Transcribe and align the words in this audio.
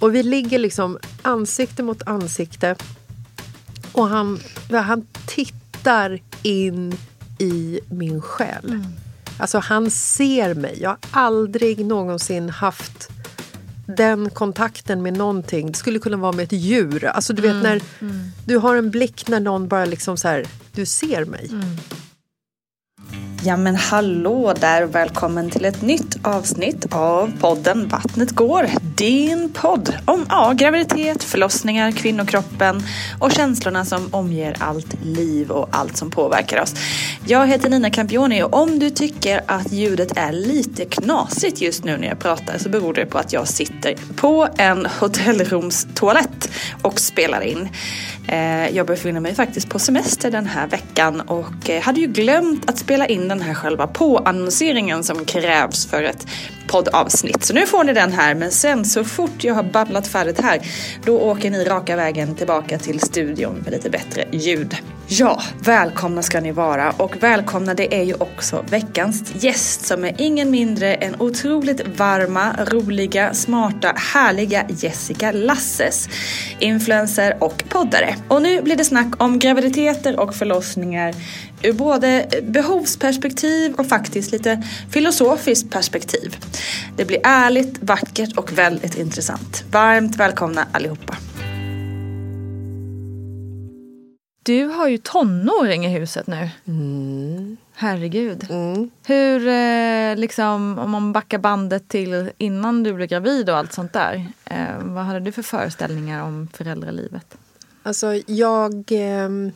Och 0.00 0.14
vi 0.14 0.22
ligger 0.22 0.58
liksom 0.58 0.98
ansikte 1.22 1.82
mot 1.82 2.02
ansikte. 2.06 2.76
Och 3.92 4.08
han, 4.08 4.40
han 4.70 5.06
tittar 5.26 6.20
in 6.42 6.96
i 7.38 7.80
min 7.90 8.22
själ. 8.22 8.64
Mm. 8.64 8.86
Alltså 9.38 9.58
han 9.58 9.90
ser 9.90 10.54
mig. 10.54 10.78
Jag 10.82 10.90
har 10.90 10.98
aldrig 11.10 11.86
någonsin 11.86 12.50
haft 12.50 13.08
den 13.86 14.30
kontakten 14.30 15.02
med 15.02 15.12
någonting. 15.12 15.72
Det 15.72 15.78
skulle 15.78 15.98
kunna 15.98 16.16
vara 16.16 16.32
med 16.32 16.42
ett 16.42 16.52
djur. 16.52 17.04
Alltså 17.04 17.32
du 17.32 17.42
vet 17.42 17.50
Mm, 17.50 17.62
när 17.62 17.82
du 18.44 18.56
har 18.56 18.76
en 18.76 18.90
blick 18.90 19.28
när 19.28 19.40
någon 19.40 19.68
bara 19.68 19.84
liksom 19.84 20.16
så 20.16 20.28
här, 20.28 20.46
du 20.72 20.86
ser 20.86 21.24
mig. 21.24 21.48
Mm. 21.50 21.76
Ja 23.44 23.56
men 23.56 23.76
hallå 23.76 24.54
där 24.60 24.84
och 24.84 24.94
välkommen 24.94 25.50
till 25.50 25.64
ett 25.64 25.82
nytt 25.82 26.26
avsnitt 26.26 26.86
av 26.90 27.32
podden 27.40 27.88
Vattnet 27.88 28.30
går. 28.30 28.66
Din 28.96 29.52
podd 29.52 29.94
om 30.04 30.26
ja, 30.28 30.52
graviditet, 30.56 31.22
förlossningar, 31.22 31.92
kvinnokroppen 31.92 32.82
och 33.18 33.32
känslorna 33.32 33.84
som 33.84 34.08
omger 34.14 34.56
allt 34.58 35.04
liv 35.04 35.50
och 35.50 35.68
allt 35.70 35.96
som 35.96 36.10
påverkar 36.10 36.62
oss. 36.62 36.74
Jag 37.26 37.46
heter 37.46 37.70
Nina 37.70 37.90
Campioni 37.90 38.42
och 38.42 38.54
om 38.54 38.78
du 38.78 38.90
tycker 38.90 39.42
att 39.46 39.72
ljudet 39.72 40.16
är 40.16 40.32
lite 40.32 40.84
knasigt 40.84 41.60
just 41.60 41.84
nu 41.84 41.96
när 41.96 42.08
jag 42.08 42.18
pratar 42.18 42.58
så 42.58 42.68
beror 42.68 42.94
det 42.94 43.06
på 43.06 43.18
att 43.18 43.32
jag 43.32 43.48
sitter 43.48 43.94
på 44.16 44.48
en 44.56 44.86
hotellrumstoalett 45.00 46.50
och 46.82 47.00
spelar 47.00 47.40
in. 47.40 47.68
Eh, 48.28 48.76
jag 48.76 48.86
befinner 48.86 49.20
mig 49.20 49.34
faktiskt 49.34 49.68
på 49.68 49.78
semester 49.78 50.30
den 50.30 50.46
här 50.46 50.66
veckan 50.66 51.20
och 51.20 51.70
eh, 51.70 51.82
hade 51.82 52.00
ju 52.00 52.06
glömt 52.06 52.70
att 52.70 52.78
spela 52.78 53.06
in 53.06 53.28
den 53.28 53.40
här 53.40 53.54
själva 53.54 53.86
påannonseringen 53.86 55.04
som 55.04 55.24
krävs 55.24 55.86
för 55.86 56.02
ett 56.02 56.26
poddavsnitt. 56.70 57.44
Så 57.44 57.54
nu 57.54 57.66
får 57.66 57.84
ni 57.84 57.92
den 57.92 58.12
här 58.12 58.34
men 58.34 58.50
sen 58.50 58.84
så 58.84 59.04
fort 59.04 59.44
jag 59.44 59.54
har 59.54 59.62
babblat 59.62 60.08
färdigt 60.08 60.40
här 60.40 60.60
då 61.04 61.20
åker 61.20 61.50
ni 61.50 61.64
raka 61.64 61.96
vägen 61.96 62.34
tillbaka 62.34 62.78
till 62.78 63.00
studion 63.00 63.54
med 63.64 63.72
lite 63.72 63.90
bättre 63.90 64.24
ljud. 64.32 64.76
Ja, 65.12 65.42
välkomna 65.64 66.22
ska 66.22 66.40
ni 66.40 66.52
vara 66.52 66.90
och 66.90 67.22
välkomna 67.22 67.74
det 67.74 67.94
är 67.94 68.02
ju 68.02 68.14
också 68.14 68.64
veckans 68.70 69.34
gäst 69.34 69.86
som 69.86 70.04
är 70.04 70.14
ingen 70.18 70.50
mindre 70.50 70.94
än 70.94 71.20
otroligt 71.20 71.98
varma, 71.98 72.56
roliga, 72.64 73.34
smarta, 73.34 73.92
härliga 73.96 74.66
Jessica 74.68 75.32
Lasses. 75.32 76.08
Influencer 76.58 77.36
och 77.40 77.64
poddare. 77.68 78.14
Och 78.28 78.42
nu 78.42 78.62
blir 78.62 78.76
det 78.76 78.84
snack 78.84 79.22
om 79.22 79.38
graviditeter 79.38 80.20
och 80.20 80.34
förlossningar 80.34 81.14
ur 81.62 81.72
både 81.72 82.28
behovsperspektiv 82.42 83.74
och 83.74 83.86
faktiskt 83.86 84.32
lite 84.32 84.62
filosofiskt 84.90 85.70
perspektiv. 85.70 86.36
Det 86.96 87.04
blir 87.04 87.20
ärligt, 87.24 87.82
vackert 87.82 88.36
och 88.36 88.58
väldigt 88.58 88.98
intressant. 88.98 89.64
Varmt 89.70 90.16
välkomna 90.16 90.66
allihopa. 90.72 91.16
Du 94.42 94.64
har 94.64 94.88
ju 94.88 94.98
tonåring 94.98 95.86
i 95.86 95.88
huset 95.88 96.26
nu. 96.26 96.48
Herregud. 97.74 98.46
Hur, 99.06 99.48
eh, 99.48 100.16
liksom, 100.16 100.78
om 100.78 100.90
man 100.90 101.12
backar 101.12 101.38
bandet 101.38 101.88
till 101.88 102.30
innan 102.38 102.82
du 102.82 102.92
blev 102.92 103.08
gravid 103.08 103.50
och 103.50 103.56
allt 103.56 103.72
sånt 103.72 103.92
där. 103.92 104.26
Eh, 104.44 104.78
vad 104.82 105.04
hade 105.04 105.20
du 105.20 105.32
för 105.32 105.42
föreställningar 105.42 106.22
om 106.22 106.48
föräldralivet? 106.52 107.36
Alltså 107.82 108.14
jag, 108.26 108.84
ehm, 108.90 109.52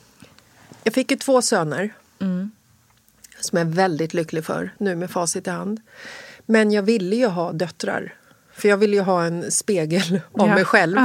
jag 0.84 0.94
fick 0.94 1.10
ju 1.10 1.16
två 1.16 1.42
söner. 1.42 1.94
Mm. 2.20 2.50
Som 3.40 3.58
jag 3.58 3.66
är 3.68 3.72
väldigt 3.72 4.14
lycklig 4.14 4.44
för 4.44 4.70
nu 4.78 4.96
med 4.96 5.10
facit 5.10 5.46
i 5.46 5.50
hand. 5.50 5.80
Men 6.46 6.72
jag 6.72 6.82
ville 6.82 7.16
ju 7.16 7.26
ha 7.26 7.52
döttrar. 7.52 8.14
För 8.52 8.68
jag 8.68 8.76
ville 8.76 8.96
ju 8.96 9.02
ha 9.02 9.24
en 9.24 9.50
spegel 9.50 10.20
av 10.32 10.48
Ja. 10.48 10.54
mig 10.54 10.64
själv. 10.64 10.98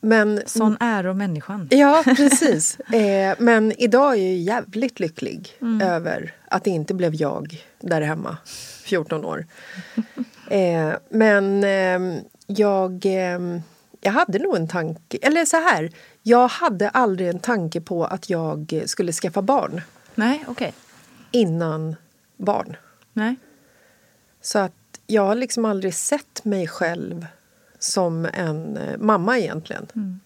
Men, 0.00 0.42
Sån 0.46 0.76
är 0.80 1.12
människan. 1.12 1.68
Ja, 1.70 2.02
precis. 2.16 2.80
eh, 2.92 3.34
men 3.38 3.72
idag 3.78 4.12
är 4.18 4.22
jag 4.26 4.36
jävligt 4.36 5.00
lycklig 5.00 5.58
över 5.82 6.34
att 6.48 6.64
det 6.64 6.70
inte 6.70 6.94
blev 6.94 7.14
jag 7.14 7.64
där 7.80 8.00
hemma, 8.00 8.36
14 8.84 9.24
år. 9.24 9.46
Eh, 10.50 10.92
men 11.10 11.64
ehm, 11.64 12.18
jag, 12.46 13.02
ehm, 13.06 13.62
jag 14.06 14.12
hade 14.12 14.38
nog 14.38 14.56
en 14.56 14.68
tanke, 14.68 15.18
eller 15.22 15.44
så 15.44 15.56
här. 15.56 15.90
Jag 16.22 16.48
hade 16.48 16.88
aldrig 16.88 17.28
en 17.28 17.38
tanke 17.38 17.80
på 17.80 18.04
att 18.04 18.30
jag 18.30 18.82
skulle 18.86 19.12
skaffa 19.12 19.42
barn 19.42 19.80
Nej, 20.14 20.44
okej. 20.48 20.74
innan 21.30 21.96
barn. 22.36 22.76
Nej. 23.12 23.36
Så 24.40 24.58
att 24.58 24.72
jag 25.06 25.26
har 25.26 25.34
liksom 25.34 25.64
aldrig 25.64 25.94
sett 25.94 26.44
mig 26.44 26.68
själv 26.68 27.26
som 27.78 28.28
en 28.32 28.76
eh, 28.76 28.98
mamma 28.98 29.38
egentligen. 29.38 30.20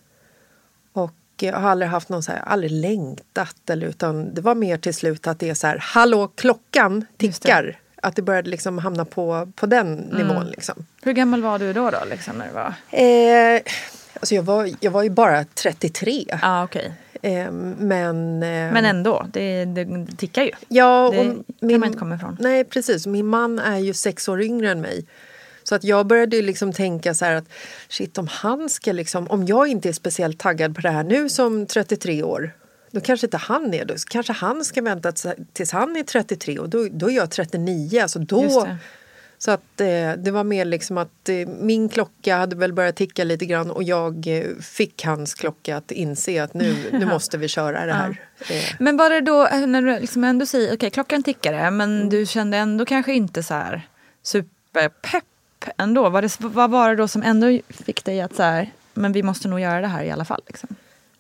Och 0.93 1.15
jag 1.41 1.57
har 1.57 1.71
aldrig 1.71 1.91
haft 1.91 2.09
någon 2.09 2.23
så 2.23 2.33
här, 2.33 2.41
aldrig 2.41 2.73
längtat 2.73 3.71
eller 3.71 3.87
utan 3.87 4.35
det 4.35 4.41
var 4.41 4.55
mer 4.55 4.79
till 4.79 4.95
slut 4.95 5.27
att 5.27 5.39
det 5.39 5.51
är 5.51 5.55
så 5.55 5.67
här, 5.67 5.79
hallå 5.81 6.29
klockan 6.35 7.07
tickar. 7.17 7.81
Att 8.03 8.17
det 8.17 8.23
började 8.23 8.51
liksom 8.51 8.79
hamna 8.79 9.05
på, 9.05 9.53
på 9.55 9.67
den 9.67 9.95
nivån 9.95 10.47
liksom. 10.47 10.87
Hur 11.03 11.13
gammal 11.13 11.43
var 11.43 11.59
du 11.59 11.73
då, 11.73 11.91
då 11.91 11.99
liksom, 12.11 12.37
när 12.37 12.47
du 12.47 12.53
var... 12.53 12.75
Eh, 12.91 13.63
alltså 14.15 14.35
jag, 14.35 14.43
var, 14.43 14.71
jag 14.81 14.91
var 14.91 15.03
ju 15.03 15.11
bara 15.11 15.45
33. 15.45 16.25
Ja, 16.29 16.39
ah, 16.43 16.65
okej. 16.65 16.93
Eh, 17.23 17.51
men... 17.79 18.43
Eh, 18.43 18.73
Men 18.73 18.85
ändå, 18.85 19.27
det, 19.33 19.65
det 19.65 20.07
tickar 20.17 20.43
ju. 20.43 20.51
Ja, 20.69 21.11
Det 21.13 21.19
och 21.19 21.25
kan 21.25 21.45
min, 21.61 21.81
man 21.81 21.87
inte 21.87 21.99
komma 21.99 22.15
ifrån. 22.15 22.37
Nej, 22.41 22.65
precis. 22.65 23.07
Min 23.07 23.27
man 23.27 23.59
är 23.59 23.79
ju 23.79 23.95
sex 23.95 24.29
år 24.29 24.43
yngre 24.43 24.71
än 24.71 24.81
mig. 24.81 25.05
Så 25.63 25.75
att 25.75 25.85
jag 25.85 26.07
började 26.07 26.43
liksom 26.43 26.73
tänka 26.73 27.15
så 27.15 27.25
här 27.25 27.35
att 27.35 27.45
shit, 27.89 28.19
om 28.19 28.27
han 28.31 28.69
ska 28.69 28.93
liksom, 28.93 29.27
om 29.27 29.47
jag 29.47 29.69
inte 29.69 29.89
är 29.89 29.93
speciellt 29.93 30.39
taggad 30.39 30.75
på 30.75 30.81
det 30.81 30.91
här 30.91 31.05
nu 31.05 31.29
som 31.29 31.67
33 31.67 32.23
år, 32.23 32.53
då 32.91 33.01
kanske 33.01 33.27
inte 33.27 33.37
han 33.37 33.75
är. 33.75 33.97
Så 33.97 34.09
kanske 34.09 34.33
han 34.33 34.65
ska 34.65 34.83
vänta 34.83 35.13
tills 35.53 35.73
han 35.73 35.97
är 35.97 36.03
33 36.03 36.59
och 36.59 36.69
då, 36.69 36.89
då 36.91 37.11
är 37.11 37.15
jag 37.15 37.31
39. 37.31 38.01
Alltså 38.03 38.19
då, 38.19 38.69
så 39.39 39.51
att 39.51 39.81
eh, 39.81 40.13
det 40.19 40.31
var 40.31 40.45
mer 40.45 40.65
liksom 40.65 40.99
att 40.99 41.29
eh, 41.29 41.49
min 41.49 41.89
klocka 41.89 42.37
hade 42.37 42.57
väl 42.57 42.73
börjat 42.73 42.97
ticka 42.97 43.25
lite 43.25 43.47
grann 43.47 43.71
och 43.71 43.83
jag 43.83 44.27
eh, 44.27 44.45
fick 44.61 45.05
hans 45.05 45.35
klocka 45.35 45.77
att 45.77 45.91
inse 45.91 46.43
att 46.43 46.55
nu, 46.55 46.77
nu 46.93 47.07
måste 47.07 47.39
vi 47.39 47.49
köra 47.49 47.87
det 47.87 47.93
här. 47.93 48.17
Eh, 48.51 48.75
Men 48.79 48.97
var 48.97 49.11
det 49.11 49.21
då, 49.21 49.47
eh, 49.47 49.67
när 49.67 49.83
du 49.83 50.01
liksom 50.01 50.25
ändå 50.25 50.47
säger, 50.47 50.75
okej 50.75 50.91
klockan 50.91 51.23
tickade, 51.23 51.71
men 51.71 52.09
du 52.09 52.27
kände 52.27 52.57
ändå 52.57 52.85
kanske 52.85 53.13
inte 53.13 53.43
så 53.43 53.55
här 53.55 53.89
superpepp 54.23 55.25
ändå? 55.77 56.09
Var 56.09 56.23
det, 56.23 56.41
vad 56.41 56.71
var 56.71 56.91
det 56.91 56.97
då 56.97 57.09
som 57.09 57.23
ändå 57.23 57.59
fick 57.69 58.05
dig 58.05 58.21
att 58.21 58.35
så 58.37 58.43
här, 58.43 58.71
men 58.95 59.13
vi 59.13 59.23
måste 59.23 59.49
nog 59.49 59.61
göra 59.61 59.81
det 59.81 59.87
här 59.87 60.05
i 60.05 60.11
alla 60.11 60.25
fall? 60.25 60.43
Liksom? 60.47 60.69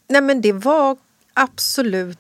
Nej 0.08 0.20
men 0.20 0.40
det 0.40 0.52
var 0.52 0.96
absolut... 1.35 2.19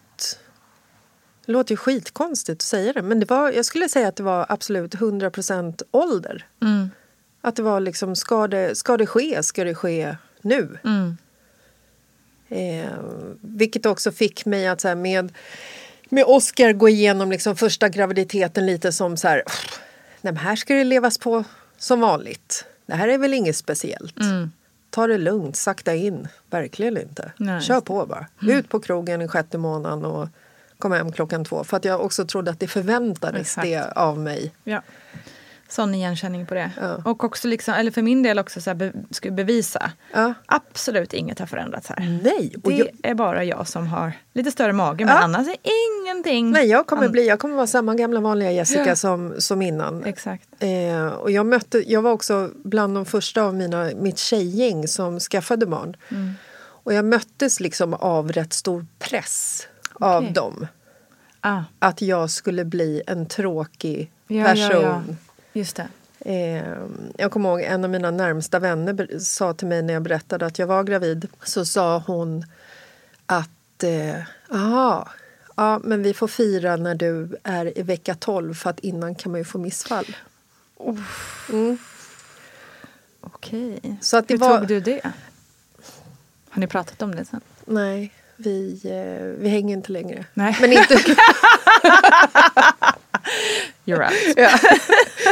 Det 1.46 1.52
låter 1.52 1.72
ju 1.72 1.76
skitkonstigt 1.76 2.58
att 2.58 2.62
säga 2.62 2.92
det 2.92 3.02
men 3.02 3.20
det 3.20 3.30
var, 3.30 3.50
jag 3.50 3.64
skulle 3.64 3.88
säga 3.88 4.08
att 4.08 4.16
det 4.16 4.22
var 4.22 4.46
absolut 4.48 4.94
100% 4.94 5.82
ålder. 5.90 6.46
Mm. 6.62 6.90
Att 7.40 7.56
det 7.56 7.62
var 7.62 7.80
liksom, 7.80 8.16
ska 8.16 8.46
det, 8.46 8.78
ska 8.78 8.96
det 8.96 9.06
ske, 9.06 9.42
ska 9.42 9.64
det 9.64 9.74
ske 9.74 10.16
nu. 10.40 10.78
Mm. 10.84 11.16
Eh, 12.48 12.90
vilket 13.40 13.86
också 13.86 14.12
fick 14.12 14.46
mig 14.46 14.68
att 14.68 14.80
så 14.80 14.88
här, 14.88 14.94
med, 14.94 15.32
med 16.08 16.24
Oscar 16.26 16.72
gå 16.72 16.88
igenom 16.88 17.30
liksom 17.30 17.56
första 17.56 17.88
graviditeten 17.88 18.66
lite 18.66 18.92
som 18.92 19.16
så 19.16 19.28
här... 19.28 19.42
Nej, 20.20 20.32
men 20.32 20.36
här 20.36 20.56
ska 20.56 20.74
det 20.74 20.84
levas 20.84 21.18
på 21.18 21.44
som 21.78 22.00
vanligt. 22.00 22.64
Det 22.86 22.94
här 22.94 23.08
är 23.08 23.18
väl 23.18 23.34
inget 23.34 23.56
speciellt. 23.56 24.20
Mm. 24.20 24.50
Ta 24.90 25.06
det 25.06 25.18
lugnt, 25.18 25.56
sakta 25.56 25.94
in. 25.94 26.28
Verkligen 26.50 26.96
inte. 26.96 27.32
Nej, 27.36 27.62
Kör 27.62 27.80
på 27.80 28.06
bara. 28.06 28.26
Ut 28.42 28.68
på 28.68 28.80
krogen 28.80 29.22
i 29.22 29.28
sjätte 29.28 29.58
månaden 29.58 30.04
och 30.04 30.28
kom 30.78 30.92
hem 30.92 31.12
klockan 31.12 31.44
två. 31.44 31.64
För 31.64 31.76
att 31.76 31.84
jag 31.84 32.00
också 32.00 32.24
trodde 32.24 32.50
att 32.50 32.60
det 32.60 32.68
förväntades 32.68 33.40
Exakt. 33.40 33.66
det 33.66 33.92
av 33.92 34.18
mig. 34.18 34.54
Ja. 34.64 34.82
Sån 35.70 35.94
igenkänning 35.94 36.46
på 36.46 36.54
det. 36.54 36.70
Ja. 36.80 37.02
Och 37.04 37.24
också, 37.24 37.48
liksom, 37.48 37.74
eller 37.74 37.90
för 37.90 38.02
min 38.02 38.22
del 38.22 38.38
också, 38.38 38.60
så 38.60 38.70
här, 38.70 38.74
be, 38.74 38.92
skulle 39.10 39.32
bevisa. 39.34 39.90
Ja. 40.12 40.34
Absolut 40.46 41.12
inget 41.12 41.38
har 41.38 41.46
förändrats 41.46 41.88
här. 41.88 42.20
Nej, 42.24 42.54
Det 42.56 42.72
jag, 42.74 42.88
är 43.02 43.14
bara 43.14 43.44
jag 43.44 43.68
som 43.68 43.86
har 43.86 44.12
lite 44.32 44.50
större 44.50 44.72
mage, 44.72 45.04
men 45.04 45.14
Ja. 45.14 45.20
annars 45.22 45.48
är 45.48 45.56
ingenting. 46.04 46.50
nej, 46.50 46.66
jag 46.66 46.86
kommer 46.86 47.08
bli, 47.08 47.26
jag 47.28 47.38
kommer 47.38 47.56
vara 47.56 47.66
samma 47.66 47.94
gamla 47.94 48.20
vanliga 48.20 48.52
Jessica 48.52 48.96
som, 48.96 49.34
som 49.38 49.62
innan. 49.62 50.04
Exakt. 50.04 50.48
Eh, 50.58 51.06
och 51.06 51.30
jag, 51.30 51.46
mötte, 51.46 51.92
jag 51.92 52.02
var 52.02 52.12
också 52.12 52.50
bland 52.64 52.94
de 52.94 53.04
första 53.04 53.42
av 53.42 53.54
mina, 53.54 53.90
mitt 53.96 54.18
tjejgäng 54.18 54.88
som 54.88 55.20
skaffade 55.20 55.66
barn. 55.66 55.96
Mm. 56.08 56.32
Och 56.82 56.94
jag 56.94 57.04
möttes 57.04 57.60
liksom 57.60 57.94
av 57.94 58.32
rätt 58.32 58.52
stor 58.52 58.86
press 58.98 59.66
av 59.92 60.22
Okej. 60.22 60.32
dem. 60.32 60.66
Ah, 61.40 61.62
Att 61.78 62.02
jag 62.02 62.30
skulle 62.30 62.64
bli 62.64 63.02
en 63.06 63.26
tråkig 63.26 64.10
person. 64.28 65.16
Just 65.52 65.76
det. 65.76 65.88
Eh, 66.24 66.74
jag 67.16 67.30
kommer 67.32 67.48
ihåg 67.48 67.60
en 67.62 67.84
av 67.84 67.90
mina 67.90 68.10
närmsta 68.10 68.58
vänner 68.58 69.18
sa 69.18 69.52
till 69.54 69.66
mig 69.66 69.82
när 69.82 69.94
jag 69.94 70.02
berättade 70.02 70.46
att 70.46 70.58
jag 70.58 70.66
var 70.66 70.84
gravid. 70.84 71.28
Så 71.44 71.64
sa 71.64 71.98
hon 72.06 72.44
att 73.26 73.82
eh, 73.84 74.16
aha, 74.50 75.08
ja, 75.56 75.80
men 75.84 76.02
vi 76.02 76.14
får 76.14 76.28
fira 76.28 76.76
när 76.76 76.94
du 76.94 77.36
är 77.42 77.78
i 77.78 77.82
vecka 77.82 78.14
12 78.14 78.54
för 78.54 78.70
att 78.70 78.80
innan 78.80 79.14
kan 79.14 79.32
man 79.32 79.40
ju 79.40 79.44
få 79.44 79.58
missfall. 79.58 80.16
Okej. 83.20 83.98
Så 84.00 84.16
att 84.16 84.28
det 84.28 84.34
Hur 84.34 84.38
var- 84.38 84.58
tog 84.58 84.66
du 84.68 84.80
det? 84.80 85.00
Har 86.50 86.60
ni 86.60 86.66
pratat 86.66 87.02
om 87.02 87.14
det 87.14 87.24
sen? 87.24 87.40
Nej, 87.64 88.12
vi, 88.36 88.80
eh, 88.84 89.40
vi 89.42 89.48
hänger 89.48 89.76
inte 89.76 89.92
längre. 89.92 90.24
Nej. 90.34 90.56
Men 90.60 90.72
inte, 90.72 90.94
You're 93.84 93.98
right. 93.98 94.34
ja, 94.36 94.58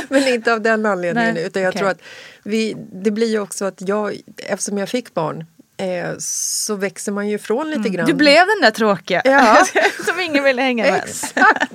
men 0.08 0.28
inte 0.28 0.52
av 0.52 0.60
den 0.60 0.86
anledningen. 0.86 1.34
Nej, 1.34 1.44
utan 1.46 1.62
jag 1.62 1.70
okej. 1.70 1.78
tror 1.78 1.90
att 1.90 2.02
vi, 2.42 2.76
det 2.92 3.10
blir 3.10 3.28
ju 3.30 3.40
också 3.40 3.64
att 3.64 3.88
jag, 3.88 4.20
eftersom 4.36 4.78
jag 4.78 4.88
fick 4.88 5.14
barn 5.14 5.46
eh, 5.78 6.14
så 6.18 6.74
växer 6.74 7.12
man 7.12 7.28
ju 7.28 7.34
ifrån 7.34 7.70
lite 7.70 7.88
grann. 7.88 8.06
Du 8.06 8.14
blev 8.14 8.46
den 8.46 8.60
där 8.62 8.70
tråkiga 8.70 9.22
Ja. 9.24 9.64
som 10.06 10.20
ingen 10.20 10.44
ville 10.44 10.62
hänga 10.62 10.84
med. 10.84 10.94
Exakt! 11.04 11.72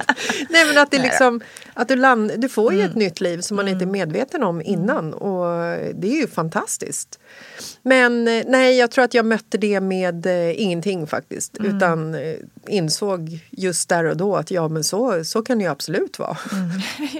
Nej 0.50 0.66
men 0.66 0.78
att 0.78 0.92
det 0.92 0.98
liksom, 1.02 1.42
att 1.74 1.88
du, 1.88 1.96
land, 1.96 2.32
du 2.38 2.50
får 2.50 2.74
ju 2.74 2.80
Mm. 2.80 2.90
ett 2.90 2.96
nytt 2.98 3.22
liv 3.22 3.42
som 3.42 3.56
man 3.58 3.68
inte 3.68 3.86
är 3.86 3.88
medveten 3.88 4.44
om 4.44 4.62
innan 4.62 5.14
och 5.14 5.46
det 5.96 6.08
är 6.08 6.22
ju 6.22 6.28
fantastiskt. 6.28 7.20
Men 7.82 8.28
eh, 8.28 8.44
nej, 8.48 8.78
jag 8.78 8.92
tror 8.92 9.06
att 9.06 9.14
jag 9.14 9.26
mötte 9.26 9.58
det 9.58 9.80
med 9.80 10.26
eh, 10.26 10.62
ingenting 10.62 11.08
faktiskt 11.08 11.58
Mm. 11.60 11.78
utan 11.78 12.16
eh, 12.16 12.36
insåg 12.68 13.40
just 13.52 13.90
där 13.90 14.04
och 14.04 14.18
då 14.18 14.36
att 14.36 14.52
ja 14.52 14.68
men 14.68 14.84
så, 14.84 15.24
så 15.24 15.42
kan 15.42 15.58
det 15.58 15.64
ju 15.64 15.70
absolut 15.72 16.20
vara. 16.20 16.38
Mm. 16.52 16.70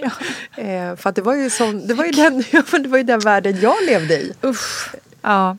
Ja. 0.56 0.62
eh, 0.62 0.96
för 0.96 1.10
att 1.10 1.16
det 1.16 1.22
var 1.22 1.34
ju, 1.34 1.50
som, 1.50 1.86
det 1.86 1.94
var 1.94 2.04
ju 2.04 2.10
den, 2.10 2.44
det 2.82 2.88
var 2.88 2.98
ju 2.98 3.04
den 3.04 3.20
världen 3.20 3.60
jag 3.60 3.74
levde 3.86 4.14
i. 4.14 4.32
Usch. 4.44 4.94
Ja, 5.22 5.56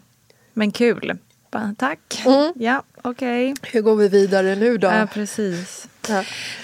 men 0.56 0.72
kul. 0.72 1.18
Ba- 1.52 1.75
Tack. 1.78 2.24
Mm. 2.25 2.54
Ja, 2.56 2.84
okej. 3.02 3.54
Hur 3.62 3.81
går 3.81 3.96
vi 3.96 4.07
vidare 4.07 4.56
nu 4.56 4.78
då? 4.78 4.88
Ja, 4.88 5.07
precis. 5.13 5.88
Ja. 6.10 6.19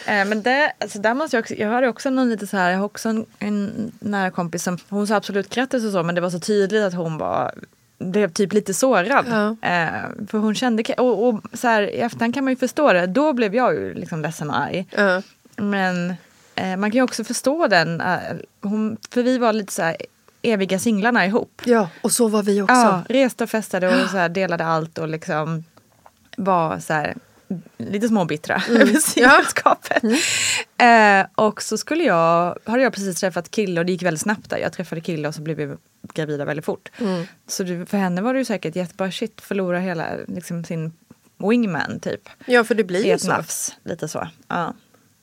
Eh, 0.06 0.26
men 0.26 0.42
det, 0.42 0.74
alltså 0.80 1.00
där 1.00 1.14
måste 1.14 1.38
jag 1.38 1.42
också, 1.42 1.54
jag 1.54 1.70
har 1.70 1.84
också 1.84 2.10
någon 2.10 2.30
lite 2.30 2.48
så 2.48 2.58
här, 2.58 2.72
jag 2.72 2.78
har 2.78 2.86
också 2.86 3.10
en, 3.10 3.26
en 3.40 3.92
nära 4.00 4.32
kompis 4.32 4.64
som, 4.64 4.78
hon 4.90 5.08
sa 5.08 5.16
absolut 5.16 5.50
grattis 5.50 5.86
och 5.86 5.92
så 5.92 6.04
men 6.04 6.16
det 6.16 6.22
var 6.22 6.30
så 6.30 6.40
tydligt 6.40 6.84
att 6.84 6.94
hon 6.94 7.18
var 7.18 7.52
blev 8.00 8.32
typ 8.32 8.54
lite 8.54 8.74
sårad. 8.74 9.26
Ja. 9.30 9.70
Eh, 9.70 10.28
för 10.28 10.38
hon 10.38 10.56
kände, 10.56 10.84
och, 10.94 11.28
och 11.28 11.42
så 11.54 11.68
här, 11.68 11.82
i 11.82 11.98
efterhand 12.00 12.34
kan 12.34 12.44
man 12.44 12.54
ju 12.54 12.58
förstå 12.58 12.94
det, 12.94 13.08
då 13.08 13.34
blev 13.34 13.56
jag 13.56 13.74
ju 13.74 13.94
liksom 13.94 14.22
ledsen 14.22 14.50
och 14.50 14.60
arg. 14.60 14.86
Ja. 14.92 15.22
Men 15.56 16.14
eh, 16.56 16.78
man 16.78 16.92
kan 16.92 16.98
ju 16.98 17.02
också 17.04 17.24
förstå 17.24 17.68
den, 17.68 18.02
eh, 18.02 18.18
hon, 18.62 18.98
för 19.12 19.24
vi 19.24 19.38
var 19.38 19.54
lite 19.54 19.74
så 19.74 19.82
här 19.82 19.98
eviga 20.42 20.80
singlarna 20.80 21.26
ihop. 21.26 21.62
ja, 21.66 21.90
och 22.02 22.12
så 22.12 22.28
var 22.28 22.44
vi 22.44 22.62
också. 22.62 22.74
Ja, 22.74 23.04
reste 23.10 23.44
och 23.44 23.50
festade 23.50 24.04
och 24.04 24.10
så 24.10 24.18
här, 24.18 24.30
delade 24.40 24.66
allt 24.66 24.98
och 24.98 25.08
liksom 25.08 25.64
var 26.38 26.80
så 26.80 26.94
här, 26.94 27.16
lite 27.78 28.08
småbittra 28.08 28.64
Mm. 28.70 28.82
över 28.82 28.94
singelskapet. 28.94 30.04
Eh, 30.78 31.28
och 31.36 31.62
så 31.62 31.78
skulle 31.78 32.04
jag, 32.04 32.58
hade 32.66 32.84
jag 32.84 32.94
precis 32.94 33.20
träffat 33.20 33.52
kille 33.52 33.80
och 33.80 33.86
det 33.86 33.92
gick 33.92 34.04
väldigt 34.04 34.22
snabbt 34.22 34.50
där. 34.50 34.58
Jag 34.58 34.74
träffade 34.74 35.02
kille 35.02 35.28
och 35.28 35.36
så 35.36 35.42
blev 35.42 35.58
vi 35.58 35.76
gravida 36.14 36.46
väldigt 36.46 36.66
fort. 36.66 36.90
Mm. 36.98 37.26
Så 37.48 37.64
det, 37.64 37.86
för 37.86 37.98
henne 37.98 38.22
var 38.22 38.34
det 38.34 38.40
ju 38.40 38.46
säkert 38.46 38.76
jättebra 38.76 39.12
shit, 39.12 39.42
förlora 39.42 39.80
hela 39.80 40.06
liksom, 40.28 40.64
sin 40.64 40.92
wingman 41.38 42.00
typ. 42.00 42.30
Ja, 42.46 42.64
för 42.64 42.76
det 42.76 42.84
blir 42.84 43.06
ju 43.06 43.20
så. 43.20 43.28
nafs, 43.28 43.76
lite 43.84 44.08
så. 44.08 44.28
Ja, 44.48 44.74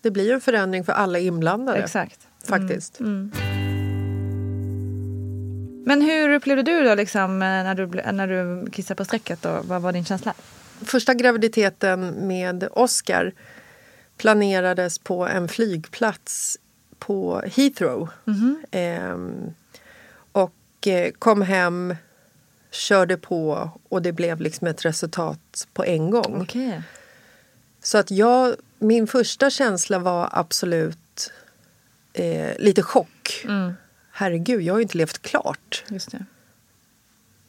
Det 0.01 0.11
blir 0.11 0.25
ju 0.27 0.33
en 0.33 0.41
förändring 0.41 0.85
för 0.85 0.93
alla 0.93 1.19
inblandade. 1.19 1.79
exakt. 1.79 2.21
Faktiskt. 2.49 3.01
Mm. 3.01 3.33
Men 5.88 6.02
hur 6.02 6.35
upplevde 6.35 6.62
du 6.62 6.85
då 6.85 6.95
liksom, 6.95 7.42
eh, 7.42 7.49
när, 7.49 7.75
du, 7.75 7.87
när 7.87 8.26
du 8.26 8.71
kissade 8.71 8.97
på 8.97 9.04
strecket? 9.04 9.45
Och 9.45 9.64
vad 9.64 9.83
var 9.83 9.92
din 9.92 10.04
känsla? 10.04 10.35
Första 10.85 11.14
graviditeten 11.14 12.28
med 12.28 12.68
Oscar 12.73 13.33
planerades 14.16 14.99
på 14.99 15.26
en 15.26 15.49
flygplats 15.49 16.59
på 16.99 17.42
Heathrow. 17.47 18.09
Ehm, 18.71 19.54
och 20.33 20.87
eh, 20.87 21.11
kom 21.18 21.42
hem, 21.42 21.95
körde 22.71 23.16
på 23.16 23.71
och 23.88 24.02
det 24.02 24.12
blev 24.12 24.40
liksom 24.40 24.66
ett 24.66 24.85
resultat 24.85 25.68
på 25.73 25.85
en 25.85 26.11
gång. 26.11 26.42
Okej. 26.42 26.83
Så 27.83 27.99
att 27.99 28.11
jag, 28.11 28.54
min 28.78 29.07
första 29.07 29.50
känsla 29.50 29.99
var 29.99 30.28
absolut 30.33 31.33
eh, 32.12 32.59
lite 32.59 32.83
chock. 32.83 33.45
Mm. 33.45 33.73
Herregud, 34.19 34.63
jag 34.63 34.75
har 34.75 34.79
ju 34.79 34.83
inte 34.83 34.99
levt 34.99 35.23
klart. 35.23 35.85
Just 35.89 36.11
det. 36.11 36.25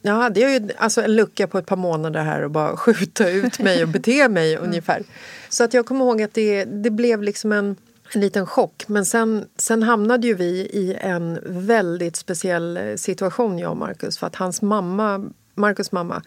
jag 0.02 0.14
hade 0.14 0.40
ju 0.40 0.70
alltså 0.78 1.02
en 1.02 1.16
lucka 1.16 1.48
på 1.48 1.58
ett 1.58 1.66
par 1.66 1.76
månader 1.76 2.24
här 2.24 2.42
och 2.42 2.52
bara 2.52 2.78
skjuta 2.78 3.30
ut 3.30 3.60
mig 3.60 3.84
och 3.84 3.90
bete 3.90 4.30
mig 4.30 4.58
ungefär. 4.58 5.04
Så 5.50 5.64
att 5.64 5.74
jag 5.74 5.86
kommer 5.86 6.06
ihåg 6.06 6.22
att 6.22 6.34
det, 6.34 6.66
det 6.66 6.90
blev 6.90 7.24
liksom 7.24 7.52
en, 7.52 7.76
en 8.14 8.22
liten 8.22 8.46
chock. 8.46 8.84
Men 8.88 9.06
sen, 9.06 9.46
sen 9.56 9.84
hamnade 9.84 10.28
ju 10.28 10.34
vi 10.34 10.52
i 10.60 10.98
en 11.02 11.40
väldigt 11.46 12.16
speciell 12.16 12.98
situation, 12.98 13.60
jag 13.60 13.72
och 13.72 13.78
Marcus. 13.78 14.18
För 14.18 14.28
att 14.28 14.36
hans 14.36 14.62
mamma, 14.62 15.30
Marcus 15.56 15.92
mamma 15.92 16.24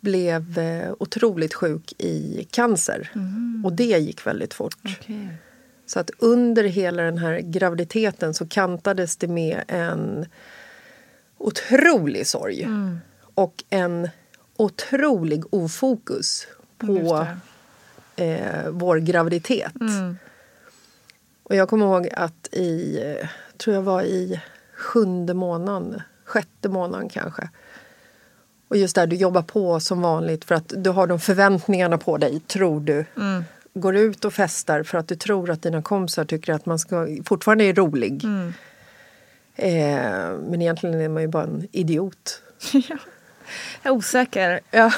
blev 0.00 0.58
eh, 0.58 0.92
otroligt 0.98 1.54
sjuk 1.54 1.92
i 1.98 2.46
cancer. 2.50 3.10
Och 3.64 3.72
det 3.72 3.98
gick 3.98 4.26
väldigt 4.26 4.54
fort. 4.54 4.78
Okej. 4.84 5.28
Så 5.92 6.00
att 6.00 6.10
under 6.18 6.64
hela 6.64 7.02
den 7.02 7.18
här 7.18 7.40
graviditeten 7.40 8.34
så 8.34 8.46
kantades 8.48 9.16
det 9.16 9.28
med 9.28 9.62
en 9.68 10.26
otrolig 11.38 12.26
sorg 12.26 12.68
och 13.34 13.64
en 13.70 14.08
otrolig 14.56 15.54
ofokus 15.54 16.46
Just 16.82 17.08
på 17.10 17.26
eh, 18.16 18.70
vår 18.70 18.96
graviditet. 18.96 19.72
Och 21.42 21.54
jag 21.54 21.68
kommer 21.68 21.86
ihåg 21.86 22.08
att 22.12 22.48
i, 22.52 22.98
tror 23.56 23.74
jag 23.74 23.82
var 23.82 24.02
i 24.02 24.40
sjunde 24.76 25.34
månaden, 25.34 26.02
sjätte 26.24 26.68
månaden 26.68 27.08
kanske. 27.08 27.48
Och 28.68 28.76
just 28.76 28.94
där, 28.94 29.06
du 29.06 29.16
jobbar 29.16 29.42
på 29.42 29.80
som 29.80 30.02
vanligt 30.02 30.44
för 30.44 30.54
att 30.54 30.72
du 30.76 30.90
har 30.90 31.06
de 31.06 31.20
förväntningarna 31.20 31.98
på 31.98 32.16
dig, 32.16 32.40
tror 32.40 32.80
du. 32.80 33.04
Går 33.74 33.96
ut 33.96 34.24
och 34.24 34.34
festar 34.34 34.82
för 34.82 34.98
att 34.98 35.08
du 35.08 35.16
tror 35.16 35.50
att 35.50 35.62
dina 35.62 35.82
kompisar 35.82 36.24
tycker 36.24 36.52
att 36.52 36.66
man 36.66 36.78
ska, 36.78 37.06
fortfarande 37.24 37.64
är 37.64 37.74
rolig. 37.74 38.24
Eh, 39.56 39.72
men 40.48 40.62
egentligen 40.62 41.00
är 41.00 41.08
man 41.08 41.22
ju 41.22 41.28
bara 41.28 41.44
en 41.44 41.68
idiot. 41.72 42.42
Jag 43.82 43.92
är 43.92 43.96
osäker. 43.96 44.60
Ja, 44.70 44.92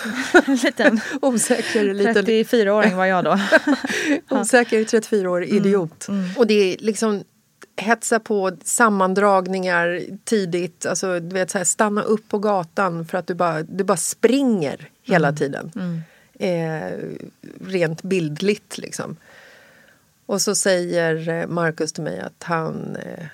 En 0.46 0.54
liten 0.64 1.00
osäker 1.22 1.94
liten 1.94 2.14
34-åring 2.14 2.96
var 2.96 3.04
jag 3.04 3.24
då. 3.24 3.38
Osäker 4.30 4.80
34-årig 4.84 5.48
idiot. 5.48 6.06
Och 6.36 6.46
det 6.46 6.54
är 6.54 6.76
liksom 6.78 7.24
hetsa 7.76 8.20
på 8.20 8.56
sammandragningar 8.64 10.00
tidigt. 10.24 10.86
Alltså, 10.86 11.20
du 11.20 11.34
vet, 11.34 11.50
så 11.50 11.58
här, 11.58 11.64
stanna 11.64 12.02
upp 12.02 12.28
på 12.28 12.38
gatan 12.38 13.06
för 13.06 13.18
att 13.18 13.26
du 13.26 13.34
bara, 13.34 13.62
du 13.62 13.84
bara 13.84 13.96
springer 13.96 14.88
hela 15.02 15.32
tiden. 15.32 15.72
Eh, 16.38 16.92
rent 17.60 18.02
bildligt 18.02 18.78
liksom. 18.78 19.16
Och 20.26 20.42
så 20.42 20.54
säger 20.54 21.28
eh, 21.28 21.46
Markus 21.46 21.92
till 21.92 22.02
mig 22.02 22.20
att 22.20 22.42
han, 22.42 22.96
eh, 22.96 23.26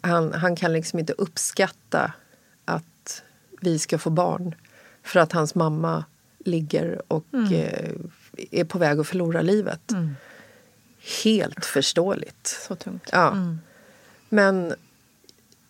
han, 0.00 0.32
han 0.32 0.56
kan 0.56 0.72
liksom 0.72 0.98
inte 0.98 1.12
uppskatta 1.12 2.12
att 2.64 3.22
vi 3.60 3.78
ska 3.78 3.98
få 3.98 4.10
barn 4.10 4.54
för 5.02 5.20
att 5.20 5.32
hans 5.32 5.54
mamma 5.54 6.04
ligger 6.38 7.02
och 7.08 7.34
eh, 7.52 7.92
är 8.50 8.64
på 8.64 8.78
väg 8.78 9.00
att 9.00 9.06
förlora 9.06 9.42
livet. 9.42 9.92
Helt 11.24 11.64
förståeligt. 11.64 12.46
Så 12.46 12.74
tungt. 12.74 13.08
Ja. 13.12 13.36
Men 14.28 14.74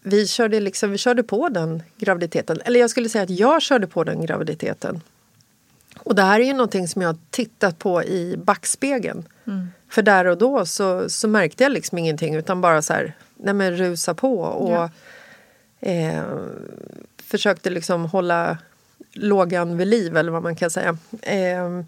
vi 0.02 0.26
körde, 0.26 0.60
liksom, 0.60 0.90
vi 0.90 0.98
körde 0.98 1.22
på 1.22 1.48
den 1.48 1.82
graviditeten. 1.96 2.60
Eller 2.64 2.80
jag 2.80 2.90
skulle 2.90 3.08
säga 3.08 3.24
att 3.24 3.30
jag 3.30 3.62
körde 3.62 3.86
på 3.86 4.04
den 4.04 4.26
graviditeten. 4.26 5.00
Och 5.98 6.14
det 6.14 6.22
här 6.22 6.40
är 6.40 6.44
ju 6.44 6.52
någonting 6.52 6.88
som 6.88 7.02
jag 7.02 7.08
har 7.08 7.16
tittat 7.30 7.78
på 7.78 8.02
i 8.04 8.36
backspegeln. 8.36 9.28
För 9.88 10.02
där 10.02 10.24
och 10.24 10.38
då 10.38 10.66
så, 10.66 11.08
så 11.08 11.28
märkte 11.28 11.62
jag 11.62 11.72
liksom 11.72 11.98
ingenting 11.98 12.34
utan 12.34 12.60
bara 12.60 12.82
så 12.82 12.92
här, 12.92 13.12
nej 13.36 13.54
men 13.54 13.76
rusa 13.76 14.14
på. 14.14 14.38
Och 14.40 14.70
Ja. 14.72 14.90
eh, 15.80 16.22
försökte 17.22 17.70
liksom 17.70 18.04
hålla 18.04 18.58
lågan 19.12 19.76
vid 19.76 19.88
liv 19.88 20.16
eller 20.16 20.32
vad 20.32 20.42
man 20.42 20.56
kan 20.56 20.70
säga. 20.70 20.96
Eh, 21.22 21.80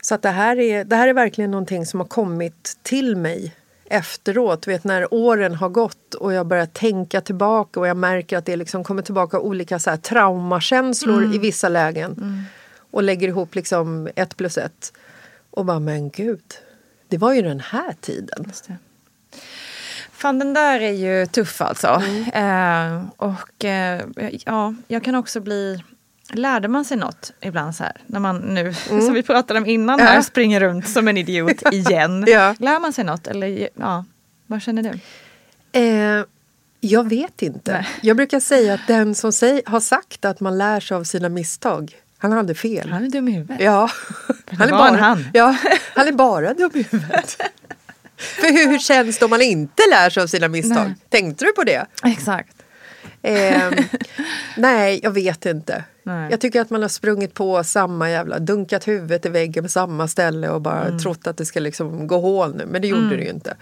så 0.00 0.14
att 0.14 0.22
det 0.22 0.28
här, 0.28 0.58
är, 0.58 0.84
det 0.84 0.96
här 0.96 1.08
är 1.08 1.12
verkligen 1.12 1.50
någonting 1.50 1.86
som 1.86 2.00
har 2.00 2.06
kommit 2.06 2.76
till 2.82 3.16
mig 3.16 3.54
efteråt. 3.84 4.62
Du 4.62 4.70
vet 4.70 4.84
när 4.84 5.14
åren 5.14 5.54
har 5.54 5.68
gått 5.68 6.14
och 6.14 6.32
jag 6.32 6.46
börjar 6.46 6.66
tänka 6.66 7.20
tillbaka 7.20 7.80
och 7.80 7.86
jag 7.88 7.96
märker 7.96 8.38
att 8.38 8.44
det 8.46 8.56
liksom 8.56 8.84
kommer 8.84 9.02
tillbaka 9.02 9.38
olika 9.40 9.78
så 9.78 9.90
här 9.90 9.96
traumakänslor 9.96 11.34
i 11.34 11.38
vissa 11.38 11.68
lägen. 11.68 12.44
Och 12.94 13.02
lägger 13.02 13.28
ihop 13.28 13.54
liksom 13.54 14.08
ett 14.16 14.36
plus 14.36 14.58
ett. 14.58 14.92
Och 15.50 15.64
bara, 15.64 15.78
men 15.78 16.10
gud, 16.10 16.42
det 17.08 17.18
var 17.18 17.32
ju 17.32 17.42
den 17.42 17.60
här 17.60 17.94
tiden. 18.00 18.52
Fan, 20.12 20.38
den 20.38 20.54
där 20.54 20.80
är 20.80 20.92
ju 20.92 21.26
tuff 21.26 21.60
alltså. 21.60 22.02
Eh, 22.34 23.02
och 23.16 23.64
eh, 23.64 24.02
ja, 24.46 24.74
jag 24.88 25.04
kan 25.04 25.14
också 25.14 25.40
bli... 25.40 25.82
Lärde 26.30 26.68
man 26.68 26.84
sig 26.84 26.96
något 26.96 27.32
ibland 27.40 27.76
så 27.76 27.82
här, 27.84 27.96
när 28.06 28.20
man 28.20 28.36
nu, 28.36 28.74
som 28.88 29.12
vi 29.14 29.22
pratade 29.22 29.60
om 29.60 29.66
innan, 29.66 30.00
här, 30.00 30.14
Ja. 30.16 30.22
springer 30.22 30.60
runt 30.60 30.88
som 30.88 31.08
en 31.08 31.16
idiot 31.16 31.62
igen. 31.72 32.24
Ja. 32.28 32.54
Lär 32.58 32.80
man 32.80 32.92
sig 32.92 33.04
något? 33.04 33.26
Eller 33.26 33.68
ja, 33.74 34.04
vad 34.46 34.62
känner 34.62 34.82
du? 34.82 34.98
Eh, 35.80 36.24
jag 36.80 37.08
vet 37.08 37.42
inte. 37.42 37.72
Nej. 37.72 37.86
Jag 38.02 38.16
brukar 38.16 38.40
säga 38.40 38.74
att 38.74 38.86
den 38.86 39.14
som 39.14 39.32
säg, 39.32 39.62
har 39.66 39.80
sagt 39.80 40.24
att 40.24 40.40
man 40.40 40.58
lär 40.58 40.80
sig 40.80 40.96
av 40.96 41.04
sina 41.04 41.28
misstag, 41.28 41.96
han 42.30 42.38
hade 42.38 42.54
fel. 42.54 42.90
Han 42.90 43.04
är 43.04 43.08
dum 43.08 43.28
i 43.28 43.32
huvudet. 43.32 43.60
Ja, 43.60 43.90
han 44.58 44.68
är, 44.68 44.72
bara, 44.72 44.96
han. 44.96 45.24
Ja, 45.32 45.56
han 45.94 46.08
är 46.08 46.12
bara 46.12 46.54
dum 46.54 46.70
i 46.74 46.82
huvudet. 46.90 47.36
För 48.16 48.52
hur 48.52 48.78
känns 48.78 49.18
det 49.18 49.24
om 49.24 49.30
man 49.30 49.42
inte 49.42 49.82
lär 49.90 50.10
sig 50.10 50.22
av 50.22 50.26
sina 50.26 50.48
misstag? 50.48 50.84
Nej. 50.86 50.94
Tänkte 51.08 51.44
du 51.44 51.52
på 51.52 51.64
det? 51.64 51.86
Exakt. 52.04 52.56
Ehm, 53.22 53.74
nej, 54.56 55.00
jag 55.02 55.10
vet 55.10 55.46
inte. 55.46 55.84
Nej. 56.02 56.30
Jag 56.30 56.40
tycker 56.40 56.60
att 56.60 56.70
man 56.70 56.82
har 56.82 56.88
sprungit 56.88 57.34
på 57.34 57.64
samma 57.64 58.10
jävla, 58.10 58.38
dunkat 58.38 58.88
huvudet 58.88 59.26
i 59.26 59.28
väggen 59.28 59.64
på 59.64 59.68
samma 59.68 60.08
ställe 60.08 60.48
och 60.48 60.60
bara 60.60 60.84
Mm. 60.84 60.98
trott 60.98 61.26
att 61.26 61.36
det 61.36 61.44
ska 61.46 61.60
liksom 61.60 62.06
gå 62.06 62.20
hål 62.20 62.56
nu, 62.56 62.66
men 62.66 62.82
det 62.82 62.88
gjorde 62.88 63.16
det 63.16 63.22
ju 63.22 63.30
inte. 63.30 63.56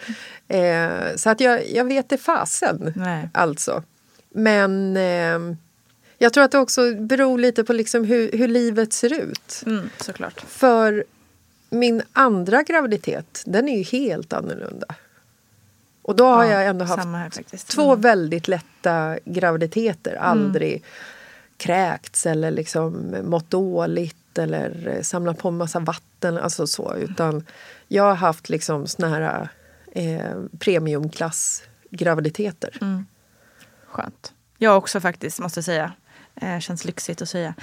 Eh, 0.48 1.16
så 1.16 1.30
att 1.30 1.40
jag, 1.40 1.70
jag 1.70 1.84
vet 1.84 2.08
det 2.08 2.18
fasen, 2.18 2.92
Nej. 2.96 3.28
alltså. 3.34 3.82
Men 4.34 4.96
eh, 4.96 5.56
jag 6.22 6.32
tror 6.32 6.44
att 6.44 6.50
det 6.50 6.58
också 6.58 6.94
beror 6.94 7.38
lite 7.38 7.64
på 7.64 7.72
liksom 7.72 8.04
hur, 8.04 8.32
hur 8.32 8.48
livet 8.48 8.92
ser 8.92 9.12
ut. 9.12 9.62
Mm, 9.66 9.90
såklart. 10.00 10.40
För 10.40 11.04
min 11.70 12.02
andra 12.12 12.62
graviditet, 12.62 13.42
den 13.46 13.68
är 13.68 13.76
ju 13.78 13.82
helt 13.82 14.32
annorlunda. 14.32 14.86
Och 16.02 16.16
då 16.16 16.24
har 16.24 16.44
Ja, 16.44 16.50
jag 16.50 16.66
ändå 16.66 16.84
haft 16.84 17.04
här 17.04 17.58
två 17.68 17.88
Mm. 17.92 18.00
väldigt 18.00 18.48
lätta 18.48 19.18
graviditeter. 19.24 20.14
Aldrig 20.14 20.82
kräkts 21.56 22.26
eller 22.26 22.50
liksom 22.50 23.16
mått 23.24 23.50
dåligt 23.50 24.38
eller 24.38 24.98
samlat 25.02 25.38
på 25.38 25.48
en 25.48 25.56
massa 25.56 25.78
vatten. 25.80 26.38
Alltså 26.38 26.66
så. 26.66 26.94
Utan 26.96 27.46
jag 27.88 28.02
har 28.02 28.14
haft 28.14 28.48
liksom 28.48 28.86
såna 28.86 29.08
här 29.08 29.48
eh, 29.92 30.42
premiumklass 30.58 31.62
graviditeter. 31.90 32.78
Mm. 32.80 33.06
Skönt. 33.86 34.32
Jag 34.58 34.78
också 34.78 35.00
faktiskt, 35.00 35.38
måste 35.38 35.62
säga. 35.62 35.92
Eh, 36.34 36.58
känns 36.58 36.84
lyxigt 36.84 37.22
att 37.22 37.28
säga. 37.28 37.54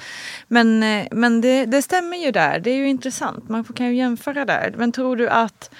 Men, 0.47 0.83
eh, 0.83 1.07
men 1.11 1.41
det, 1.41 1.65
det 1.65 1.81
stämmer 1.81 2.17
ju 2.17 2.31
där. 2.31 2.59
Det 2.59 2.69
är 2.69 2.75
ju 2.75 2.89
intressant. 2.89 3.49
Man 3.49 3.63
kan 3.63 3.87
ju 3.87 3.95
jämföra 3.95 4.45
där. 4.45 4.73
Men 4.77 4.91
tror 4.91 5.15
du 5.15 5.29
att, 5.29 5.71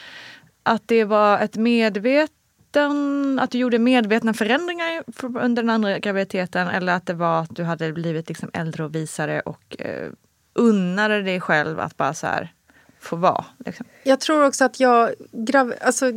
att 0.64 0.84
det 0.86 1.04
var 1.04 1.40
ett 1.40 1.56
medveten... 1.56 3.40
Att 3.40 3.52
du 3.52 3.58
gjorde 3.58 3.80
medvetna 3.80 4.34
förändringar 4.34 5.04
under 5.24 5.64
den 5.64 5.70
andra 5.70 6.00
graviditeten 6.00 6.68
eller 6.68 6.94
att 6.94 7.06
det 7.06 7.14
var 7.14 7.42
att 7.42 7.56
du 7.56 7.64
hade 7.64 7.94
blivit 7.94 8.30
liksom 8.30 8.50
äldre 8.54 8.84
och 8.84 8.96
visare 8.96 9.40
och 9.40 9.76
eh, 9.80 10.10
unnade 10.54 11.22
dig 11.22 11.42
själv 11.42 11.80
att 11.80 11.98
bara 11.98 12.14
så 12.14 12.28
här 12.28 12.54
få 13.00 13.16
vara? 13.16 13.46
Liksom. 13.66 13.86
Jag 14.04 14.20
tror 14.20 14.46
också 14.46 14.66
att 14.66 14.80
jag... 14.80 15.12
Grav, 15.32 15.74
alltså, 15.82 16.12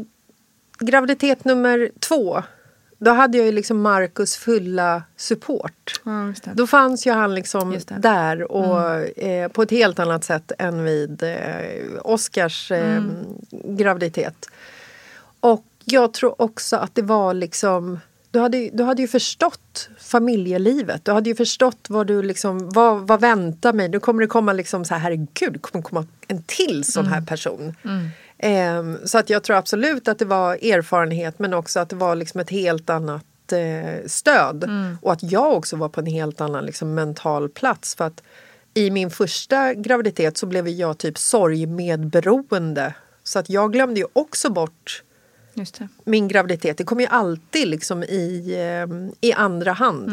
graviditet 0.78 1.44
nummer 1.44 1.90
två, 2.00 2.42
då 3.04 3.10
hade 3.10 3.38
jag 3.38 3.46
ju 3.46 3.52
liksom 3.52 3.80
Marcus 3.80 4.36
fulla 4.36 5.02
support. 5.16 6.00
Det. 6.44 6.50
Då 6.54 6.66
fanns 6.66 7.06
ju 7.06 7.10
han 7.12 7.34
liksom. 7.34 7.72
Mm. 7.72 8.00
där 8.00 8.52
och 8.52 8.94
eh, 9.18 9.48
på 9.48 9.62
ett 9.62 9.70
helt 9.70 9.98
annat 9.98 10.24
sätt 10.24 10.52
än 10.58 10.84
vid 10.84 11.22
eh, 11.22 11.36
Oscars 12.04 12.70
eh, 12.72 12.96
Mm. 12.96 13.24
graviditet. 13.50 14.46
Och 15.40 15.64
jag 15.84 16.12
tror 16.12 16.42
också 16.42 16.76
att 16.76 16.94
det 16.94 17.02
var 17.02 17.34
liksom 17.34 18.00
du 18.30 18.38
hade, 18.40 18.70
du 18.72 18.82
hade 18.84 19.02
ju 19.02 19.08
förstått 19.08 19.88
familjelivet. 19.98 21.04
Du 21.04 21.12
hade 21.12 21.30
ju 21.30 21.34
förstått 21.36 21.86
vad 21.88 22.06
du 22.06 22.22
liksom, 22.22 22.70
vad, 22.70 23.06
vad 23.06 23.20
väntar 23.20 23.72
mig? 23.72 23.88
Nu 23.88 24.00
kommer 24.00 24.20
det 24.20 24.26
komma 24.26 24.52
liksom 24.52 24.84
så 24.84 24.94
här, 24.94 25.00
herregud, 25.00 25.62
kommer 25.62 25.82
komma 25.82 26.06
en 26.28 26.42
till 26.42 26.84
sån 26.84 27.06
Mm. 27.06 27.12
här 27.14 27.20
person. 27.26 27.74
Ehm, 28.44 28.98
så 29.04 29.18
att 29.18 29.30
jag 29.30 29.42
tror 29.42 29.56
absolut 29.56 30.08
att 30.08 30.18
det 30.18 30.24
var 30.24 30.54
erfarenhet 30.54 31.38
men 31.38 31.54
också 31.54 31.80
att 31.80 31.88
det 31.88 31.96
var 31.96 32.16
liksom 32.16 32.40
ett 32.40 32.50
helt 32.50 32.90
annat 32.90 33.52
eh, 33.52 34.06
stöd. 34.06 34.64
Och 35.02 35.12
att 35.12 35.22
jag 35.22 35.52
också 35.52 35.76
var 35.76 35.88
på 35.88 36.00
en 36.00 36.06
helt 36.06 36.40
annan 36.40 36.66
liksom, 36.66 36.94
mental 36.94 37.48
plats. 37.48 37.94
För 37.94 38.04
att 38.04 38.22
i 38.74 38.90
min 38.90 39.10
första 39.10 39.74
graviditet 39.74 40.38
så 40.38 40.46
blev 40.46 40.68
jag 40.68 40.98
typ 40.98 41.18
sorgmedberoende. 41.18 42.94
Så 43.24 43.38
att 43.38 43.50
jag 43.50 43.72
glömde 43.72 44.00
ju 44.00 44.06
också 44.12 44.50
bort 44.50 45.02
min 46.04 46.28
graviditet. 46.28 46.78
Det 46.78 46.84
kom 46.84 47.00
ju 47.00 47.06
alltid 47.06 47.68
liksom 47.68 48.02
i, 48.02 48.54
eh, 48.58 49.28
i 49.28 49.32
andra 49.32 49.72
hand. 49.72 50.10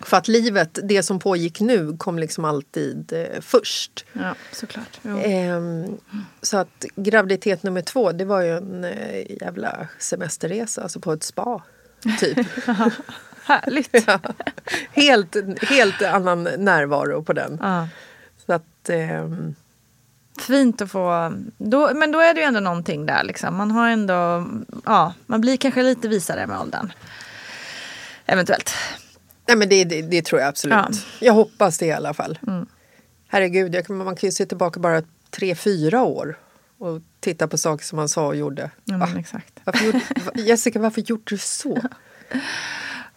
För 0.00 0.16
att 0.16 0.28
livet, 0.28 0.78
det 0.82 1.02
som 1.02 1.18
pågick 1.18 1.60
nu, 1.60 1.96
kom 1.96 2.18
liksom 2.18 2.44
alltid 2.44 3.12
eh, 3.12 3.40
först. 3.40 4.04
Ja, 4.12 4.34
såklart. 4.52 5.00
Jo. 5.02 5.18
Ehm, 5.18 5.96
så 6.42 6.56
att 6.56 6.84
graviditet 6.96 7.62
nummer 7.62 7.82
två, 7.82 8.12
det 8.12 8.24
var 8.24 8.40
ju 8.40 8.56
en 8.56 8.84
eh, 8.84 9.42
jävla 9.42 9.88
semesterresa, 9.98 10.82
alltså 10.82 11.00
på 11.00 11.12
ett 11.12 11.22
spa. 11.22 11.62
Typ. 12.20 12.38
Härligt. 13.44 14.04
ja. 14.06 14.20
helt, 14.92 15.36
helt 15.62 16.02
annan 16.02 16.42
närvaro 16.42 17.22
på 17.22 17.32
den. 17.32 17.58
Ja. 17.62 17.88
Så 18.46 18.52
att, 18.52 18.88
ehm, 18.88 19.54
Fint 20.40 20.82
att 20.82 20.90
få... 20.90 21.32
Då, 21.58 21.90
men 21.94 22.12
då 22.12 22.20
är 22.20 22.34
det 22.34 22.40
ju 22.40 22.46
ändå 22.46 22.60
någonting 22.60 23.06
där. 23.06 23.24
Liksom. 23.24 23.56
Man 23.56 23.70
har 23.70 23.88
ändå... 23.88 24.46
Ja, 24.84 25.14
man 25.26 25.40
blir 25.40 25.56
kanske 25.56 25.82
lite 25.82 26.08
visare 26.08 26.46
med 26.46 26.60
åldern. 26.60 26.92
Eventuellt. 28.26 28.74
Nej 29.48 29.56
men 29.56 29.68
det, 29.68 29.84
det, 29.84 30.02
det 30.02 30.22
tror 30.22 30.40
jag 30.40 30.48
absolut. 30.48 30.74
Ja. 30.74 30.90
Jag 31.20 31.32
hoppas 31.32 31.78
det 31.78 31.86
i 31.86 31.92
alla 31.92 32.14
fall. 32.14 32.38
Herregud, 33.28 33.74
jag, 33.74 33.90
man 33.90 34.16
kan 34.16 34.26
ju 34.26 34.32
se 34.32 34.46
tillbaka 34.46 34.80
bara 34.80 35.02
tre, 35.30 35.54
fyra 35.54 36.02
år 36.02 36.38
och 36.78 37.00
titta 37.20 37.48
på 37.48 37.58
saker 37.58 37.84
som 37.84 37.96
man 37.96 38.08
sa 38.08 38.26
och 38.26 38.36
gjorde. 38.36 38.70
Ja, 38.84 38.96
men 38.96 39.16
exakt. 39.16 39.60
Varför 39.64 39.84
gjorde, 39.84 40.00
Jessica, 40.34 40.78
varför 40.78 41.00
gjorde 41.00 41.22
du 41.24 41.38
så? 41.38 41.82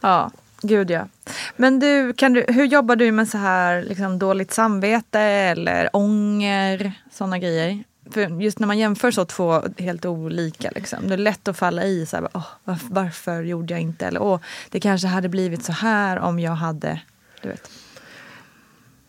Ja, 0.01 0.31
gud 0.61 0.91
ja. 0.91 1.07
Men 1.55 1.79
du, 1.79 2.13
kan 2.13 2.33
du, 2.33 2.45
hur 2.47 2.65
jobbar 2.65 2.95
du 2.95 3.11
med 3.11 3.29
så 3.29 3.37
här 3.37 3.81
liksom, 3.83 4.19
dåligt 4.19 4.53
samvete 4.53 5.19
eller 5.19 5.89
ånger, 5.93 6.93
sådana 7.11 7.39
grejer? 7.39 7.83
För 8.11 8.41
just 8.41 8.59
när 8.59 8.67
man 8.67 8.77
jämför 8.77 9.11
så 9.11 9.25
två 9.25 9.63
helt 9.77 10.05
olika, 10.05 10.71
liksom, 10.75 11.07
det 11.07 11.13
är 11.13 11.17
lätt 11.17 11.47
att 11.47 11.57
falla 11.57 11.83
i 11.83 12.05
så 12.05 12.17
här, 12.17 12.27
åh, 12.33 12.47
varför, 12.63 12.87
varför 12.89 13.43
gjorde 13.43 13.73
jag 13.73 13.81
inte? 13.81 14.05
Eller 14.05 14.21
åh, 14.21 14.39
det 14.69 14.79
kanske 14.79 15.07
hade 15.07 15.29
blivit 15.29 15.65
så 15.65 15.71
här 15.71 16.19
om 16.19 16.39
jag 16.39 16.51
hade, 16.51 17.01
du 17.41 17.49
vet. 17.49 17.69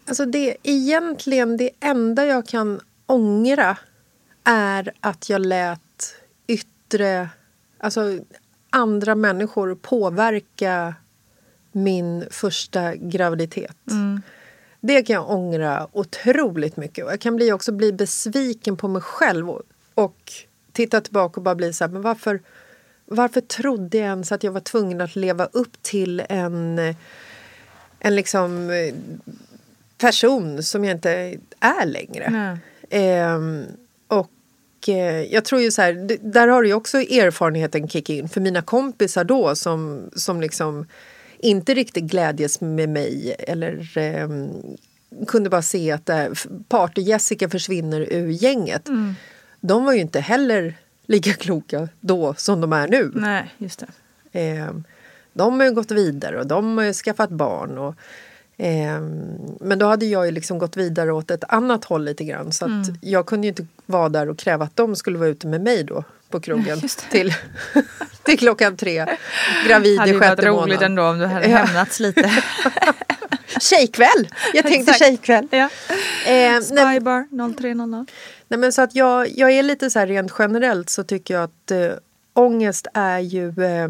Alltså 0.08 0.24
det, 0.24 0.56
egentligen 0.62 1.56
det 1.56 1.70
enda 1.80 2.26
jag 2.26 2.46
kan 2.46 2.80
ångra 3.06 3.76
är 4.44 4.92
att 5.00 5.30
jag 5.30 5.40
lät 5.46 6.14
yttre, 6.46 7.28
alltså 7.78 8.18
andra 8.70 9.14
människor 9.14 9.74
påverka 9.74 10.94
min 11.72 12.24
första 12.30 12.94
graviditet. 12.94 13.76
Det 14.80 15.02
kan 15.02 15.14
jag 15.14 15.30
ångra 15.30 15.88
otroligt 15.92 16.76
mycket. 16.76 17.04
Och 17.04 17.12
jag 17.12 17.20
kan 17.20 17.36
bli, 17.36 17.52
också 17.52 17.72
bli 17.72 17.92
besviken 17.92 18.76
på 18.76 18.88
mig 18.88 19.02
själv 19.02 19.50
och, 19.50 19.62
och 19.94 20.32
titta 20.72 21.00
tillbaka 21.00 21.40
och 21.40 21.42
bara 21.42 21.54
bli 21.54 21.72
så 21.72 21.84
här, 21.84 21.92
men 21.92 22.02
varför, 22.02 22.40
varför 23.06 23.40
trodde 23.40 23.98
jag 23.98 24.06
ens 24.06 24.32
att 24.32 24.44
jag 24.44 24.52
var 24.52 24.60
tvungen 24.60 25.00
att 25.00 25.16
leva 25.16 25.44
upp 25.44 25.82
till 25.82 26.22
en, 26.28 26.78
en 27.98 28.16
liksom 28.16 28.70
eh, 28.70 28.94
person 29.98 30.62
som 30.62 30.84
jag 30.84 30.96
inte 30.96 31.36
är 31.60 31.86
längre. 31.86 32.58
Ehm, 32.90 33.64
och 34.08 34.88
eh, 34.88 35.22
jag 35.22 35.44
tror 35.44 35.60
ju 35.60 35.70
så 35.70 35.82
här, 35.82 36.18
där 36.20 36.48
har 36.48 36.62
ju 36.62 36.74
också 36.74 36.98
erfarenheten 36.98 37.88
kick 37.88 38.10
in. 38.10 38.28
För 38.28 38.40
mina 38.40 38.62
kompisar 38.62 39.24
då 39.24 39.56
som, 39.56 40.10
som 40.16 40.40
liksom 40.40 40.86
inte 41.42 41.74
riktigt 41.74 42.04
glädjes 42.04 42.60
med 42.60 42.88
mig 42.88 43.36
eller 43.38 43.98
ehm, 43.98 44.52
kunde 45.26 45.50
bara 45.50 45.62
se 45.62 45.92
att 45.92 46.08
äh, 46.08 46.26
Party-Jessica 46.68 47.48
försvinner 47.48 48.00
ur 48.00 48.30
gänget. 48.30 48.88
De 49.60 49.84
var 49.84 49.92
ju 49.92 50.00
inte 50.00 50.20
heller 50.20 50.74
lika 51.06 51.32
kloka 51.32 51.88
då 52.00 52.34
som 52.34 52.60
de 52.60 52.72
är 52.72 52.88
nu. 52.88 53.10
Nej, 53.14 53.54
just 53.58 53.84
det. 54.32 54.40
Eh, 54.40 54.70
de 55.32 55.60
har 55.60 55.66
ju 55.66 55.72
gått 55.72 55.90
vidare 55.90 56.40
och 56.40 56.46
de 56.46 56.78
har 56.78 56.84
ju 56.84 56.92
skaffat 56.92 57.30
barn. 57.30 57.78
Och, 57.78 57.94
eh, 58.56 59.00
men 59.60 59.78
då 59.78 59.86
hade 59.86 60.06
jag 60.06 60.26
ju 60.26 60.32
liksom 60.32 60.58
gått 60.58 60.76
vidare 60.76 61.12
åt 61.12 61.30
ett 61.30 61.44
annat 61.48 61.84
håll 61.84 62.04
lite 62.04 62.24
grann. 62.24 62.52
Så 62.52 62.64
att 62.64 62.86
jag 63.00 63.26
kunde 63.26 63.46
ju 63.46 63.48
inte 63.48 63.66
vara 63.86 64.08
där 64.08 64.28
och 64.28 64.38
kräva 64.38 64.64
att 64.64 64.76
de 64.76 64.96
skulle 64.96 65.18
vara 65.18 65.28
ute 65.28 65.46
med 65.46 65.60
mig 65.60 65.84
då 65.84 66.04
på 66.30 66.40
krogen 66.40 66.80
det. 66.82 66.88
till, 66.88 67.34
till 68.22 68.38
klockan 68.38 68.76
tre. 68.76 69.06
Gravid 69.66 69.98
hade 69.98 70.10
i 70.10 70.12
ju 70.14 70.18
varit 70.18 70.28
sjätte 70.30 70.46
roligt 70.48 70.60
månaden. 70.60 70.82
ändå 70.92 71.02
om 71.02 71.18
du 71.18 71.26
hade 71.26 71.48
Ja. 71.48 71.56
hämnats 71.58 72.00
lite. 72.00 72.32
Tjejkväll! 73.60 74.28
Jag 74.54 74.64
tänkte 74.64 74.78
Exakt. 74.92 74.98
tjejkväll. 74.98 75.48
ja. 75.50 75.68
Eh, 76.32 76.60
Spybar 76.60 77.52
0300. 77.60 78.06
Nej, 78.48 78.58
men 78.60 78.72
så 78.72 78.82
att 78.82 78.94
jag, 78.94 79.28
jag 79.38 79.50
är 79.50 79.62
lite 79.62 79.90
så 79.90 79.98
här 79.98 80.06
rent 80.06 80.32
generellt 80.38 80.90
så 80.90 81.04
tycker 81.04 81.34
jag 81.34 81.42
att 81.44 81.70
eh, 81.70 81.88
ångest 82.32 82.86
är 82.94 83.18
ju, 83.18 83.48
eh, 83.48 83.88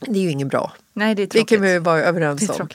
det 0.00 0.18
är 0.18 0.22
ju 0.22 0.30
inget 0.30 0.48
bra. 0.48 0.72
Nej, 0.92 1.14
det 1.14 1.22
är 1.22 1.26
Det 1.26 1.30
tråkigt. 1.30 1.48
kan 1.48 1.62
vi 1.62 1.78
vara 1.78 2.00
överens 2.02 2.46
Det 2.46 2.60
om. 2.60 2.68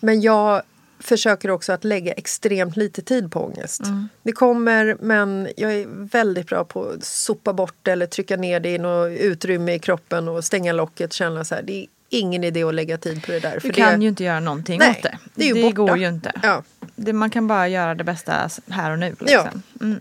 Men 0.00 0.20
jag 0.20 0.62
försöker 1.00 1.50
också 1.50 1.72
att 1.72 1.84
lägga 1.84 2.12
extremt 2.12 2.76
lite 2.76 3.02
tid 3.02 3.32
på 3.32 3.44
ångest. 3.44 3.80
Det 4.22 4.32
kommer, 4.32 4.96
men 5.00 5.48
jag 5.56 5.72
är 5.72 5.86
väldigt 5.88 6.46
bra 6.46 6.64
på 6.64 6.88
att 6.88 7.04
sopa 7.04 7.52
bort 7.52 7.76
det 7.82 7.92
eller 7.92 8.06
trycka 8.06 8.36
ner 8.36 8.60
det 8.60 8.74
i 8.74 8.78
något 8.78 9.18
utrymme 9.18 9.74
i 9.74 9.78
kroppen 9.78 10.28
och 10.28 10.44
stänga 10.44 10.72
locket. 10.72 11.12
Känna 11.12 11.44
så 11.44 11.54
här, 11.54 11.62
det 11.62 11.72
är 11.72 11.86
ingen 12.08 12.44
idé 12.44 12.62
att 12.62 12.74
lägga 12.74 12.98
tid 12.98 13.26
på 13.26 13.32
det 13.32 13.40
där. 13.40 13.58
Du 13.62 13.70
kan 13.70 13.98
det, 13.98 14.02
ju 14.02 14.08
inte 14.08 14.24
göra 14.24 14.40
någonting 14.40 14.78
Nej, 14.78 14.90
åt 14.90 15.02
det. 15.02 15.18
det 15.34 15.62
borta. 15.62 15.74
går 15.74 15.98
ju 15.98 16.08
inte. 16.08 16.32
Ja. 16.42 16.62
Det, 16.96 17.12
man 17.12 17.30
kan 17.30 17.46
bara 17.46 17.68
göra 17.68 17.94
det 17.94 18.04
bästa 18.04 18.50
här 18.68 18.90
och 18.90 18.98
nu. 18.98 19.16
Liksom. 19.20 19.62
Mm. 19.80 20.00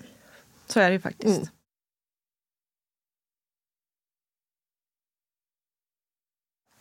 Så 0.67 0.79
är 0.79 0.89
det 0.89 0.93
ju 0.93 0.99
faktiskt. 0.99 1.37
Mm. 1.37 1.47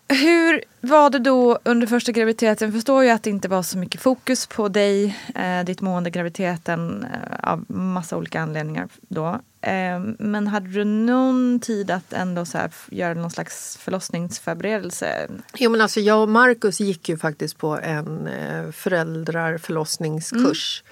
Hur 0.08 0.64
var 0.80 1.10
det 1.10 1.18
då 1.18 1.58
under 1.64 1.86
första 1.86 2.12
graviditeten? 2.12 2.68
Jag 2.68 2.74
förstår 2.74 3.04
ju 3.04 3.10
att 3.10 3.22
det 3.22 3.30
inte 3.30 3.48
var 3.48 3.62
så 3.62 3.78
mycket 3.78 4.00
fokus 4.00 4.46
på 4.46 4.68
dig, 4.68 5.18
eh, 5.34 5.64
ditt 5.64 5.80
mående 5.80 6.10
graviditeten 6.10 7.04
eh, 7.04 7.50
av 7.50 7.64
massa 7.68 8.16
olika 8.16 8.40
anledningar 8.40 8.88
då. 9.08 9.40
Eh, 9.60 10.00
men 10.18 10.46
hade 10.46 10.68
du 10.68 10.84
någon 10.84 11.60
tid 11.60 11.90
att 11.90 12.12
ändå 12.12 12.44
så 12.44 12.58
här, 12.58 12.70
göra 12.90 13.14
någon 13.14 13.30
slags 13.30 13.76
förlossningsförberedelse? 13.76 15.28
Jo, 15.54 15.70
men 15.70 15.80
alltså 15.80 16.00
jag 16.00 16.22
och 16.22 16.28
Markus 16.28 16.80
gick 16.80 17.08
ju 17.08 17.18
faktiskt 17.18 17.58
på 17.58 17.78
en 17.78 18.26
eh, 18.26 18.70
föräldrarförlossningskurs 18.70 20.84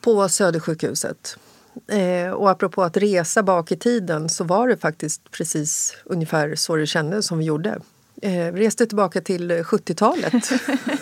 på 0.00 0.28
Södersjukhuset. 0.28 1.38
Eh, 1.86 2.30
och 2.30 2.50
apropå 2.50 2.82
att 2.82 2.96
resa 2.96 3.42
bak 3.42 3.72
i 3.72 3.76
tiden 3.76 4.28
så 4.28 4.44
var 4.44 4.68
det 4.68 4.76
faktiskt 4.76 5.30
precis 5.30 5.96
ungefär 6.04 6.54
så 6.54 6.76
det 6.76 6.86
kändes 6.86 7.26
som 7.26 7.38
vi 7.38 7.44
gjorde. 7.44 7.80
Eh, 8.24 8.52
reste 8.52 8.86
tillbaka 8.86 9.20
till 9.20 9.50
70-talet, 9.52 10.50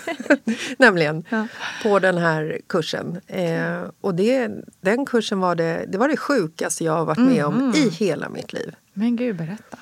nämligen, 0.79 1.25
Ja. 1.29 1.47
på 1.83 1.99
den 1.99 2.19
här 2.19 2.61
kursen. 2.67 3.21
Eh, 3.27 3.83
och 4.01 4.15
det, 4.15 4.51
den 4.81 5.07
kursen 5.07 5.41
var 5.41 5.55
det, 5.55 5.85
det 5.89 5.99
var 5.99 6.09
det 6.09 6.17
sjukaste 6.17 6.85
jag 6.85 6.93
har 6.93 7.05
varit 7.05 7.19
med 7.19 7.45
om 7.45 7.73
i 7.77 7.89
hela 7.89 8.29
mitt 8.29 8.53
liv. 8.53 8.75
Men 8.93 9.17
gud, 9.17 9.37
berätta. 9.37 9.79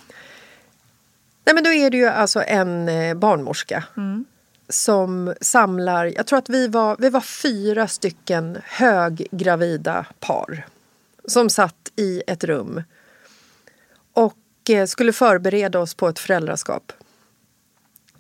Nej, 1.44 1.54
men 1.54 1.64
då 1.64 1.72
är 1.72 1.90
det 1.90 1.96
ju 1.96 2.06
alltså 2.06 2.42
en 2.46 2.88
eh, 2.88 3.14
barnmorska 3.14 3.84
som 4.68 5.34
samlar... 5.40 6.04
Jag 6.16 6.26
tror 6.26 6.38
att 6.38 6.48
vi 6.48 6.68
var, 6.68 6.96
vi 6.98 7.10
var 7.10 7.20
fyra 7.20 7.88
stycken 7.88 8.58
höggravida 8.64 10.06
par 10.20 10.66
som 11.24 11.50
satt 11.50 11.92
i 11.96 12.22
ett 12.26 12.44
rum 12.44 12.82
och 14.12 14.70
eh, 14.70 14.86
skulle 14.86 15.12
förbereda 15.12 15.78
oss 15.80 15.94
på 15.94 16.08
ett 16.08 16.18
föräldraskap. 16.18 16.92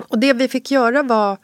Och 0.02 0.18
det 0.18 0.32
vi 0.32 0.48
fick 0.48 0.70
göra 0.70 1.02
var 1.02 1.38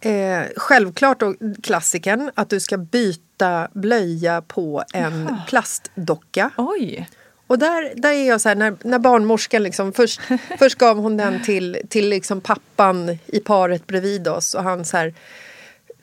eh, 0.00 0.42
självklart 0.56 1.20
då, 1.20 1.34
klassikern 1.62 2.30
att 2.34 2.50
du 2.50 2.60
ska 2.60 2.78
byta 2.78 3.68
blöja 3.72 4.42
på 4.42 4.84
en 4.92 5.36
plastdocka. 5.48 6.50
Oj! 6.56 7.08
Och 7.46 7.58
där, 7.58 7.92
där 7.96 8.12
är 8.12 8.28
jag 8.28 8.40
så 8.40 8.48
här, 8.48 8.56
när, 8.56 8.76
när 8.82 8.98
barnmorskan 8.98 9.62
liksom, 9.62 9.92
först, 9.92 10.20
först 10.58 10.78
gav 10.78 10.96
hon 10.96 11.16
den 11.16 11.42
till, 11.42 11.78
till 11.88 12.08
liksom 12.08 12.40
pappan 12.40 13.18
i 13.26 13.40
paret 13.40 13.86
bredvid 13.86 14.28
oss 14.28 14.54
och 14.54 14.62
han 14.62 14.84
så 14.84 14.96
här, 14.96 15.14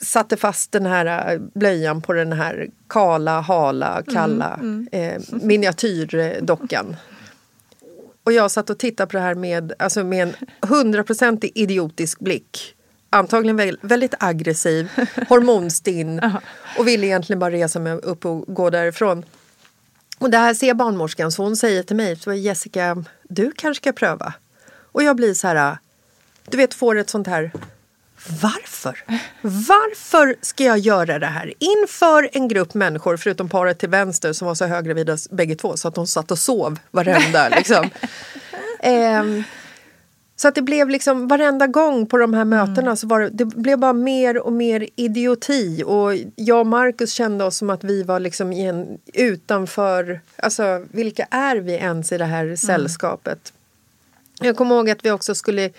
satte 0.02 0.38
fast 0.38 0.72
den 0.72 0.86
här 0.86 1.34
äh, 1.34 1.40
blöjan 1.54 2.02
på 2.02 2.14
den 2.14 2.34
här 2.34 2.68
kala, 2.88 3.42
hala, 3.42 4.04
kalla 4.14 4.60
Eh, 4.92 5.22
miniatyrdockan. 5.30 6.96
Och 8.24 8.32
jag 8.32 8.52
satt 8.52 8.70
och 8.70 8.80
tittade 8.80 9.12
på 9.12 9.18
det 9.18 9.24
här 9.24 9.36
med, 9.36 9.74
alltså 9.80 10.04
med 10.04 10.28
en 10.28 10.36
hundraprocentig 10.70 11.52
idiotisk 11.56 12.20
blick. 12.20 12.76
Antagligen 13.10 13.58
väl, 13.58 13.80
väldigt 13.82 14.14
aggressiv, 14.20 14.90
hormonstinn 15.30 16.22
och 16.78 16.88
ville 16.88 17.08
egentligen 17.08 17.40
bara 17.40 17.52
resa 17.52 17.80
mig 17.80 17.94
upp 17.94 18.26
och 18.26 18.56
gå 18.56 18.70
därifrån. 18.70 19.26
Och 20.18 20.30
det 20.30 20.38
här 20.38 20.54
ser 20.54 20.74
barnmorskan 20.74 21.32
så 21.32 21.44
hon 21.44 21.56
säger 21.56 21.84
till 21.84 21.96
mig, 21.96 22.16
så 22.16 22.34
Jessica, 22.34 23.04
du 23.24 23.52
kanske 23.56 23.82
ska 23.82 23.94
pröva. 23.94 24.34
Och 24.92 25.04
jag 25.04 25.16
blir 25.16 25.34
så 25.34 25.48
här, 25.48 25.78
du 26.50 26.58
vet 26.58 26.74
får 26.74 26.98
ett 26.98 27.10
sånt 27.10 27.28
här, 27.28 27.52
varför? 28.42 29.04
Varför 29.42 30.36
ska 30.42 30.64
jag 30.64 30.78
göra 30.78 31.20
det 31.20 31.26
här 31.26 31.54
inför 31.60 32.30
en 32.34 32.48
grupp 32.48 32.74
människor, 32.74 33.18
förutom 33.18 33.50
paret 33.50 33.80
till 33.80 33.90
vänster 33.90 34.34
som 34.34 34.48
var 34.48 34.56
så 34.56 34.66
höggravida 34.66 35.18
bägge 35.32 35.56
två 35.56 35.78
så 35.78 35.88
att 35.88 35.96
de 35.96 36.08
satt 36.08 36.32
och 36.32 36.40
sov 36.40 36.80
varenda 36.92 37.50
liksom. 37.58 37.90
Ehm, 38.80 39.44
Så 40.36 40.48
att 40.48 40.56
det 40.56 40.62
blev 40.62 40.90
liksom 40.90 41.28
varenda 41.28 41.68
gång 41.68 42.06
på 42.08 42.18
de 42.18 42.34
här 42.34 42.46
mötena 42.46 42.96
så 42.96 43.08
var 43.08 43.20
det, 43.20 43.30
det 43.30 43.46
blev 43.46 43.78
bara 43.80 43.94
mer 43.94 44.38
och 44.38 44.54
mer 44.54 44.88
idioti 44.96 45.84
och 45.86 46.16
jag 46.36 46.60
och 46.60 46.68
Markus 46.68 47.14
kände 47.14 47.44
oss 47.46 47.58
som 47.58 47.70
att 47.70 47.84
vi 47.84 48.04
var 48.04 48.20
liksom 48.20 48.54
i 48.54 48.66
en, 48.66 48.98
utanför, 49.14 50.22
alltså 50.36 50.86
vilka 50.92 51.28
är 51.32 51.56
vi 51.56 51.74
ens 51.74 52.12
i 52.12 52.18
det 52.18 52.26
här 52.26 52.56
sällskapet? 52.56 53.54
Jag 54.40 54.58
kommer 54.58 54.76
ihåg 54.76 54.90
att 54.90 55.06
vi 55.06 55.12
också 55.12 55.36
skulle 55.36 55.70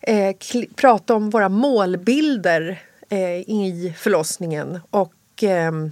eh, 0.00 0.36
prata 0.74 1.14
om 1.14 1.30
våra 1.30 1.48
målbilder 1.48 2.82
eh, 3.08 3.40
i 3.40 3.94
förlossningen 3.98 4.80
och 4.90 5.14
ehm, 5.42 5.90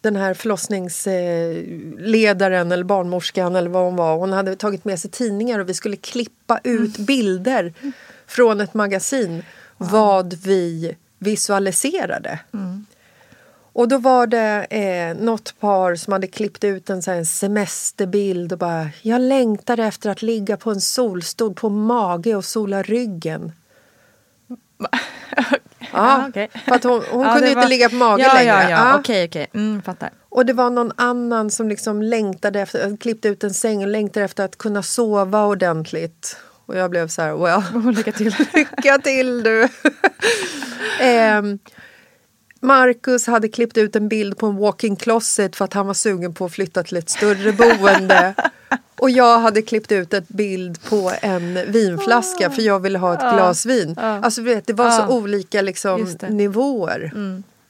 den 0.00 0.16
här 0.16 0.34
förlossningsledaren 0.34 2.72
eller 2.72 2.84
barnmorskan 2.84 3.56
eller 3.56 3.70
vad 3.70 3.84
hon 3.84 3.96
var, 3.96 4.16
hon 4.16 4.32
hade 4.32 4.56
tagit 4.56 4.84
med 4.84 5.00
sig 5.00 5.10
tidningar 5.10 5.58
och 5.58 5.68
vi 5.68 5.74
skulle 5.74 5.96
klippa 5.96 6.60
ut 6.64 6.98
bilder 6.98 7.74
från 8.26 8.60
ett 8.60 8.74
magasin 8.74 9.42
vad 9.76 10.34
vi 10.34 10.96
visualiserade. 11.18 12.38
Och 13.76 13.88
då 13.88 13.98
var 13.98 14.26
det 14.26 14.66
eh, 14.70 15.24
något 15.24 15.54
par 15.60 15.94
som 15.94 16.12
hade 16.12 16.26
klippt 16.26 16.64
ut 16.64 16.90
en, 16.90 17.02
så 17.02 17.10
här, 17.10 17.18
en 17.18 17.26
semesterbild 17.26 18.52
och 18.52 18.58
bara 18.58 18.88
Jag 19.02 19.20
längtar 19.20 19.78
efter 19.80 20.10
att 20.10 20.22
ligga 20.22 20.56
på 20.56 20.70
en 20.70 20.80
solstol 20.80 21.54
på 21.54 21.68
mage 21.68 22.34
och 22.36 22.44
sola 22.44 22.82
ryggen. 22.82 23.52
Ja, 25.92 26.26
okej. 26.28 26.48
för 26.64 26.74
att 26.74 26.84
hon, 26.84 27.02
hon 27.10 27.22
Ja, 27.22 27.32
kunde 27.32 27.48
inte 27.48 27.60
var- 27.60 27.68
ligga 27.68 27.88
på 27.88 27.94
mage 27.94 28.22
ja, 28.22 28.34
längre. 28.34 28.46
Ja, 28.48 28.62
ja, 28.62 28.70
Ja. 28.70 28.98
okej, 28.98 29.24
okej. 29.28 29.46
Mm, 29.54 29.82
fattar. 29.82 30.10
Och 30.28 30.46
det 30.46 30.52
var 30.52 30.70
någon 30.70 30.92
annan 30.96 31.50
som 31.50 31.68
liksom 31.68 32.02
längtade 32.02 32.60
efter, 32.60 32.96
klippte 32.96 33.28
ut 33.28 33.44
en 33.44 33.54
säng 33.54 33.82
och 33.82 33.88
längtade 33.88 34.24
efter 34.24 34.44
att 34.44 34.58
kunna 34.58 34.82
sova 34.82 35.44
ordentligt. 35.46 36.36
Och 36.66 36.76
jag 36.76 36.90
blev 36.90 37.08
så 37.08 37.22
här, 37.22 37.34
well, 37.36 37.92
Lycka 37.94 38.12
till. 38.12 38.34
lycka 38.54 38.98
till 38.98 39.42
du! 39.42 39.68
Ehm, 41.00 41.58
Marcus 42.60 43.26
hade 43.26 43.48
klippt 43.48 43.76
ut 43.76 43.96
en 43.96 44.08
bild 44.08 44.38
på 44.38 44.46
en 44.46 44.56
walk-in 44.56 44.96
closet 44.96 45.56
för 45.56 45.64
att 45.64 45.72
han 45.72 45.86
var 45.86 45.94
sugen 45.94 46.34
på 46.34 46.44
att 46.44 46.52
flytta 46.52 46.82
till 46.82 46.96
ett 46.96 47.08
större 47.08 47.52
boende. 47.52 48.34
Och 48.98 49.10
jag 49.10 49.38
hade 49.38 49.62
klippt 49.62 49.92
ut 49.92 50.14
en 50.14 50.24
bild 50.28 50.82
på 50.88 51.12
en 51.22 51.72
vinflaska 51.72 52.50
för 52.50 52.62
jag 52.62 52.80
ville 52.80 52.98
ha 52.98 53.14
ett 53.14 53.34
glas 53.34 53.66
vin. 53.66 53.98
Alltså 53.98 54.40
du 54.40 54.54
vet, 54.54 54.66
det 54.66 54.72
var 54.72 54.90
så 54.90 55.02
Ja. 55.02 55.08
olika 55.08 55.62
liksom, 55.62 56.04
det. 56.04 56.22
Mm. 56.26 56.36
nivåer 56.36 57.12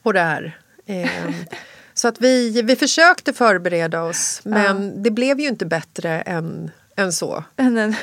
på 0.03 0.13
det 0.13 0.21
här. 0.21 0.59
Ehm, 0.87 1.35
så 1.95 2.09
att 2.09 2.21
vi, 2.21 2.63
vi 2.63 2.77
försökte 2.77 3.33
förbereda 3.33 4.03
oss 4.03 4.41
men 4.45 5.03
det 5.03 5.11
blev 5.11 5.41
ju 5.41 5.49
inte 5.49 5.67
bättre 5.67 6.21
än, 6.21 6.71
än 6.97 7.13
så. 7.13 7.45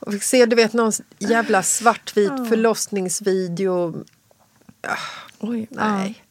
Och 0.00 0.12
fick 0.12 0.22
se 0.22 0.46
du 0.46 0.56
vet 0.56 0.72
någon 0.72 0.92
jävla 1.18 1.62
svartvit 1.62 2.48
förlossningsvideo. 2.48 4.04
Oj, 5.40 5.66
Nej. 5.70 6.24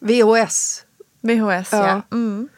VHS. 0.00 0.84
VHS, 1.20 1.68
Ja. 1.72 1.86
ja. 1.88 2.02
Mm. 2.16 2.48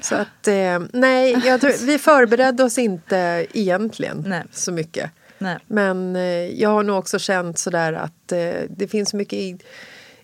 Så 0.00 0.14
att 0.14 0.48
eh, 0.48 0.78
nej, 0.92 1.40
tror, 1.60 1.86
vi 1.86 1.98
förberedde 1.98 2.64
oss 2.64 2.78
inte 2.78 3.46
egentligen 3.52 4.24
Nej. 4.26 4.44
så 4.52 4.72
mycket. 4.72 5.10
Nej. 5.38 5.58
Men 5.66 6.16
eh, 6.16 6.22
jag 6.60 6.68
har 6.70 6.82
nog 6.82 6.98
också 6.98 7.18
känt 7.18 7.58
sådär 7.58 7.92
att 7.92 8.32
eh, 8.32 8.52
det 8.70 8.88
finns 8.90 9.14
mycket 9.14 9.62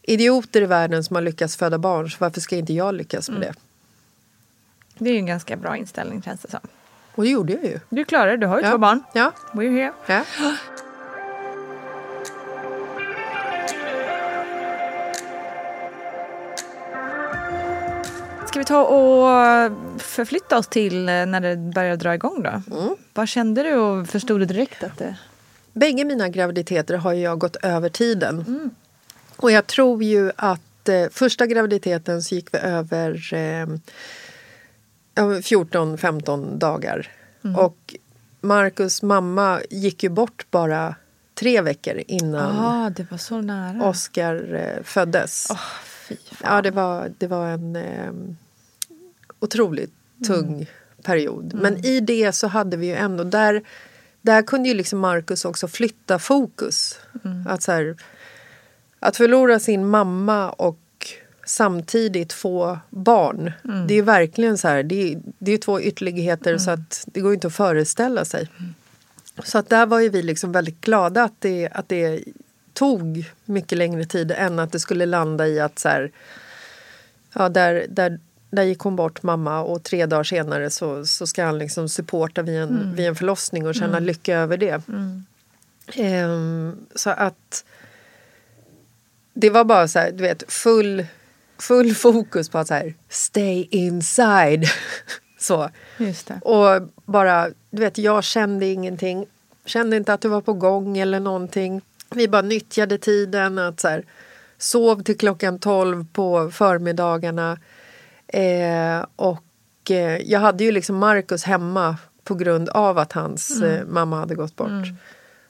idioter 0.03 0.63
i 0.63 0.67
världen 0.67 1.05
som 1.05 1.17
har 1.17 1.23
lyckats 1.23 1.57
föda 1.57 1.79
barn 1.79 2.11
så 2.11 2.17
varför 2.21 2.41
ska 2.41 2.57
inte 2.57 2.73
jag 2.73 2.95
lyckas 2.95 3.31
med 3.31 3.41
det? 3.41 3.55
Det 4.99 5.11
är 5.11 5.13
ju 5.13 5.19
en 5.19 5.27
ganska 5.27 5.57
bra 5.57 5.77
inställning 5.77 6.23
känns 6.23 6.41
det 6.41 6.51
som. 6.51 6.61
Och 7.15 7.23
det 7.23 7.29
gjorde 7.31 7.53
jag 7.53 7.65
ju. 7.65 7.81
Du 7.89 8.05
klarar 8.05 8.31
det, 8.31 8.37
du 8.37 8.47
har 8.47 8.59
ju 8.59 8.65
Ja. 8.65 8.71
två 8.71 8.79
barn. 8.79 9.03
Ja. 9.15 9.33
We're 9.53 9.73
here. 9.73 9.93
ja. 10.07 10.25
Ska 18.55 18.59
vi 18.59 18.65
ta 18.65 18.85
och 18.85 19.73
förflytta 20.03 20.59
oss 20.59 20.67
till 20.67 21.09
eh, 21.09 21.27
när 21.27 21.41
det 21.41 21.57
börjar 21.57 21.97
dra 21.97 22.15
igång 22.15 22.43
då? 22.43 22.63
Vad 23.15 23.29
kände 23.29 23.63
du 23.63 23.75
och 23.75 24.09
förstod 24.09 24.41
du 24.41 24.45
direkt 24.45 24.85
att 24.85 24.99
det... 24.99 25.17
Bägge 25.73 26.05
mina 26.05 26.29
graviditeter 26.29 26.97
har 26.97 27.13
jag 27.13 27.39
gått 27.39 27.57
över 27.57 27.89
tiden. 27.89 28.71
Och 29.37 29.51
jag 29.51 29.67
tror 29.67 30.03
ju 30.03 30.33
att 30.37 30.89
eh, 30.89 31.07
första 31.11 31.47
graviditeten 31.47 32.23
så 32.23 32.35
gick 32.35 32.55
vi 32.55 32.59
över 32.59 33.35
eh, 33.35 33.67
ja, 35.15 35.23
14-15 35.23 36.59
dagar. 36.59 37.11
Och 37.57 37.95
Marcus 38.41 39.03
mamma 39.03 39.61
gick 39.71 40.03
ju 40.03 40.09
bort 40.09 40.47
bara 40.51 40.95
tre 41.35 41.61
veckor 41.61 42.03
innan 42.07 42.57
Ja, 42.57 42.91
det 42.97 43.11
var 43.11 43.19
så 43.19 43.41
nära. 43.41 43.89
Oscar 43.89 44.55
eh, 44.55 44.83
föddes. 44.83 45.47
Fan. 45.47 46.39
Ja, 46.43 46.63
det 46.63 46.71
var, 46.71 47.13
det 47.19 47.27
var 47.27 47.47
en 47.47 47.77
eh, 47.77 48.13
otroligt 49.45 49.93
tung 50.27 50.67
period. 51.03 51.55
Men 51.55 51.85
i 51.85 52.01
det 52.01 52.33
så 52.33 52.47
hade 52.47 52.77
vi 52.77 52.87
ju 52.87 52.95
ändå... 52.95 53.25
Där, 53.25 53.63
där 54.23 54.43
kunde 54.43 54.69
ju 54.69 54.75
liksom 54.75 54.99
Marcus 54.99 55.45
också 55.45 55.69
flytta 55.69 56.19
fokus. 56.19 56.99
Att, 57.47 57.63
så 57.63 57.73
här, 57.73 57.97
att 59.01 59.17
förlora 59.17 59.61
sin 59.61 59.87
mamma 59.87 60.51
och 60.51 60.79
samtidigt 61.47 62.33
få 62.33 62.79
barn. 62.91 63.53
Det 63.89 63.95
är 63.95 64.03
verkligen 64.03 64.59
så 64.59 64.69
här, 64.69 64.83
det 64.83 65.13
är, 65.13 65.23
det 65.39 65.53
är 65.53 65.59
två 65.59 65.81
ytterligheter 65.81 66.59
så 66.59 66.71
att 66.71 67.05
det 67.07 67.21
går 67.21 67.35
inte 67.35 67.47
att 67.47 67.55
föreställa 67.55 68.25
sig. 68.25 68.49
Så 69.45 69.59
att 69.59 69.69
där 69.69 69.87
var 69.87 70.01
ju 70.01 70.09
vi 70.09 70.23
liksom 70.23 70.53
väldigt 70.53 70.81
glada 70.81 71.25
att 71.25 71.41
det, 71.41 71.69
att 71.73 71.89
det 71.89 72.25
tog 72.73 73.33
mycket 73.45 73.79
längre 73.79 74.05
tid 74.05 74.31
än 74.31 74.59
att 74.59 74.73
det 74.73 74.81
skulle 74.81 75.07
landa 75.07 75.47
i 75.47 75.61
att 75.61 75.79
så 75.79 75.89
här, 75.89 76.13
ja, 77.33 77.49
där, 77.49 77.87
där, 77.89 78.21
där 78.55 78.63
gick 78.63 78.79
hon 78.79 78.97
bort 78.97 79.23
mamma 79.23 79.61
och 79.61 79.83
tre 79.83 80.07
dagar 80.07 80.25
senare 80.25 80.71
så, 80.71 81.07
så 81.07 81.27
ska 81.27 81.45
han 81.45 81.59
liksom 81.59 81.89
supporta 81.89 82.43
vid 82.43 82.61
en, 82.61 82.95
vid 82.97 83.07
en 83.07 83.17
förlossning 83.17 83.67
och 83.67 83.75
känna 83.75 83.99
lycka 83.99 84.39
över 84.39 84.57
det. 84.57 84.83
Ehm, 85.95 86.77
så 86.95 87.11
att 87.11 87.65
det 89.35 89.51
var 89.51 89.65
bara 89.65 89.89
så 89.89 89.99
här, 89.99 90.13
du 90.13 90.23
vet, 90.23 90.53
full, 90.53 91.07
full 91.59 91.95
fokus 91.95 92.49
på 92.49 92.59
att 92.59 92.69
så 92.69 92.75
här, 92.75 92.95
stay 93.09 93.69
inside. 93.71 94.65
så. 95.39 95.71
Och 96.43 96.83
bara, 97.05 97.49
du 97.71 97.81
vet, 97.81 97.99
jag 97.99 98.25
kände 98.25 98.67
ingenting. 98.67 99.27
Kände 99.65 99.97
inte 99.97 100.15
att 100.15 100.21
det 100.21 100.29
var 100.29 100.41
på 100.41 100.53
gång 100.53 100.99
eller 100.99 101.21
någonting. 101.21 101.81
Vi 102.11 102.29
bara 102.29 102.43
nyttjade 102.43 102.99
tiden 102.99 103.59
att 103.59 103.81
så 103.81 103.89
här, 103.89 104.05
sov 104.59 105.03
till 105.03 105.19
klockan 105.19 105.59
12 105.59 106.07
på 106.13 106.51
förmiddagarna. 106.51 107.59
Eh, 108.35 109.07
och 109.17 109.91
eh, 109.91 110.19
jag 110.25 110.41
hade 110.41 110.65
ju 110.65 110.73
liksom 110.73 110.97
Markus 110.97 111.45
hemma 111.45 111.97
på 112.25 112.35
grund 112.35 112.69
av 112.69 112.99
att 112.99 113.13
hans 113.13 113.63
eh, 113.63 113.87
mamma 113.87 114.19
hade 114.19 114.35
gått 114.35 114.57
bort. 114.57 114.87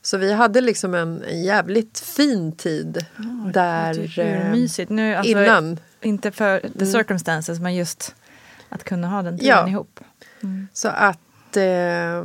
Så 0.03 0.16
vi 0.16 0.33
hade 0.33 0.61
liksom 0.61 0.94
en, 0.94 1.23
en 1.23 1.42
jävligt 1.42 1.99
fin 2.01 2.53
tid 2.53 3.07
där. 3.53 3.94
Det 4.16 4.23
är 4.23 4.47
eh, 4.47 4.53
mysigt. 4.53 4.90
Nu, 4.90 5.14
alltså, 5.14 5.31
innan. 5.31 5.81
Inte 6.03 6.31
för 6.31 6.61
the 6.79 6.87
circumstances, 6.87 7.61
men 7.61 7.75
just 7.75 8.14
att 8.68 8.85
kunna 8.85 9.09
ha 9.09 9.23
den 9.23 9.38
tiden 9.38 9.57
Ja. 9.57 9.68
ihop. 9.68 10.01
Så 10.73 10.88
att... 10.88 11.57
Eh, 11.57 12.25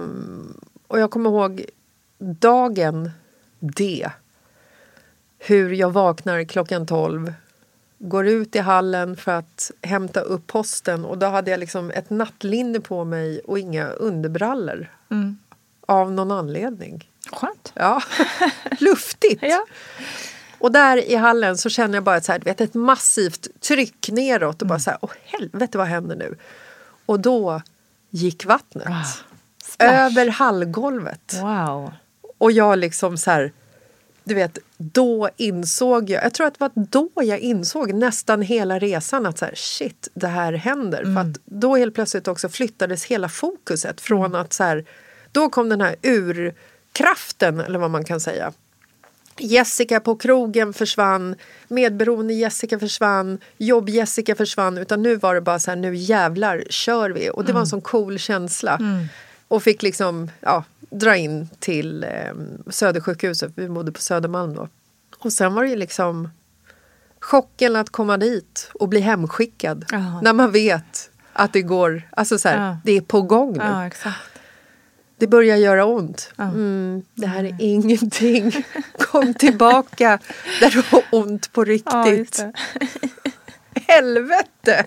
och 0.88 1.00
jag 1.00 1.12
kommer 1.12 1.30
ihåg 1.30 1.66
dagen 2.20 3.12
D. 3.60 4.10
Hur 5.40 5.74
jag 5.74 5.92
vaknar 5.92 6.44
klockan 6.44 6.88
12. 6.88 7.34
Går 8.00 8.28
ut 8.28 8.56
i 8.56 8.60
hallen 8.60 9.16
för 9.18 9.32
att 9.32 9.72
hämta 9.82 10.22
upp 10.22 10.48
posten 10.48 11.06
och 11.06 11.18
då 11.18 11.26
hade 11.26 11.52
jag 11.52 11.60
liksom 11.60 11.92
ett 11.92 12.10
nattlinne 12.10 12.80
på 12.80 13.06
mig 13.06 13.40
och 13.40 13.60
inga 13.60 13.90
underbrallor. 13.90 14.92
Av 15.88 16.12
någon 16.12 16.32
anledning. 16.32 17.12
Skönt. 17.32 17.72
Ja, 17.76 18.02
luftigt. 18.80 19.44
Ja. 19.44 19.66
Och 20.60 20.72
där 20.72 20.98
i 20.98 21.16
hallen 21.16 21.58
så 21.58 21.70
känner 21.70 21.96
jag 21.96 22.04
bara 22.04 22.18
ett, 22.18 22.26
så 22.26 22.32
här, 22.32 22.40
vet, 22.40 22.62
ett 22.62 22.74
massivt 22.74 23.62
tryck 23.62 24.10
neråt 24.12 24.62
och 24.62 24.68
bara 24.68 24.80
så 24.80 24.90
här, 24.90 25.00
åh 25.02 25.12
helvete 25.24 25.78
vad 25.78 25.88
händer 25.88 26.16
nu? 26.16 26.38
Och 27.06 27.20
då 27.20 27.62
gick 28.10 28.46
vattnet. 28.46 28.88
över 29.80 30.28
hallgolvet. 30.28 31.34
Wow. 31.42 31.92
Och 32.38 32.52
jag 32.52 32.80
liksom 32.80 33.18
så 33.18 33.32
här, 33.32 33.52
du 34.30 34.36
vet, 34.36 34.58
då 34.78 35.30
insåg 35.38 36.10
jag, 36.10 36.24
jag 36.24 36.34
tror 36.34 36.48
att 36.48 36.54
det 36.54 36.60
var 36.60 36.72
då 36.76 37.10
jag 37.16 37.40
insåg 37.40 37.94
nästan 37.94 38.42
hela 38.42 38.80
resan 38.80 39.26
att 39.26 39.38
så 39.38 39.46
här, 39.46 39.56
shit, 39.56 40.08
det 40.14 40.28
här 40.28 40.54
händer. 40.54 41.04
För 41.04 41.22
att 41.22 41.40
då 41.46 41.76
helt 41.76 41.96
plötsligt 41.96 42.28
också 42.28 42.50
flyttades 42.50 43.06
hela 43.06 43.30
fokuset 43.30 44.02
från 44.02 44.36
att 44.36 44.54
så 44.54 44.64
här, 44.64 44.86
då 45.32 45.50
kom 45.50 45.70
den 45.70 45.82
här 45.82 45.96
urkraften, 46.02 47.60
eller 47.60 47.80
vad 47.80 47.92
man 47.92 48.06
kan 48.06 48.20
säga. 48.20 48.54
Jessica 49.38 50.00
på 50.00 50.16
krogen 50.16 50.74
försvann, 50.74 51.36
medberoende 51.68 52.34
Jessica 52.34 52.80
försvann, 52.80 53.38
jobb-Jessica 53.58 54.36
försvann. 54.36 54.78
Utan 54.78 55.02
nu 55.02 55.16
var 55.16 55.36
det 55.36 55.42
bara 55.42 55.60
så 55.60 55.72
här, 55.72 55.76
nu 55.76 55.96
jävlar 55.96 56.64
kör 56.70 57.10
vi. 57.10 57.30
Och 57.30 57.46
det 57.46 57.54
var 57.54 57.60
en 57.60 57.68
sån 57.68 57.82
cool 57.82 58.20
känsla. 58.20 58.80
Och 59.48 59.64
fick 59.64 59.84
liksom, 59.84 60.32
ja, 60.42 60.64
dra 60.90 61.16
in 61.16 61.50
till 61.60 62.04
eh, 62.04 62.10
Södersjukhuset. 62.70 63.52
Vi 63.56 63.70
bodde 63.70 63.92
på 63.92 64.02
Södermalm 64.02 64.56
då. 64.56 64.68
Och 65.20 65.34
sen 65.34 65.54
var 65.54 65.64
det 65.64 65.70
ju 65.70 65.76
liksom 65.76 66.30
chocken 67.20 67.76
att 67.76 67.90
komma 67.90 68.18
dit 68.18 68.72
och 68.74 68.90
bli 68.90 69.00
hemskickad. 69.00 69.86
Ja. 69.92 70.22
När 70.22 70.34
man 70.34 70.52
vet 70.52 71.10
att 71.34 71.54
det 71.54 71.62
går, 71.62 72.02
alltså 72.12 72.40
så 72.40 72.50
här, 72.50 72.68
Ja. 72.68 72.78
det 72.84 72.92
är 72.98 73.02
på 73.02 73.22
gång 73.22 73.54
nu. 73.54 73.90
Ja. 74.04 74.14
Det 75.18 75.28
börjar 75.28 75.58
göra 75.58 75.86
ont. 75.86 76.32
Mm, 76.38 77.04
det 77.16 77.28
här 77.28 77.44
är 77.44 77.56
ingenting. 77.60 78.66
Kom 79.00 79.34
tillbaka 79.34 80.20
där 80.60 80.70
du 80.72 80.84
har 80.92 81.04
ont 81.12 81.54
på 81.54 81.62
Ja, 81.62 81.66
riktigt. 81.66 82.44
Helvete! 83.88 84.86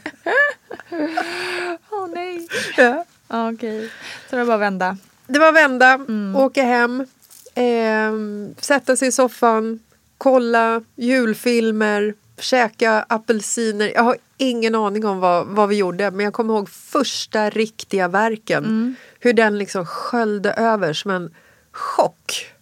Åh 1.91 2.09
nej. 2.15 2.49
Ja. 2.77 3.05
Ja, 3.29 3.53
okej. 3.53 3.91
Så 4.31 4.37
det 4.37 4.45
var 4.45 4.47
bara 4.47 4.55
att 4.55 4.61
vända. 4.61 4.97
Det 5.27 5.39
var 5.39 5.53
vända, 5.53 6.01
åka 6.37 6.63
hem, 6.63 7.07
ehm, 7.55 8.55
sätta 8.59 8.97
sig 8.97 9.09
i 9.09 9.13
soffan, 9.13 9.81
kolla 10.19 10.83
julfilmer, 10.97 12.15
käka 12.39 13.05
apelsiner. 13.09 13.93
Jag 13.95 14.03
har 14.03 14.17
ingen 14.37 14.75
aning 14.75 15.07
om 15.07 15.21
vad, 15.21 15.47
vad 15.47 15.69
vi 15.69 15.77
gjorde 15.77 16.11
men 16.11 16.25
jag 16.25 16.33
kommer 16.35 16.55
ihåg 16.55 16.69
första 16.69 17.51
riktiga 17.51 18.09
verken. 18.09 18.97
Hur 19.21 19.33
den 19.33 19.59
liksom 19.59 19.87
sköljde 19.87 20.53
över 20.53 20.93
som 20.93 21.11
en 21.11 21.35
chock. 21.73 22.53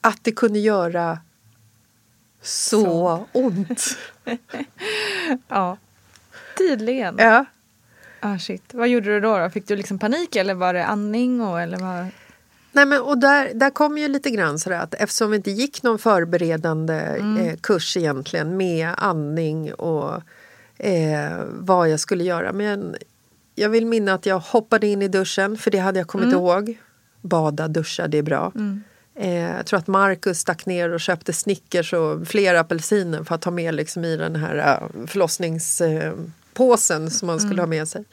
Att 0.00 0.18
det 0.22 0.32
kunde 0.32 0.58
göra 0.58 1.18
så, 2.42 3.26
ont. 3.32 3.96
Ja. 5.48 5.76
Tydligen. 6.58 7.14
Ja. 7.18 7.44
Ah, 8.20 8.38
shit. 8.38 8.62
Vad 8.72 8.88
gjorde 8.88 9.06
du 9.14 9.20
då, 9.20 9.38
då? 9.38 9.50
Fick 9.50 9.68
du 9.68 9.76
liksom 9.76 9.98
panik 9.98 10.36
eller 10.36 10.54
var 10.54 10.74
det 10.74 10.84
andning? 10.84 11.40
Och, 11.40 11.60
eller 11.60 11.78
vad? 11.78 12.06
Nej, 12.72 12.86
men, 12.86 13.00
och 13.00 13.18
där, 13.18 13.50
där 13.54 13.70
kom 13.70 13.98
ju 13.98 14.08
lite 14.08 14.30
grann 14.30 14.58
så 14.58 14.72
att 14.72 14.94
eftersom 14.94 15.30
vi 15.30 15.36
inte 15.36 15.50
gick 15.50 15.82
någon 15.82 15.98
förberedande 15.98 16.94
eh, 17.40 17.56
kurs 17.60 17.96
egentligen 17.96 18.56
med 18.56 18.90
andning 18.96 19.74
och 19.74 20.22
eh, 20.76 21.44
vad 21.46 21.90
jag 21.90 22.00
skulle 22.00 22.24
göra. 22.24 22.52
Men 22.52 22.96
jag 23.54 23.68
vill 23.68 23.86
minna 23.86 24.14
att 24.14 24.26
jag 24.26 24.38
hoppade 24.38 24.86
in 24.86 25.02
i 25.02 25.08
duschen, 25.08 25.56
för 25.56 25.70
det 25.70 25.78
hade 25.78 25.98
jag 26.00 26.06
kommit 26.06 26.32
ihåg. 26.32 26.78
Bada, 27.20 27.68
duscha, 27.68 28.08
det 28.08 28.18
är 28.18 28.22
bra. 28.22 28.52
Eh, 29.14 29.56
jag 29.56 29.66
tror 29.66 29.78
att 29.78 29.86
Marcus 29.86 30.38
stack 30.38 30.66
ner 30.66 30.90
och 30.90 31.00
köpte 31.00 31.32
Snickers 31.32 31.92
och 31.92 32.28
flera 32.28 32.60
apelsiner 32.60 33.24
för 33.24 33.34
att 33.34 33.40
ta 33.40 33.50
med 33.50 33.74
liksom 33.74 34.04
i 34.04 34.16
den 34.16 34.36
här 34.36 34.80
uh, 34.82 35.06
förlossningspåsen 36.54 37.10
som 37.10 37.26
man 37.26 37.40
skulle 37.40 37.62
ha 37.62 37.66
med 37.66 37.88
sig. 37.88 38.04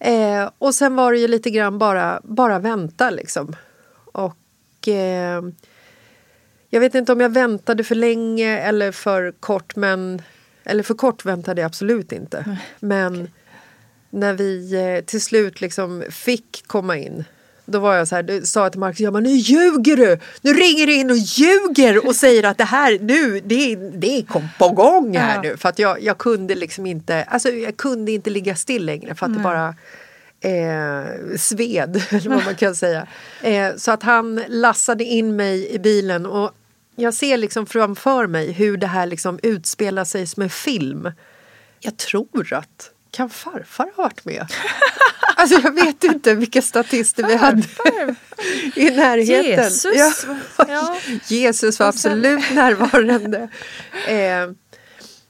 Eh, 0.00 0.50
och 0.58 0.74
sen 0.74 0.96
var 0.96 1.12
det 1.12 1.18
ju 1.18 1.28
lite 1.28 1.50
grann 1.50 1.78
bara, 1.78 2.20
bara 2.24 2.58
vänta 2.58 3.10
liksom. 3.10 3.56
Och 4.12 4.88
eh, 4.88 5.42
jag 6.70 6.80
vet 6.80 6.94
inte 6.94 7.12
om 7.12 7.20
jag 7.20 7.32
väntade 7.32 7.84
för 7.84 7.94
länge 7.94 8.58
eller 8.58 8.92
för 8.92 9.32
kort 9.40 9.76
men 9.76 10.22
eller 10.64 10.82
för 10.82 10.94
kort 10.94 11.24
väntade 11.24 11.60
jag 11.60 11.66
absolut 11.66 12.12
inte. 12.12 12.58
Men 12.80 13.30
när 14.10 14.34
vi 14.34 14.74
eh, 14.74 15.04
till 15.04 15.20
slut 15.20 15.60
liksom 15.60 16.04
fick 16.10 16.66
komma 16.66 16.96
in 16.96 17.24
då 17.70 17.78
var 17.78 17.94
jag 17.94 18.08
så 18.08 18.14
här, 18.16 18.44
sa 18.44 18.62
jag 18.62 18.72
till 18.72 18.80
Marcus, 18.80 19.00
ja 19.00 19.10
men 19.10 19.22
nu 19.22 19.30
ljuger 19.30 19.96
du! 19.96 20.18
Nu 20.42 20.52
ringer 20.52 20.86
du 20.86 20.94
in 20.94 21.10
och 21.10 21.16
ljuger 21.16 22.06
och 22.06 22.16
säger 22.16 22.44
att 22.44 22.58
det 22.58 22.64
här 22.64 22.98
nu, 23.00 23.40
det, 23.40 23.76
det 23.76 24.22
kom 24.28 24.48
på 24.58 24.68
gång 24.68 25.16
här 25.16 25.34
Ja. 25.34 25.42
nu. 25.42 25.56
För 25.56 25.68
att 25.68 25.78
jag, 25.78 26.02
jag 26.02 26.18
kunde 26.18 26.54
liksom 26.54 26.86
inte, 26.86 27.22
alltså 27.22 27.48
jag 27.50 27.76
kunde 27.76 28.12
inte 28.12 28.30
ligga 28.30 28.56
still 28.56 28.86
längre 28.86 29.14
för 29.14 29.26
att 29.26 29.34
det 29.34 29.40
bara 29.40 29.74
eh, 30.40 31.36
sved, 31.38 32.02
eller 32.10 32.28
vad 32.28 32.44
man 32.44 32.54
kan 32.54 32.74
säga. 32.74 33.06
Eh, 33.42 33.68
så 33.76 33.90
att 33.90 34.02
han 34.02 34.42
lassade 34.48 35.04
in 35.04 35.36
mig 35.36 35.70
i 35.74 35.78
bilen 35.78 36.26
och 36.26 36.50
jag 36.96 37.14
ser 37.14 37.36
liksom 37.36 37.66
framför 37.66 38.26
mig 38.26 38.52
hur 38.52 38.76
det 38.76 38.86
här 38.86 39.06
liksom 39.06 39.38
utspelar 39.42 40.04
sig 40.04 40.26
som 40.26 40.42
en 40.42 40.50
film. 40.50 41.10
Jag 41.80 41.96
tror 41.96 42.52
att 42.54 42.90
kan 43.10 43.30
farfar 43.30 43.92
ha 43.96 44.02
varit 44.02 44.24
med? 44.24 44.46
Alltså 45.36 45.60
jag 45.62 45.74
vet 45.74 46.04
inte 46.04 46.34
vilka 46.34 46.62
statister 46.62 47.26
vi 47.26 47.36
hade 47.36 47.62
i 48.76 48.90
närheten. 48.90 49.64
Jesus. 49.64 50.24
Ja. 50.26 50.36
Ja. 50.68 50.96
Jesus 51.28 51.80
var 51.80 51.86
absolut 51.86 52.50
närvarande. 52.54 53.48
Eh, 54.08 54.50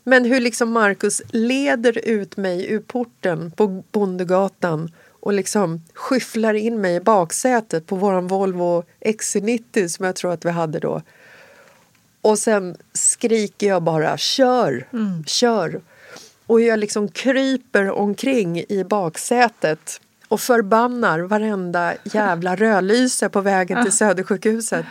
men 0.05 0.25
hur 0.25 0.40
liksom 0.40 0.71
Marcus 0.71 1.23
leder 1.29 1.99
ut 2.09 2.37
mig 2.37 2.73
ur 2.73 2.81
porten 2.81 3.51
på 3.51 3.66
Bondegatan 3.93 4.93
och 5.21 5.33
liksom 5.33 5.83
skyfflar 5.95 6.55
in 6.55 6.81
mig 6.81 6.95
i 6.95 7.01
baksätet 7.01 7.87
på 7.87 7.97
våran 7.97 8.27
Volvo 8.27 8.85
XC90 9.01 9.88
som 9.88 10.05
jag 10.05 10.16
tror 10.16 10.33
att 10.33 10.45
vi 10.45 10.51
hade 10.51 10.79
då. 10.79 11.03
Och 12.21 12.38
sen 12.38 12.77
skriker 12.93 13.69
jag 13.69 13.83
bara 13.83 14.19
kör, 14.19 14.87
kör. 15.27 15.81
Och 16.51 16.61
jag 16.61 16.79
liksom 16.79 17.09
kryper 17.09 17.91
omkring 17.91 18.65
i 18.69 18.85
baksätet 18.85 20.01
och 20.29 20.41
förbannar 20.41 21.21
varenda 21.21 21.95
jävla 22.05 22.57
rödlyse 22.57 23.29
på 23.29 23.41
vägen 23.41 23.85
till 23.85 23.93
Södersjukhuset. 23.93 24.87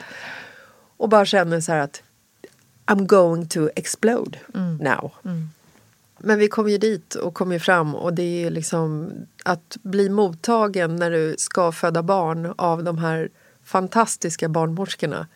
Och 0.97 1.09
bara 1.09 1.25
känner 1.25 1.59
så 1.59 1.71
här 1.71 1.79
att 1.79 2.03
I'm 2.85 3.05
going 3.05 3.47
to 3.47 3.69
explode 3.75 4.39
now. 4.79 5.11
Men 6.17 6.39
vi 6.39 6.47
kom 6.47 6.69
ju 6.69 6.77
dit 6.77 7.15
och 7.15 7.33
kom 7.33 7.51
ju 7.51 7.59
fram 7.59 7.95
och 7.95 8.13
det 8.13 8.45
är 8.45 8.51
liksom 8.51 9.11
att 9.43 9.77
bli 9.81 10.09
mottagen 10.09 10.95
när 10.95 11.11
du 11.11 11.35
ska 11.37 11.71
föda 11.71 12.03
barn 12.03 12.53
av 12.57 12.83
de 12.83 12.97
här 12.97 13.29
fantastiska 13.63 14.49
barnmorskorna. 14.49 15.27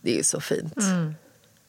Det 0.00 0.18
är 0.18 0.22
så 0.22 0.40
fint. 0.40 0.76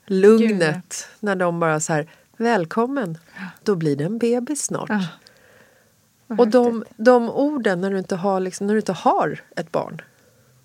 Lugnet 0.05 1.07
när 1.19 1.35
de 1.35 1.59
bara 1.59 1.79
så 1.79 1.93
här 1.93 2.07
välkommen, 2.37 3.17
då 3.63 3.75
blir 3.75 3.95
det 3.95 4.03
en 4.03 4.17
bebis 4.17 4.63
snart. 4.63 4.89
Ja. 4.89 6.35
Och 6.37 6.47
de, 6.47 6.85
de 6.97 7.29
orden 7.29 7.81
när 7.81 7.91
du, 7.91 7.97
inte 7.97 8.15
har 8.15 8.39
liksom, 8.39 8.67
när 8.67 8.73
du 8.73 8.79
inte 8.79 8.93
har 8.93 9.41
ett 9.55 9.71
barn 9.71 10.01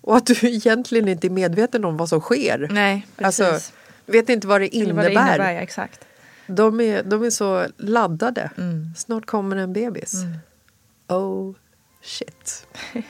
och 0.01 0.17
att 0.17 0.25
du 0.25 0.33
egentligen 0.41 1.07
inte 1.07 1.27
är 1.27 1.29
medveten 1.29 1.85
om 1.85 1.97
vad 1.97 2.09
som 2.09 2.21
sker. 2.21 2.67
Nej, 2.71 3.07
precis. 3.15 3.41
Alltså, 3.41 3.73
vet 4.05 4.29
inte 4.29 4.47
vad 4.47 4.61
det 4.61 4.75
innebär. 4.75 4.93
vad 4.93 5.05
det 5.05 5.11
innebär, 5.11 5.53
ja, 5.53 5.61
exakt. 5.61 6.05
De, 6.47 6.81
är, 6.81 7.03
de 7.03 7.23
är 7.23 7.29
så 7.29 7.67
laddade. 7.77 8.51
Mm. 8.57 8.87
Snart 8.97 9.25
kommer 9.25 9.55
en 9.55 9.73
bebis. 9.73 10.13
Oh 11.07 11.55
shit. 12.01 12.67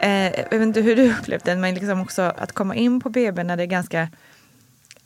Eh, 0.00 0.40
jag 0.40 0.50
vet 0.50 0.62
inte 0.62 0.80
hur 0.80 0.96
du 0.96 1.12
upplevt 1.12 1.44
det, 1.44 1.56
men 1.56 1.74
liksom 1.74 2.00
också 2.00 2.22
att 2.22 2.52
komma 2.52 2.74
in 2.74 3.00
på 3.00 3.08
BB 3.10 3.42
när 3.44 3.56
det 3.56 3.62
är 3.62 3.66
ganska... 3.66 4.08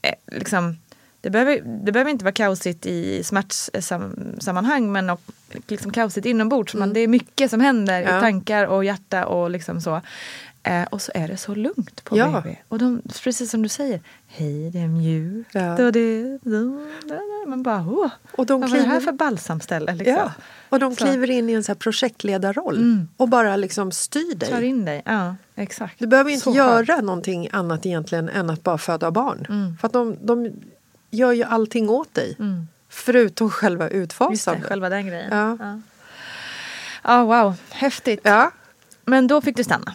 Eh, 0.02 0.14
liksom, 0.26 0.76
det, 1.20 1.30
behöver, 1.30 1.60
det 1.84 1.92
behöver 1.92 2.10
inte 2.10 2.24
vara 2.24 2.32
kaosigt 2.32 2.86
i 2.86 3.24
smärtsammanhang 3.24 4.92
men 4.92 5.10
och, 5.10 5.20
liksom 5.68 5.92
kaosigt 5.92 6.26
inombords. 6.26 6.74
Man, 6.74 6.92
det 6.92 7.00
är 7.00 7.08
mycket 7.08 7.50
som 7.50 7.60
händer 7.60 8.02
Ja. 8.02 8.18
i 8.18 8.20
tankar 8.20 8.66
och 8.66 8.84
hjärta 8.84 9.26
och 9.26 9.50
liksom 9.50 9.80
så. 9.80 10.00
Eh, 10.66 10.82
och 10.90 11.02
så 11.02 11.12
är 11.14 11.28
det 11.28 11.36
så 11.36 11.54
lugnt 11.54 12.04
på 12.04 12.18
Ja. 12.18 12.26
BB. 12.40 12.56
Och 12.68 12.78
de, 12.78 13.02
precis 13.24 13.50
som 13.50 13.62
du 13.62 13.68
säger, 13.68 14.00
hej 14.26 14.70
det 14.70 14.78
är 14.78 14.88
mjukt 14.88 15.50
Ja. 15.54 15.84
och 15.86 15.92
det... 15.92 16.38
Man 17.46 17.62
bara, 17.62 17.86
åh, 17.88 18.10
Och 18.32 18.46
de 18.46 18.60
vad 18.60 18.70
var 18.70 18.76
det 18.76 18.82
här 18.84 18.90
kliver- 19.00 19.04
för 19.04 19.12
balsamställe? 19.12 19.94
Liksom. 19.94 20.14
Ja. 20.16 20.32
Och 20.68 20.78
de 20.78 20.94
Så. 20.96 21.04
kliver 21.04 21.30
in 21.30 21.50
i 21.50 21.52
en 21.52 21.64
så 21.64 21.72
här 21.72 21.76
projektledarroll 21.76 22.76
Mm. 22.76 23.08
och 23.16 23.28
bara 23.28 23.56
liksom 23.56 23.92
styr 23.92 24.38
Tar 24.38 24.56
dig. 24.60 24.64
in 24.68 24.84
dig, 24.84 25.02
ja 25.04 25.36
exakt. 25.54 25.98
Du 25.98 26.06
behöver 26.06 26.30
inte 26.30 26.44
Så 26.44 26.54
göra 26.54 26.86
skönt. 26.86 27.04
någonting 27.04 27.48
annat 27.52 27.86
egentligen 27.86 28.28
än 28.28 28.50
att 28.50 28.62
bara 28.62 28.78
föda 28.78 29.10
barn. 29.10 29.46
Mm. 29.48 29.76
För 29.76 29.86
att 29.86 29.92
de, 29.92 30.16
de 30.22 30.50
gör 31.10 31.32
ju 31.32 31.42
allting 31.44 31.88
åt 31.90 32.14
dig. 32.14 32.36
Mm. 32.38 32.68
Förutom 32.88 33.50
själva 33.50 33.84
Just 33.84 33.92
det, 33.92 33.98
utfasandet. 33.98 34.64
själva 34.64 34.88
den 34.88 35.06
grejen. 35.06 35.28
Ja. 35.32 35.56
Ja. 35.60 35.80
Ja, 37.04 37.24
wow, 37.24 37.54
häftigt. 37.70 38.20
Ja. 38.22 38.50
Men 39.04 39.26
då 39.26 39.40
fick 39.40 39.56
du 39.56 39.64
stanna. 39.64 39.94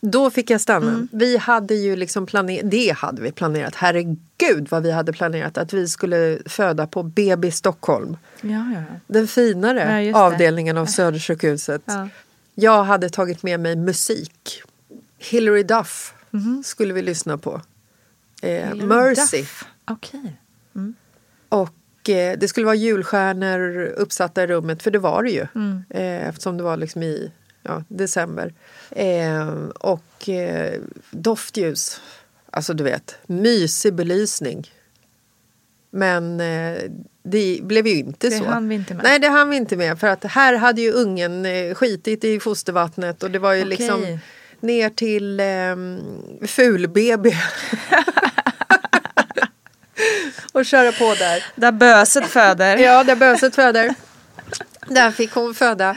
Då 0.00 0.30
fick 0.30 0.50
jag 0.50 0.60
stanna. 0.60 0.88
Mm. 0.90 1.08
Vi 1.12 1.36
hade 1.36 1.74
ju 1.74 1.96
liksom 1.96 2.26
planerat, 2.26 2.70
det 2.70 2.90
hade 2.96 3.22
vi 3.22 3.32
planerat, 3.32 3.74
herregud 3.74 4.66
vad 4.70 4.82
vi 4.82 4.90
hade 4.90 5.12
planerat 5.12 5.58
att 5.58 5.72
vi 5.72 5.88
skulle 5.88 6.38
föda 6.46 6.86
på 6.86 7.02
BB 7.02 7.50
Stockholm. 7.52 8.16
Ja, 8.40 8.64
ja. 8.74 8.82
Den 9.06 9.28
finare 9.28 10.04
Ja, 10.04 10.18
avdelningen 10.26 10.76
av 10.76 10.86
Södersjukhuset. 10.86 11.82
Ja. 11.84 12.08
Jag 12.54 12.84
hade 12.84 13.08
tagit 13.10 13.42
med 13.42 13.60
mig 13.60 13.76
musik. 13.76 14.62
Hillary 15.18 15.62
Duff 15.62 16.14
Mhm. 16.30 16.62
skulle 16.64 16.94
vi 16.94 17.02
lyssna 17.02 17.38
på. 17.38 17.60
Eh, 18.42 18.74
Mercy. 18.74 19.38
Duff. 19.38 19.64
Okej. 19.84 20.36
Och 21.48 22.08
eh, 22.10 22.38
det 22.38 22.48
skulle 22.48 22.66
vara 22.66 22.74
julstjärnor 22.74 23.84
uppsatta 23.96 24.42
i 24.42 24.46
rummet, 24.46 24.82
för 24.82 24.90
det 24.90 24.98
var 24.98 25.22
det 25.22 25.30
ju. 25.30 25.46
Mm. 25.54 25.82
Eh, 25.90 26.28
eftersom 26.28 26.56
det 26.56 26.62
var 26.62 26.76
liksom 26.76 27.02
i 27.02 27.30
ja, 27.62 27.84
december. 27.88 28.54
Eh, 28.90 29.48
och 29.74 30.28
eh, 30.28 30.80
doftljus. 31.10 32.00
Alltså 32.50 32.74
du 32.74 32.84
vet, 32.84 33.14
mysig 33.26 33.94
belysning. 33.94 34.70
Men 35.90 36.40
eh, 36.40 36.78
det 37.22 37.58
blev 37.62 37.86
ju 37.86 37.94
inte 37.98 38.28
Det 38.28 38.38
så. 38.38 38.44
hann 38.44 38.68
vi 38.68 38.74
inte 38.74 38.94
med. 38.94 39.04
Nej, 39.04 39.18
det 39.18 39.28
hann 39.28 39.50
vi 39.50 39.56
inte 39.56 39.76
med. 39.76 40.00
För 40.00 40.06
att 40.06 40.24
här 40.24 40.54
hade 40.54 40.80
ju 40.80 40.92
ungen 40.92 41.46
eh, 41.46 41.74
skitit 41.74 42.24
i 42.24 42.40
fostervattnet 42.40 43.22
och 43.22 43.30
det 43.30 43.38
var 43.38 43.52
ju 43.52 43.60
Okej. 43.60 43.68
liksom 43.68 44.18
ner 44.60 44.90
till 44.90 45.40
eh, 45.40 46.46
ful-BB. 46.48 47.36
och 50.52 50.66
köra 50.66 50.92
på 50.92 51.14
där. 51.14 51.44
Där 51.54 51.72
böset 51.72 52.26
föder. 52.26 52.76
Ja, 52.76 53.04
där 53.04 53.16
böset 53.26 53.54
föder. 53.54 53.94
Där 54.88 55.10
fick 55.10 55.32
hon 55.32 55.54
föda. 55.54 55.96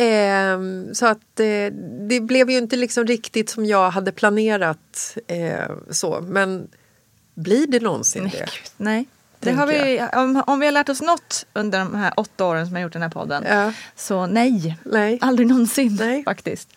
Ehm, 0.00 0.94
så 0.94 1.06
att 1.06 1.40
eh, 1.40 1.72
det 2.08 2.20
blev 2.20 2.50
ju 2.50 2.58
inte 2.58 2.76
liksom 2.76 3.06
riktigt 3.06 3.50
som 3.50 3.66
jag 3.66 3.90
hade 3.90 4.12
planerat. 4.12 5.16
Eh, 5.26 5.70
så. 5.90 6.20
Men 6.20 6.68
blir 7.34 7.66
det 7.66 7.80
någonsin 7.80 8.22
Nej, 8.22 8.32
det? 8.32 8.38
gud, 8.38 8.72
nej. 8.76 9.06
Det 9.40 9.52
har 9.52 9.66
vi, 9.66 10.02
om, 10.12 10.42
om 10.46 10.60
vi 10.60 10.66
har 10.66 10.72
lärt 10.72 10.88
oss 10.88 11.00
något 11.00 11.46
under 11.52 11.78
de 11.78 11.94
här 11.94 12.12
åtta 12.16 12.44
åren 12.44 12.66
som 12.66 12.76
jag 12.76 12.82
gjort 12.82 12.92
den 12.92 13.02
här 13.02 13.08
podden. 13.08 13.44
Ja. 13.48 13.72
Så 13.96 14.26
nej, 14.26 14.78
Nej. 14.84 15.18
aldrig 15.20 15.48
någonsin 15.48 15.96
Nej. 16.00 16.24
faktiskt. 16.24 16.68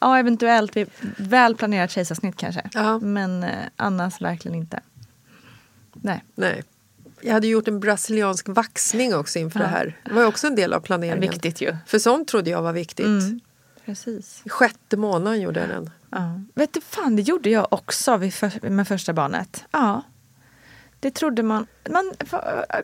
Ja, 0.00 0.18
eventuellt 0.18 0.76
vid 0.76 0.90
väl 1.16 1.56
planerat 1.56 1.90
kejsarsnitt 1.90 2.36
kanske. 2.36 2.70
Ja. 2.72 2.98
Men 2.98 3.42
eh, 3.42 3.50
annars 3.76 4.20
verkligen 4.20 4.54
inte. 4.54 4.80
Nej, 5.92 6.24
Nej. 6.34 6.62
Jag 7.20 7.32
hade 7.32 7.46
gjort 7.46 7.68
en 7.68 7.80
brasiliansk 7.80 8.48
vaxning 8.48 9.14
också 9.14 9.38
inför 9.38 9.60
Ja. 9.60 9.64
det 9.66 9.70
här. 9.70 10.00
Det 10.04 10.12
var 10.12 10.24
också 10.26 10.46
en 10.46 10.54
del 10.54 10.72
av 10.72 10.80
planeringen. 10.80 11.30
viktigt 11.30 11.60
ju. 11.60 11.76
För 11.86 11.98
sånt 11.98 12.28
trodde 12.28 12.50
jag 12.50 12.62
var 12.62 12.72
viktigt. 12.72 13.06
Mm. 13.06 13.40
Precis. 13.84 14.42
Sjätte 14.46 14.96
månaden 14.96 15.40
gjorde 15.40 15.60
jag 15.60 15.68
den. 15.68 15.90
Ja. 16.10 16.40
Vet 16.54 16.72
du 16.74 16.80
fan, 16.80 17.16
det 17.16 17.22
gjorde 17.22 17.50
jag 17.50 17.72
också 17.72 18.18
för, 18.30 18.70
med 18.70 18.88
första 18.88 19.12
barnet. 19.12 19.64
Ja. 19.70 20.02
Det 21.00 21.10
trodde 21.10 21.42
man, 21.42 21.66
man 21.90 22.12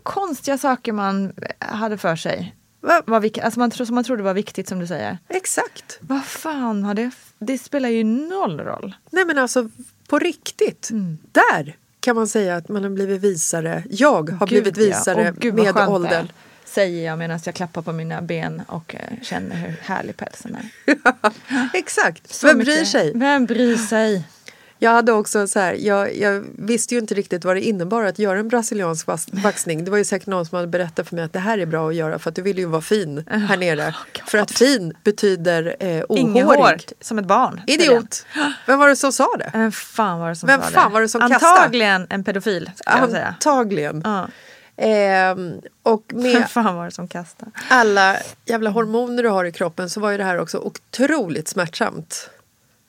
konstiga 0.03 0.59
saker 0.59 0.92
man 0.92 1.33
hade 1.59 1.99
för 1.99 2.16
sig. 2.16 2.57
Va? 2.81 3.03
Var 3.07 3.31
alltså 3.42 3.61
man, 3.61 3.70
som 3.70 3.94
man 3.94 4.05
trodde 4.05 4.23
var 4.23 4.35
viktigt 4.35 4.68
som 4.68 4.79
du 4.79 4.87
säger. 4.87 5.18
Exakt. 5.29 5.99
Vad 6.01 6.25
fan 6.25 6.85
har 6.85 6.94
det, 6.94 7.11
det 7.38 7.59
spelar 7.59 7.88
ju 7.88 8.05
noll 8.05 8.61
roll. 8.61 8.94
Nej 9.11 9.25
men 9.25 9.38
alltså 9.38 9.68
på 10.09 10.18
riktigt. 10.18 10.90
Mm. 10.90 11.18
Där 11.33 11.77
kan 12.04 12.16
man 12.16 12.28
säga 12.28 12.56
att 12.56 12.68
man 12.68 12.82
har 12.82 12.90
blivit 12.90 13.20
visare. 13.20 13.84
Jag 13.90 14.30
har 14.30 14.46
Gud, 14.46 14.62
blivit 14.62 14.76
ja. 14.76 14.84
visare 14.84 15.30
Och 15.30 15.36
gud, 15.36 15.54
vad 15.54 15.74
med 15.74 15.88
åldern. 15.88 16.28
Säger 16.64 17.06
jag 17.06 17.18
medan 17.18 17.40
jag 17.44 17.54
klappar 17.54 17.82
på 17.82 17.92
mina 17.92 18.22
ben 18.22 18.62
och 18.68 18.94
eh, 18.94 19.22
känner 19.22 19.56
hur 19.56 19.74
härlig 19.82 20.16
pälsen 20.16 20.56
är. 20.56 20.96
Exakt. 21.78 22.34
Så 22.34 22.46
Vem 22.46 22.58
mycket. 22.58 22.74
bryr 22.74 22.84
sig? 22.84 23.12
Vem 23.14 23.46
bryr 23.46 23.76
sig? 23.76 24.24
Jag 24.85 24.90
hade 24.90 25.12
också 25.12 25.47
så 25.47 25.59
här, 25.61 25.75
jag, 25.75 26.16
jag 26.16 26.44
visste 26.59 26.94
ju 26.94 27.01
inte 27.01 27.14
riktigt 27.14 27.44
vad 27.44 27.57
det 27.57 27.61
innebar 27.61 28.05
att 28.05 28.18
göra 28.18 28.38
en 28.38 28.49
brasiliansk 28.49 29.07
vaxning. 29.31 29.85
Det 29.85 29.90
var 29.90 29.99
ju 29.99 30.05
säkert 30.05 30.27
någon 30.27 30.47
som 30.47 30.57
hade 30.57 30.68
berättat 30.68 31.09
för 31.09 31.16
mig 31.16 31.25
att 31.25 31.33
det 31.33 31.38
här 31.38 31.59
är 31.59 31.66
bra 31.66 31.88
att 31.88 31.94
göra 31.94 32.18
för 32.18 32.31
att 32.31 32.37
du 32.37 32.42
vill 32.42 32.59
ju 32.59 32.66
vara 32.66 32.83
fin 32.83 33.25
här 33.49 33.57
nere. 33.57 33.94
För 34.27 34.38
att 34.38 34.51
fin 34.51 34.92
betyder 35.05 35.77
eh, 35.81 36.03
Inget 36.09 36.44
hår, 36.44 36.57
ohårig. 36.57 36.92
som 37.01 37.18
ett 37.18 37.25
barn. 37.27 37.61
Idiot! 37.66 38.27
Vem 38.66 38.79
var 38.79 38.88
det 38.88 38.97
som 38.97 39.12
sa 39.12 39.29
det? 39.38 39.51
Vem 39.53 39.73
fan 39.73 40.20
var 40.20 40.29
det 40.29 40.37
som 40.37 40.47
Vem 40.47 40.62
sa 40.62 40.66
fan 40.68 40.90
det? 40.90 40.94
var 40.94 41.01
det 41.01 41.09
som 41.09 41.20
kastade? 41.20 41.61
Antagligen 41.61 42.07
en 42.11 42.25
pedofil. 42.25 42.70
Antagligen. 42.87 44.03
Ja. 44.05 44.29
Ehm, 44.77 45.61
och 45.83 46.05
med 46.14 46.51
fan 46.51 46.77
var 46.77 46.85
det 46.85 46.90
som 46.90 47.09
kastade? 47.09 47.51
alla 47.68 48.16
jävla 48.44 48.70
hormoner 48.70 49.23
du 49.23 49.29
har 49.29 49.44
i 49.44 49.53
kroppen 49.53 49.90
så 49.90 50.01
var 50.01 50.11
ju 50.11 50.16
det 50.18 50.25
här 50.25 50.38
också 50.40 50.59
otroligt 50.59 51.49
smärtsamt. 51.49 52.31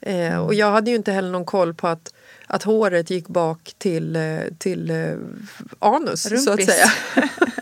Eh, 0.06 0.38
och 0.38 0.54
jag 0.54 0.72
hade 0.72 0.90
ju 0.92 0.96
inte 0.96 1.12
heller 1.12 1.32
någon 1.32 1.46
koll 1.46 1.74
på 1.74 1.88
att, 1.88 2.14
att 2.48 2.64
håret 2.64 3.10
gick 3.10 3.28
bak 3.28 3.74
till, 3.78 4.16
eh, 4.16 4.40
till 4.58 4.92
eh, 4.92 5.14
anus 5.80 6.22
så 6.22 6.36
att 6.36 6.60
Rumpis. 6.60 6.66
säga. 6.66 6.90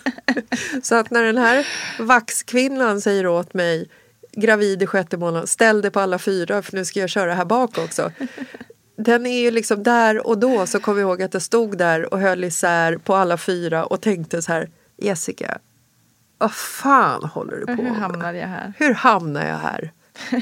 så 0.83 0.95
att 0.95 1.11
när 1.11 1.23
den 1.23 1.37
här 1.37 1.67
vaxkvinnan 1.99 3.01
säger 3.01 3.27
åt 3.27 3.53
mig 3.53 3.89
gravid 4.31 4.83
i 4.83 4.87
sjätte 4.87 5.17
månaden, 5.17 5.47
ställ 5.47 5.81
dig 5.81 5.91
på 5.91 5.99
alla 5.99 6.19
fyra 6.19 6.61
för 6.61 6.75
nu 6.75 6.85
ska 6.85 6.99
jag 6.99 7.09
köra 7.09 7.33
här 7.33 7.45
bak 7.45 7.77
också. 7.77 8.11
Den 8.97 9.25
är 9.25 9.39
ju 9.41 9.51
liksom 9.51 9.83
där 9.83 10.27
och 10.27 10.37
då 10.37 10.65
så 10.65 10.79
kom 10.79 10.97
jag 10.99 11.07
ihåg 11.09 11.21
att 11.23 11.33
jag 11.33 11.43
stod 11.43 11.77
där 11.77 12.13
och 12.13 12.19
höll 12.19 12.43
isär 12.43 12.97
på 12.97 13.15
alla 13.15 13.37
fyra 13.37 13.85
och 13.85 14.01
tänkte 14.01 14.41
så 14.41 14.51
här 14.51 14.69
Jessica, 14.97 15.57
vad 16.37 16.53
fan 16.53 17.23
håller 17.23 17.55
du 17.57 17.65
på 17.65 17.71
Hur 17.71 17.83
med? 17.83 17.95
hamnade 17.95 18.37
jag 18.37 18.47
här? 18.47 18.73
Hur 18.77 18.93
hamnar 18.93 19.45
jag 19.47 19.57
här? 19.57 19.91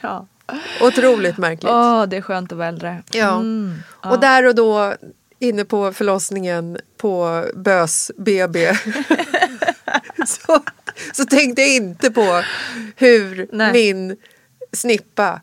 Ja. 0.00 0.26
Otroligt 0.80 1.38
märkligt. 1.38 1.72
Åh, 1.72 2.06
det 2.06 2.16
är 2.16 2.20
skönt 2.20 2.52
att 2.52 2.58
vara 2.58 2.68
äldre. 2.68 3.02
Ja. 3.12 3.36
Mm. 3.36 3.74
Och 3.90 4.20
där 4.20 4.46
och 4.46 4.54
då 4.54 4.94
inne 5.38 5.64
på 5.64 5.92
förlossningen 5.92 6.78
på 6.96 7.44
BÖS 7.54 8.10
BB 8.16 8.74
så, 10.26 10.62
så 11.12 11.24
tänkte 11.24 11.62
jag 11.62 11.74
inte 11.74 12.10
på 12.10 12.42
hur 12.96 13.48
Nej. 13.52 13.72
min 13.72 14.16
snippa 14.72 15.40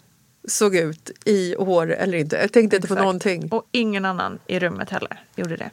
såg 0.47 0.75
ut 0.75 1.11
i 1.25 1.55
hår 1.59 1.91
eller 1.91 2.17
inte. 2.17 2.35
Jag 2.35 2.51
tänkte 2.51 2.75
inte 2.75 2.87
på 2.87 2.93
Exakt. 2.93 3.01
någonting. 3.01 3.49
Och 3.51 3.67
ingen 3.71 4.05
annan 4.05 4.39
i 4.47 4.59
rummet 4.59 4.89
heller 4.89 5.23
gjorde 5.35 5.55
det. 5.55 5.69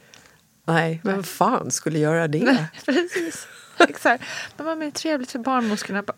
Nej, 0.65 1.01
vem 1.03 1.23
fan 1.23 1.71
skulle 1.71 1.99
göra 1.99 2.27
det? 2.27 2.67
Precis. 2.85 3.47
Exakt. 3.77 4.23
Men 4.57 4.79
vad 4.79 4.93
trevligt 4.93 5.31
för 5.31 5.39
barnmorskorna. 5.39 6.03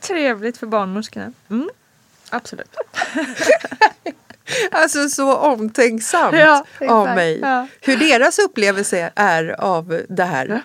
Trevligt 0.00 0.58
för 0.58 0.66
barnmorskorna. 0.66 1.32
Mm. 1.50 1.70
Absolut. 2.30 2.76
Alltså 4.70 5.08
så 5.08 5.36
omtänksamt 5.36 6.36
Ja, 6.36 6.64
av 6.88 7.06
mig. 7.06 7.38
Ja. 7.40 7.66
Hur 7.80 7.96
deras 7.96 8.38
upplevelse 8.38 9.12
är 9.14 9.60
av 9.60 10.02
det 10.08 10.24
här. 10.24 10.62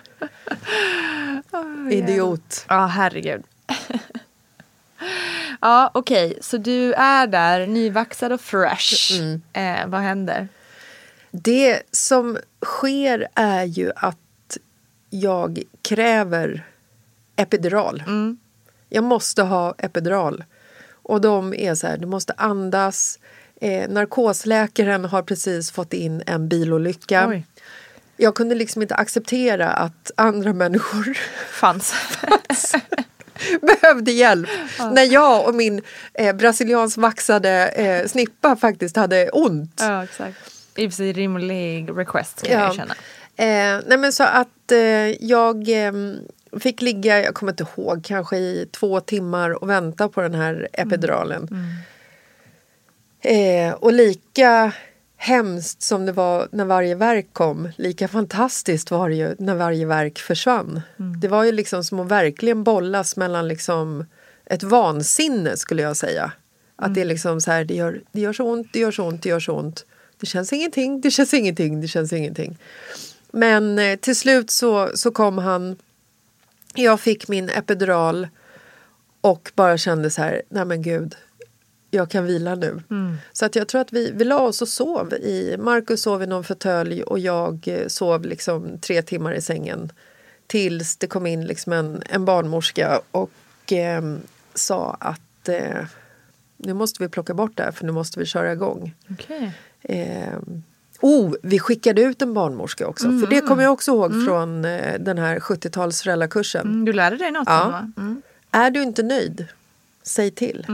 Idiot. 1.90 2.64
Ja, 2.68 2.86
herregud. 2.86 3.42
ja, 5.60 5.90
okej. 5.94 6.38
Så 6.40 6.56
du 6.56 6.92
är 6.92 7.26
där, 7.26 7.66
nyvaxad 7.66 8.32
och 8.32 8.40
fresh. 8.40 9.20
Mm. 9.20 9.42
Eh, 9.52 9.86
vad 9.86 10.00
händer? 10.00 10.48
Det 11.30 11.82
som 11.90 12.38
sker 12.64 13.28
är 13.34 13.64
ju 13.64 13.92
att 13.96 14.58
jag 15.10 15.62
kräver 15.82 16.64
epidural. 17.36 18.02
Jag 18.88 19.04
måste 19.04 19.42
ha 19.42 19.74
epidural. 19.78 20.44
Och 21.02 21.20
de 21.20 21.54
är 21.54 21.74
så 21.74 21.86
här, 21.86 21.96
du 21.96 22.06
måste 22.06 22.32
andas. 22.36 23.18
Eh, 23.60 23.88
narkosläkaren 23.88 25.04
har 25.04 25.22
precis 25.22 25.70
fått 25.70 25.92
in 25.92 26.22
en 26.26 26.48
bilolycka. 26.48 27.28
Oj. 27.28 27.46
Jag 28.16 28.34
kunde 28.34 28.54
liksom 28.54 28.82
inte 28.82 28.94
acceptera 28.94 29.68
att 29.70 30.10
andra 30.16 30.52
människor 30.52 31.18
Fanns. 31.52 31.94
behövde 33.62 34.12
hjälp. 34.12 34.48
När 34.92 35.02
jag 35.12 35.48
och 35.48 35.54
min 35.54 35.82
eh, 36.14 36.36
brasiliansk 36.36 36.96
vaxade 36.96 37.66
eh, 37.68 38.06
snippa 38.06 38.56
faktiskt 38.56 38.96
hade 38.96 39.28
ont. 39.30 39.80
ja, 39.80 40.04
exakt. 40.04 40.38
I 40.76 40.86
och 40.86 40.90
för 40.90 40.96
sig 40.96 41.12
rimlig 41.12 41.88
request 41.96 42.42
jag 42.48 42.60
Ja. 42.60 42.70
erkänna. 42.70 42.94
Eh, 43.36 43.80
nej 43.86 43.98
men 43.98 44.12
så 44.12 44.22
att 44.24 44.72
eh, 44.72 44.78
jag 45.24 45.68
eh, 45.86 45.92
fick 46.60 46.82
ligga, 46.82 47.22
jag 47.22 47.34
kommer 47.34 47.52
inte 47.52 47.66
ihåg, 47.76 48.04
kanske 48.04 48.36
i 48.36 48.68
två 48.72 49.00
timmar 49.00 49.50
och 49.50 49.70
vänta 49.70 50.08
på 50.08 50.20
den 50.20 50.34
här 50.34 50.68
epiduralen. 50.72 51.48
Eh, 53.20 53.74
och 53.74 53.92
lika 53.92 54.72
hemskt 55.16 55.82
som 55.82 56.06
det 56.06 56.12
var 56.12 56.48
när 56.52 56.64
varje 56.64 56.94
verk 56.94 57.26
kom, 57.32 57.68
lika 57.76 58.08
fantastiskt 58.08 58.90
var 58.90 59.08
det 59.08 59.14
ju 59.14 59.34
när 59.38 59.54
varje 59.54 59.86
verk 59.86 60.18
försvann. 60.18 60.80
Det 61.20 61.28
var 61.28 61.44
ju 61.44 61.52
liksom 61.52 61.84
som 61.84 62.00
att 62.00 62.08
verkligen 62.08 62.64
bollas 62.64 63.16
mellan 63.16 63.48
liksom 63.48 64.06
ett 64.44 64.62
vansinne 64.62 65.56
skulle 65.56 65.82
jag 65.82 65.96
säga. 65.96 66.32
Att 66.76 66.94
det 66.94 67.00
är 67.00 67.04
liksom 67.04 67.40
så 67.40 67.50
här, 67.50 67.64
det 67.64 67.74
gör, 67.74 68.00
det 68.12 68.20
gör 68.20 68.32
så 68.32 68.44
ont, 68.44 68.68
det 68.72 68.78
gör 68.78 68.90
så 68.90 69.04
ont, 69.04 69.22
det 69.22 69.28
gör 69.28 69.40
så 69.40 69.52
ont. 69.52 69.84
Det 70.20 70.26
känns 70.26 70.52
ingenting, 70.52 71.00
det 71.00 71.10
känns 71.10 71.34
ingenting, 71.34 71.80
det 71.80 71.88
känns 71.88 72.12
ingenting. 72.12 72.58
Men 73.30 73.78
eh, 73.78 73.96
till 73.96 74.16
slut 74.16 74.50
så, 74.50 74.90
så 74.94 75.10
kom 75.10 75.38
han. 75.38 75.76
Jag 76.76 77.00
fick 77.00 77.28
min 77.28 77.48
epidural 77.48 78.28
och 79.20 79.52
bara 79.54 79.78
kände 79.78 80.10
så 80.10 80.22
här, 80.22 80.42
nej 80.48 80.64
men 80.64 80.82
gud, 80.82 81.14
jag 81.90 82.10
kan 82.10 82.26
vila 82.26 82.54
nu. 82.54 82.82
Så 83.32 83.46
att 83.46 83.56
jag 83.56 83.68
tror 83.68 83.80
att 83.80 83.92
vi, 83.92 84.10
vi 84.14 84.24
la 84.24 84.40
oss 84.40 84.62
och 84.62 84.68
sov. 84.68 85.14
i 85.14 85.56
Marcus 85.58 86.02
sov 86.02 86.22
i 86.22 86.26
någon 86.26 86.44
fåtölj 86.44 87.02
och 87.02 87.18
jag 87.18 87.68
eh, 87.68 87.86
sov 87.86 88.24
liksom 88.24 88.78
tre 88.78 89.02
timmar 89.02 89.32
i 89.32 89.40
sängen. 89.40 89.92
Tills 90.46 90.96
det 90.96 91.06
kom 91.06 91.26
in 91.26 91.44
liksom 91.44 91.72
en, 91.72 92.02
en 92.10 92.24
barnmorska 92.24 93.00
och 93.10 93.72
eh, 93.72 94.02
sa 94.54 94.96
att 95.00 95.48
eh, 95.48 95.84
nu 96.56 96.74
måste 96.74 97.02
vi 97.02 97.08
plocka 97.08 97.34
bort 97.34 97.56
det 97.56 97.62
här 97.62 97.72
för 97.72 97.84
nu 97.84 97.92
måste 97.92 98.18
vi 98.18 98.26
köra 98.26 98.52
igång. 98.52 98.94
Okej. 99.10 99.52
Eh, 99.82 100.38
oh, 101.00 101.34
vi 101.42 101.58
skickade 101.58 102.02
ut 102.02 102.22
en 102.22 102.34
barnmorska 102.34 102.86
också. 102.86 103.04
För 103.06 103.26
det 103.26 103.40
kommer 103.40 103.62
jag 103.62 103.72
också 103.72 103.90
ihåg 103.90 104.24
från 104.26 104.64
eh, 104.64 104.98
den 105.00 105.18
här 105.18 105.38
70-tals 105.38 106.02
föräldrakursen. 106.02 106.66
Mm, 106.66 106.84
du 106.84 106.92
lärde 106.92 107.16
dig 107.16 107.30
något? 107.30 107.48
Ja. 107.48 107.78
Mm. 107.96 108.22
Är 108.50 108.70
du 108.70 108.82
inte 108.82 109.02
nöjd, 109.02 109.46
säg 110.02 110.30
till. 110.30 110.66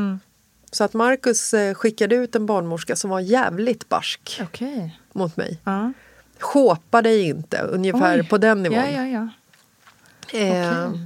Så 0.71 0.85
att 0.85 0.95
Marcus 0.95 1.55
eh, 1.55 1.75
skickade 1.75 2.15
ut 2.15 2.35
en 2.35 2.47
barnmorska 2.47 2.97
som 2.97 3.11
var 3.11 3.21
jävligt 3.21 3.89
barsk 3.89 4.41
Okej. 4.43 5.01
mot 5.13 5.37
mig. 5.37 5.61
Ja. 5.65 5.93
Shåpa 6.39 7.03
dig 7.03 7.23
inte, 7.23 7.59
ungefär 7.59 8.21
Oj. 8.21 8.29
på 8.29 8.39
den 8.39 8.63
nivån. 8.63 8.79
Ja, 8.79 8.91
ja, 8.91 9.07
ja. 9.07 9.29
Eh, 10.39 10.89
Okej. 10.89 11.01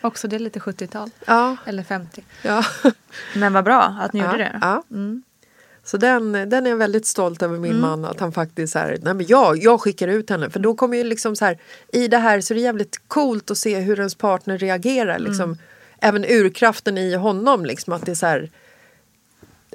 Också 0.00 0.28
det 0.28 0.36
är 0.36 0.40
lite 0.40 0.58
70-tal. 0.58 1.10
ja, 1.26 1.56
Eller 1.64 1.82
50. 1.82 2.24
ja. 2.42 2.64
Men 3.34 3.52
vad 3.52 3.64
bra 3.64 3.82
att 4.00 4.12
ni 4.12 4.20
ja, 4.20 4.26
gjorde 4.26 4.38
det. 4.38 4.58
Ja. 4.60 4.82
Mm. 4.90 5.22
Så 5.84 5.96
den, 5.96 6.32
den 6.32 6.66
är 6.66 6.70
jag 6.70 6.76
väldigt 6.76 7.06
stolt 7.06 7.42
över 7.42 7.58
min 7.58 7.80
man 7.80 8.04
att 8.04 8.20
han 8.20 8.32
faktiskt 8.32 8.72
så 8.72 8.78
här, 8.78 8.98
nej 9.02 9.14
men 9.14 9.26
jag, 9.26 9.58
jag 9.62 9.80
skickar 9.80 10.08
ut 10.08 10.30
henne 10.30 10.50
för 10.50 10.60
då 10.60 10.74
kommer 10.74 10.96
ju 10.96 11.04
liksom 11.04 11.36
så 11.36 11.44
här 11.44 11.58
i 11.92 12.08
det 12.08 12.18
här 12.18 12.40
så 12.40 12.52
är 12.52 12.56
det 12.56 12.60
jävligt 12.60 13.08
coolt 13.08 13.50
att 13.50 13.58
se 13.58 13.78
hur 13.78 13.98
ens 13.98 14.14
partner 14.14 14.58
reagerar 14.58 15.18
liksom. 15.18 15.58
Även 16.00 16.24
urkraften 16.24 16.98
i 16.98 17.14
honom 17.14 17.64
liksom 17.64 17.92
att 17.92 18.06
det 18.06 18.12
är 18.12 18.14
så 18.14 18.26
här 18.26 18.50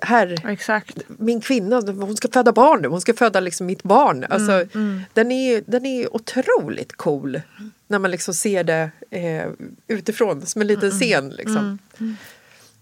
här, 0.01 0.49
Exakt. 0.49 0.97
min 1.07 1.41
kvinna, 1.41 1.81
hon 1.81 2.17
ska 2.17 2.27
föda 2.27 2.51
barn 2.51 2.81
nu, 2.81 2.87
hon 2.87 3.01
ska 3.01 3.13
föda 3.13 3.39
liksom 3.39 3.67
mitt 3.67 3.83
barn. 3.83 4.25
Alltså, 4.29 4.51
Mm, 4.51 5.01
Den 5.13 5.31
är 5.31 5.63
den 5.65 5.85
är 5.85 6.15
otroligt 6.15 6.93
cool 6.93 7.41
när 7.87 7.99
man 7.99 8.11
liksom 8.11 8.33
ser 8.33 8.63
det 8.63 8.89
eh, 9.09 9.47
utifrån 9.87 10.45
som 10.45 10.61
en 10.61 10.67
liten 10.67 10.91
scen. 10.91 11.29
Liksom. 11.29 11.79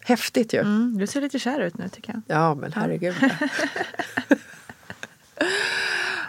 Häftigt 0.05 0.53
ju. 0.53 0.59
Mm, 0.59 0.97
du 0.97 1.07
ser 1.07 1.21
lite 1.21 1.39
kär 1.39 1.59
ut 1.59 1.77
nu 1.77 1.89
tycker 1.89 2.13
jag. 2.13 2.21
Ja 2.37 2.55
men 2.55 2.73
herregud. 2.73 3.15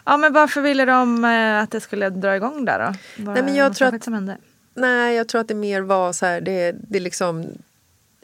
Ja 0.05 0.17
men 0.17 0.33
varför 0.33 0.61
ville 0.61 0.85
de 0.85 1.25
eh, 1.25 1.59
att 1.63 1.71
det 1.71 1.81
skulle 1.81 2.11
dra 2.11 2.37
igång 2.37 2.65
där 2.65 2.79
då? 2.79 2.85
Var 3.25 3.35
Nej, 3.35 3.43
men 3.43 3.53
det 3.53 3.59
jag 3.59 3.75
tror 3.77 3.95
att- 3.95 4.05
som 4.05 4.13
hände? 4.15 4.37
Nej, 4.77 5.17
jag 5.17 5.29
tror 5.29 5.41
att 5.41 5.49
det 5.49 5.55
mer 5.55 5.81
var 5.81 6.13
så 6.13 6.27
här, 6.27 6.41
det, 6.41 6.75
det 6.89 7.01
liksom 7.01 7.47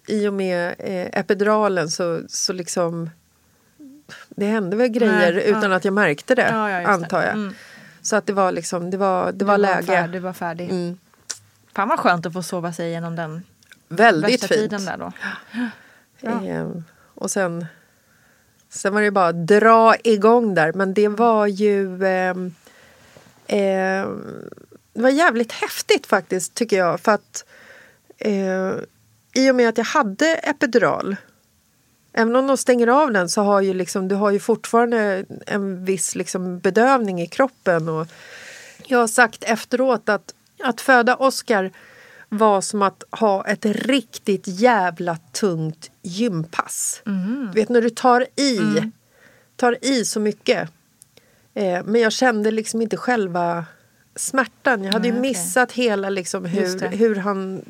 i 0.06 0.28
och 0.28 0.34
med 0.34 0.74
eh, 0.78 1.20
epiduralen 1.20 1.90
så, 1.90 2.20
så 2.28 2.52
liksom 2.52 3.10
det 4.28 4.46
hände 4.46 4.76
väl 4.76 4.88
grejer 4.88 5.32
Nej, 5.34 5.48
utan 5.50 5.70
ja. 5.70 5.76
att 5.76 5.84
jag 5.84 5.94
märkte 5.94 6.34
det, 6.34 6.48
Ja, 6.50 6.70
ja, 6.70 6.78
det. 6.80 6.86
antar 6.86 7.22
jag. 7.22 7.32
Mm. 7.32 7.54
Så 8.02 8.16
att 8.16 8.26
det 8.26 8.32
var 8.32 8.52
liksom, 8.52 8.90
det 8.90 8.96
var, 8.96 9.26
det 9.26 9.32
Du 9.32 9.44
var 9.44 9.58
läge. 9.58 9.86
Färdig, 9.86 10.12
du 10.12 10.18
var 10.18 10.32
färdig. 10.32 10.70
Mm. 10.70 10.98
Fan 11.74 11.88
vad 11.88 11.98
skönt 11.98 12.26
att 12.26 12.32
få 12.32 12.42
sova 12.42 12.72
sig 12.72 12.88
igenom 12.88 13.16
den 13.16 13.42
Väldigt 13.90 14.34
värsta 14.34 14.46
fint. 14.46 14.60
tiden 14.60 14.84
där 14.84 14.96
då. 14.96 15.12
Ja. 16.20 16.40
Ehm, 16.46 16.84
och 17.14 17.30
sen, 17.30 17.66
sen 18.68 18.94
var 18.94 19.02
det 19.02 19.10
bara 19.10 19.28
att 19.28 19.46
dra 19.46 19.94
igång 20.04 20.54
där. 20.54 20.72
Men 20.72 20.94
det 20.94 21.08
var 21.08 21.46
ju... 21.46 22.04
ehm, 22.04 22.54
ehm, 23.46 24.44
det 24.92 25.02
var 25.02 25.10
jävligt 25.10 25.52
häftigt 25.52 26.06
faktiskt 26.06 26.54
tycker 26.54 26.78
jag. 26.78 27.00
För 27.00 27.12
att 27.12 27.44
eh, 28.18 28.72
i 29.34 29.50
och 29.50 29.54
med 29.54 29.68
att 29.68 29.78
jag 29.78 29.84
hade 29.84 30.34
epidural 30.34 31.16
Även 32.12 32.36
om 32.36 32.46
de 32.46 32.56
stänger 32.56 32.86
av 32.86 33.12
den 33.12 33.28
så 33.28 33.42
har 33.42 33.60
ju 33.60 33.74
liksom, 33.74 34.08
du 34.08 34.14
har 34.14 34.30
ju 34.30 34.40
fortfarande 34.40 35.24
en 35.46 35.84
viss 35.84 36.14
liksom 36.14 36.58
bedövning 36.58 37.20
i 37.22 37.26
kroppen. 37.26 37.88
Och 37.88 38.06
jag 38.86 38.98
har 38.98 39.06
sagt 39.06 39.44
efteråt 39.44 40.08
att, 40.08 40.34
att 40.62 40.80
föda 40.80 41.16
Oscar 41.16 41.70
var 42.32 42.60
som 42.60 42.82
att 42.82 43.04
ha 43.10 43.46
ett 43.46 43.66
riktigt 43.66 44.46
jävla 44.46 45.16
tungt 45.32 45.90
gympass. 46.02 47.02
Du 47.52 47.60
vet 47.60 47.68
när 47.68 47.82
du 47.82 47.90
tar 47.90 48.26
i, 48.36 48.60
tar 49.56 49.84
i 49.84 50.04
så 50.04 50.20
mycket. 50.20 50.70
Eh, 51.54 51.84
men 51.84 52.00
jag 52.00 52.12
kände 52.12 52.50
liksom 52.50 52.82
inte 52.82 52.96
själva 52.96 53.64
smärtan. 54.16 54.84
Jag 54.84 54.92
hade 54.92 55.08
ju 55.08 55.12
Nej, 55.12 55.20
okej. 55.20 55.30
missat 55.30 55.72
hela 55.72 56.10
liksom 56.10 56.44
hur, 56.44 56.88
hur 56.88 57.16
han 57.16 57.62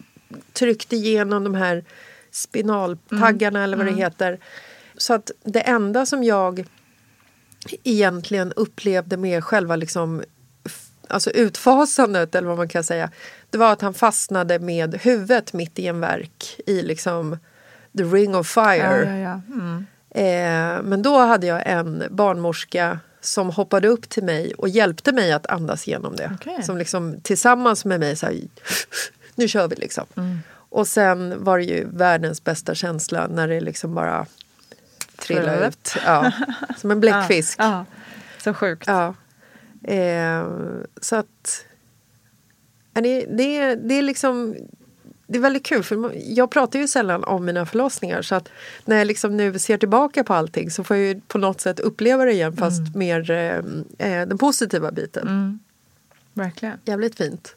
tryckte 0.53 0.97
igenom 0.97 1.45
de 1.45 1.55
här 1.55 1.85
spinaltaggarna 2.31 3.65
eller 3.65 3.77
vad 3.77 3.87
det 3.87 3.93
heter. 3.93 4.39
Så 4.97 5.15
att 5.15 5.31
det 5.45 5.61
enda 5.61 6.07
som 6.07 6.25
jag 6.25 6.67
egentligen 7.85 8.53
upplevde 8.53 9.17
med 9.17 9.45
själva 9.45 9.77
liksom, 9.77 10.23
alltså 11.11 11.31
utfasandet 11.31 12.35
eller 12.35 12.49
vad 12.49 12.57
man 12.57 12.69
kan 12.69 12.85
säga. 12.85 13.11
Det 13.51 13.59
var 13.59 13.73
att 13.73 13.81
han 13.81 13.95
fastnade 13.95 14.59
med 14.59 14.95
huvudet 14.95 15.53
mitt 15.53 15.79
i 15.79 15.87
en 15.87 16.01
verk 16.01 16.61
i 16.67 16.83
liksom 16.83 17.39
the 17.97 18.03
ring 18.05 18.35
of 18.37 18.57
Ja, 18.57 18.65
fire. 18.65 19.05
ja, 19.07 19.17
ja. 19.17 19.41
Mm. 19.55 19.87
Eh, 20.11 20.83
men 20.83 21.03
då 21.03 21.19
hade 21.19 21.47
jag 21.47 21.63
en 21.67 22.05
barnmorska 22.11 22.99
som 23.21 23.51
hoppade 23.51 23.89
upp 23.89 24.09
till 24.09 24.25
mig 24.25 24.55
och 24.55 24.69
hjälpte 24.69 25.13
mig 25.13 25.33
att 25.33 25.47
andas 25.47 25.89
igenom 25.89 26.17
det. 26.17 26.31
Okej. 26.41 26.63
Som 26.63 26.77
liksom 26.79 27.21
tillsammans 27.23 27.85
med 27.85 28.01
mig 28.01 28.17
så 28.17 28.27
här, 28.27 28.41
nu 29.35 29.49
kör 29.49 29.69
vi 29.69 29.77
liksom. 29.77 30.05
Och 30.53 30.89
sen 30.89 31.45
var 31.45 31.59
det 31.59 31.65
ju 31.65 31.87
världens 31.93 32.45
bästa 32.45 32.75
känsla 32.75 33.27
när 33.27 33.49
det 33.49 33.61
liksom 33.61 33.95
bara 33.95 34.27
trillade 35.19 35.67
ut. 35.69 35.95
Ja, 36.07 36.33
som 36.77 36.91
en 36.91 37.01
bläckfisk. 37.01 37.59
Ja, 37.63 37.65
ja. 37.71 37.85
Så 38.45 38.55
sjukt. 38.55 38.87
Ja. 38.87 39.15
Eh, 39.83 40.49
så 41.01 41.17
att... 41.17 41.65
ja, 42.95 43.01
Det, 43.01 43.25
det, 43.27 43.57
är- 43.57 43.77
det 43.77 43.95
är 43.95 44.03
liksom... 44.03 44.57
Det 45.27 45.39
är 45.39 45.43
väldigt 45.43 45.67
kul, 45.67 45.83
för 45.83 46.13
jag 46.15 46.51
pratar 46.51 46.79
ju 46.79 46.89
sällan 46.89 47.25
om 47.25 47.45
mina 47.45 47.67
förlossningar. 47.67 48.23
Så 48.23 48.35
att 48.35 48.49
när 48.85 48.97
jag 48.97 49.07
liksom 49.07 49.37
nu 49.37 49.59
ser 49.59 49.79
tillbaka 49.79 50.25
på 50.25 50.35
allting 50.35 50.71
så 50.71 50.85
får 50.85 50.97
jag 50.97 51.07
ju 51.07 51.21
på 51.21 51.39
något 51.39 51.61
sätt 51.61 51.81
uppleva 51.81 52.25
det 52.25 52.33
igen 52.33 52.57
fast 52.57 52.95
mer 52.97 53.31
eh, 53.31 53.57
eh, 53.99 54.29
den 54.29 54.39
positiva 54.39 54.91
biten. 54.93 55.59
Verkligen. 56.35 56.79
Jävligt 56.85 57.17
fint. 57.17 57.57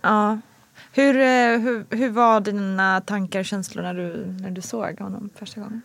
Ja. 0.00 0.38
Hur, 0.92 1.16
eh, 1.16 1.58
hur, 1.60 1.84
hur 1.96 2.08
var 2.10 2.40
dina 2.40 3.00
tankar 3.00 3.40
och 3.40 3.44
känslor 3.46 3.82
när 3.82 3.94
du, 3.94 4.26
när 4.26 4.50
du 4.50 4.60
såg 4.60 4.98
honom 5.00 5.30
första 5.34 5.60
gången? 5.60 5.82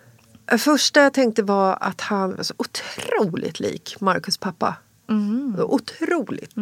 Första 0.57 1.01
jag 1.03 1.13
tänkte 1.13 1.43
var 1.43 1.77
att 1.81 2.01
han 2.01 2.35
var 2.35 2.43
så 2.43 2.53
otroligt 2.57 3.59
lik 3.59 3.95
Marcus 3.99 4.37
pappa. 4.37 4.75
Otroligt. 5.57 6.53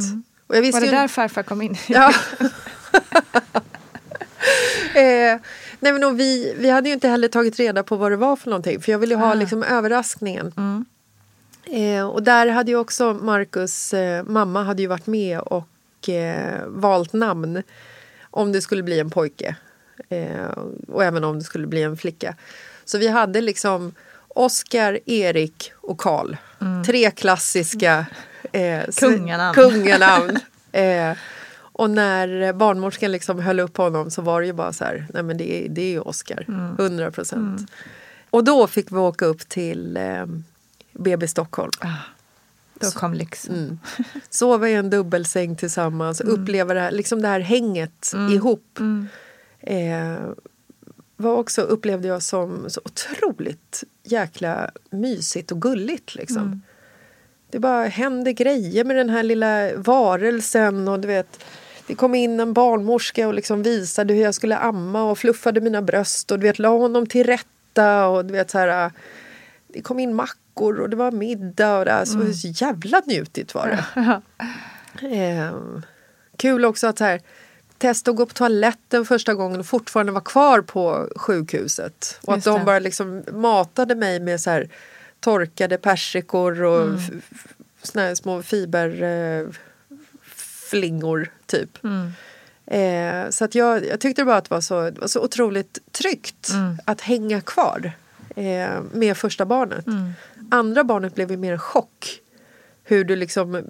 Och 0.47 0.55
jag 0.55 0.61
visste 0.61 0.75
Var 0.79 0.81
det 0.81 0.85
ju- 0.91 0.91
där 0.97 1.07
farfar 1.07 1.43
kom 1.43 1.61
in? 1.61 1.77
Ja. 1.87 2.13
eh, 4.95 5.39
nej 5.79 5.93
men 5.93 6.17
vi, 6.17 6.55
vi 6.57 6.69
hade 6.69 6.89
ju 6.89 6.93
inte 6.93 7.07
heller 7.07 7.27
tagit 7.27 7.59
reda 7.59 7.83
på 7.83 7.95
vad 7.95 8.11
det 8.11 8.15
var 8.17 8.35
för 8.35 8.49
någonting 8.49 8.81
för 8.81 8.91
jag 8.91 8.99
ville 8.99 9.13
ju 9.13 9.19
ha 9.19 9.33
liksom 9.33 9.63
överraskningen. 9.63 10.53
Eh, 11.65 12.05
och 12.09 12.23
där 12.23 12.47
hade 12.47 12.71
ju 12.71 12.77
också 12.77 13.13
Marcus 13.13 13.93
eh, 13.93 14.23
mamma 14.23 14.63
hade 14.63 14.81
ju 14.81 14.87
varit 14.87 15.07
med 15.07 15.39
och 15.39 16.09
eh, 16.09 16.61
valt 16.67 17.13
namn 17.13 17.63
om 18.31 18.51
det 18.51 18.61
skulle 18.61 18.83
bli 18.83 18.99
en 18.99 19.09
pojke 19.09 19.55
eh, 20.09 20.45
och 20.87 21.03
även 21.03 21.23
om 21.23 21.37
det 21.39 21.43
skulle 21.45 21.67
bli 21.67 21.83
en 21.83 21.97
flicka. 21.97 22.35
Så 22.85 22.97
vi 22.97 23.07
hade 23.07 23.41
liksom 23.41 23.93
Oscar, 24.27 24.99
Erik 25.05 25.71
och 25.81 25.97
Karl. 25.97 26.35
Tre 26.85 27.11
klassiska 27.11 28.05
eh, 28.51 28.81
Kunganamn. 28.99 29.55
kunganamn. 29.55 30.39
eh, 30.71 31.17
och 31.55 31.89
när 31.89 32.53
barnmorskan 32.53 33.11
liksom 33.11 33.39
höll 33.39 33.59
upp 33.59 33.77
honom 33.77 34.11
så 34.11 34.21
var 34.21 34.41
det 34.41 34.47
ju 34.47 34.53
bara 34.53 34.73
så 34.73 34.83
här, 34.83 35.07
nej 35.13 35.23
men 35.23 35.37
det 35.37 35.65
är, 35.65 35.69
det 35.69 35.81
är 35.81 35.89
ju 35.89 35.99
Oscar, 35.99 36.45
100 36.79 37.11
procent. 37.11 37.71
Och 38.29 38.43
då 38.43 38.67
fick 38.67 38.91
vi 38.91 38.97
åka 38.97 39.25
upp 39.25 39.49
till 39.49 39.97
eh, 39.97 40.25
BB 40.91 41.27
Stockholm. 41.27 41.71
Då 42.73 42.91
kom 42.91 43.13
lyxen. 43.13 43.55
Mm. 43.55 43.79
Sova 44.29 44.69
i 44.69 44.73
en 44.73 44.89
dubbelsäng 44.89 45.55
tillsammans, 45.55 46.21
uppleva 46.21 46.73
det 46.73 46.79
här, 46.79 46.91
liksom 46.91 47.21
det 47.21 47.27
här 47.27 47.39
hänget 47.39 48.13
ihop. 48.31 48.79
Eh, 49.59 50.17
var 51.17 51.33
också, 51.33 51.61
upplevde 51.61 52.07
jag 52.07 52.23
som 52.23 52.69
så 52.69 52.81
otroligt 52.85 53.83
jäkla 54.03 54.71
mysigt 54.89 55.51
och 55.51 55.61
gulligt. 55.61 56.15
Liksom. 56.15 56.61
Det 57.49 57.59
bara 57.59 57.83
hände 57.85 58.33
grejer 58.33 58.83
med 58.83 58.95
den 58.95 59.09
här 59.09 59.23
lilla 59.23 59.75
varelsen. 59.75 60.87
Och 60.87 60.99
du 60.99 61.07
vet, 61.07 61.43
det 61.87 61.95
kom 61.95 62.15
in 62.15 62.39
en 62.39 62.53
barnmorska 62.53 63.27
och 63.27 63.33
liksom 63.33 63.63
visade 63.63 64.13
hur 64.13 64.21
jag 64.21 64.35
skulle 64.35 64.57
amma 64.57 65.03
och 65.03 65.17
fluffade 65.17 65.61
mina 65.61 65.81
bröst 65.81 66.31
och 66.31 66.39
du 66.39 66.43
vet, 66.47 66.59
la 66.59 66.69
honom 66.69 67.07
till 67.07 67.25
rätta. 67.25 68.07
Och 68.07 68.25
du 68.25 68.33
vet, 68.33 68.51
så 68.51 68.57
här, 68.57 68.91
det 69.67 69.81
kom 69.81 69.99
in 69.99 70.13
mackor 70.13 70.79
och 70.79 70.89
det 70.89 70.95
var 70.95 71.11
middag 71.11 71.77
och 71.77 71.85
det 71.85 71.91
här, 71.91 72.05
så, 72.05 72.33
så 72.33 72.47
jävla 72.47 73.01
njutigt 73.05 73.55
var 73.55 73.67
det. 73.67 74.21
Ehm, 75.01 75.81
kul 76.37 76.65
också 76.65 76.87
att 76.87 76.97
så 76.97 77.03
här, 77.03 77.21
testa 77.87 78.11
att 78.11 78.17
gå 78.17 78.25
på 78.25 78.33
toaletten 78.33 79.05
första 79.05 79.33
gången 79.33 79.59
och 79.59 79.65
fortfarande 79.65 80.11
vara 80.11 80.23
kvar 80.23 80.61
på 80.61 81.09
sjukhuset. 81.15 82.19
Och 82.21 82.35
Just 82.35 82.47
att 82.47 82.53
de 82.53 82.59
det. 82.59 82.65
bara 82.65 82.79
liksom 82.79 83.23
matade 83.31 83.95
mig 83.95 84.19
med 84.19 84.41
så 84.41 84.49
här, 84.49 84.69
torkade 85.19 85.77
persikor 85.77 86.63
och 86.63 86.81
Mm. 86.83 87.21
såna 87.83 88.05
här 88.05 88.15
små 88.15 88.43
fiberflingor 88.43 91.21
eh, 91.21 91.27
typ. 91.45 91.83
Mm. 91.83 92.11
Eh, 92.65 93.29
så 93.29 93.45
att 93.45 93.55
jag, 93.55 93.85
jag 93.85 93.99
tyckte 93.99 94.25
bara 94.25 94.37
att 94.37 94.43
det 94.49 94.53
var 94.55 94.61
så, 94.61 94.89
det 94.89 94.99
var 95.01 95.07
så 95.07 95.21
otroligt 95.23 95.79
tryggt 95.91 96.49
Mm. 96.53 96.77
att 96.85 97.01
hänga 97.01 97.41
kvar 97.41 97.91
eh, 98.35 98.81
med 98.93 99.17
första 99.17 99.45
barnet. 99.45 99.87
Mm. 99.87 100.11
Andra 100.51 100.83
barnet 100.83 101.15
blev 101.15 101.31
ju 101.31 101.37
mer 101.37 101.53
en 101.53 101.59
chock. 101.59 102.19
Hur, 102.83 103.03
du 103.03 103.15
liksom, 103.15 103.63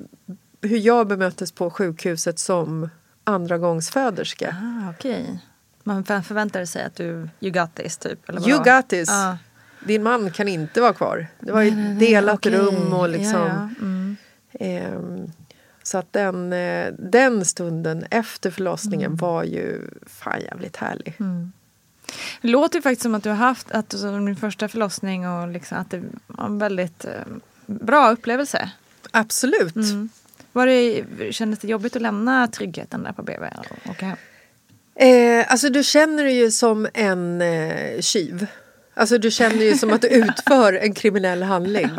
hur 0.62 0.78
jag 0.78 1.08
bemöttes 1.08 1.52
på 1.52 1.70
sjukhuset 1.70 2.40
som 2.40 2.90
andra 3.24 3.58
gångs 3.58 3.90
föderska. 3.90 4.56
Ah, 4.62 4.90
okej. 4.90 5.40
Man 5.84 6.04
för- 6.04 6.22
förväntade 6.22 6.68
sig 6.68 6.84
att 6.84 6.96
du, 6.96 7.30
you 7.40 7.52
got 7.52 7.76
this 7.76 7.98
typ? 7.98 8.30
Eller? 8.30 8.50
You 8.50 8.58
got 8.64 8.90
this. 8.90 9.10
Ja. 9.10 9.38
Din 9.86 10.04
man 10.04 10.32
kan 10.32 10.48
inte 10.48 10.82
vara 10.82 10.94
kvar. 10.94 11.28
Det 11.40 11.52
var 11.52 11.62
ju 11.62 11.72
delat 11.94 12.36
Okej. 12.36 12.52
rum 12.52 12.94
och 12.94 13.10
liksom... 13.10 13.40
Ja, 13.40 13.48
ja. 13.48 13.70
Mm. 13.82 14.18
Ehm, 14.60 15.32
så 15.84 15.98
att 15.98 16.14
den, 16.14 16.54
eh, 16.54 16.94
den 17.00 17.46
stunden 17.46 18.06
efter 18.10 18.52
förlossningen 18.52 19.06
Mm. 19.08 19.18
var 19.18 19.44
ju 19.44 19.82
fan 20.06 20.42
jävligt 20.42 20.76
härlig. 20.78 21.14
Det 22.42 22.48
låter 22.48 22.76
ju 22.78 22.82
faktiskt 22.82 23.02
som 23.02 23.16
att 23.16 23.24
du 23.24 23.30
har 23.30 23.36
haft 23.36 23.72
att, 23.72 23.92
som 24.00 24.26
din 24.26 24.36
första 24.36 24.68
förlossning 24.68 25.28
och 25.30 25.48
liksom, 25.48 25.78
att 25.78 25.90
det 25.92 26.04
var 26.28 26.46
en 26.46 26.60
väldigt 26.60 27.06
eh, 27.06 27.12
bra 27.66 28.12
upplevelse. 28.12 28.72
Absolut. 29.12 29.76
Mm. 29.76 30.10
Var 30.54 30.68
det, 30.68 31.04
kändes 31.34 31.60
det 31.60 31.68
jobbigt 31.68 31.96
att 31.96 32.02
lämna 32.02 32.48
tryggheten 32.48 33.04
där 33.04 33.12
på 33.12 33.24
BB 33.24 33.48
och 33.58 33.92
åka 33.92 34.06
hem? 34.06 34.18
Eh, 34.96 35.52
alltså 35.52 35.70
du 35.70 35.84
känner 35.84 36.24
dig 36.24 36.36
ju 36.38 36.52
som 36.52 36.88
en 36.94 37.42
eh, 37.42 38.02
tjuv. 38.02 38.48
Alltså 38.94 39.18
du 39.18 39.32
känner 39.32 39.64
ju 39.66 39.78
som 39.78 39.94
att 39.94 40.02
du 40.02 40.08
utför 40.28 40.74
en 40.74 40.94
kriminell 40.94 41.44
handling. 41.44 41.90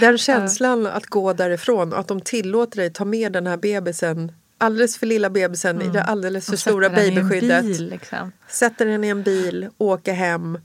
Den 0.00 0.18
känslan 0.18 0.86
att 0.86 1.06
gå 1.06 1.32
därifrån 1.32 1.92
och 1.92 1.98
att 1.98 2.08
de 2.08 2.20
tillåter 2.20 2.76
dig 2.76 2.92
ta 2.92 3.04
med 3.04 3.32
den 3.32 3.46
här 3.46 3.56
bebisen, 3.56 4.32
alldeles 4.58 4.98
för 4.98 5.06
lilla 5.06 5.30
bebisen 5.30 5.82
i 5.82 5.88
det 5.88 6.02
alldeles 6.02 6.46
för 6.46 6.52
Och 6.52 6.58
stora 6.58 6.90
babyskyddet. 6.90 7.64
bil, 7.64 7.88
liksom. 7.88 8.32
Sätter 8.48 8.86
den 8.86 9.04
i 9.04 9.08
en 9.08 9.22
bil, 9.22 9.68
åker 9.78 10.12
hem 10.12 10.58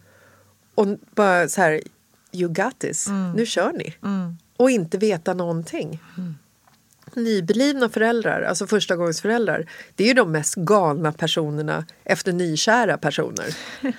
och 0.76 0.88
bara 1.16 1.48
så 1.48 1.62
här, 1.62 1.82
you 2.32 2.54
got 2.54 2.80
this, 2.80 3.08
nu 3.36 3.46
kör 3.46 3.72
ni. 3.72 3.96
Och 4.58 4.72
inte 4.72 4.98
veta 4.98 5.34
någonting. 5.34 6.00
Nyblivna 7.16 7.90
föräldrar, 7.90 8.42
alltså 8.42 8.68
förstagångsföräldrar, 8.68 9.66
det 9.96 10.04
är 10.04 10.08
ju 10.08 10.14
de 10.14 10.32
mest 10.32 10.56
galna 10.56 11.12
personerna 11.12 11.86
efter 12.04 12.34
nykära 12.34 12.98
personer. 12.98 13.56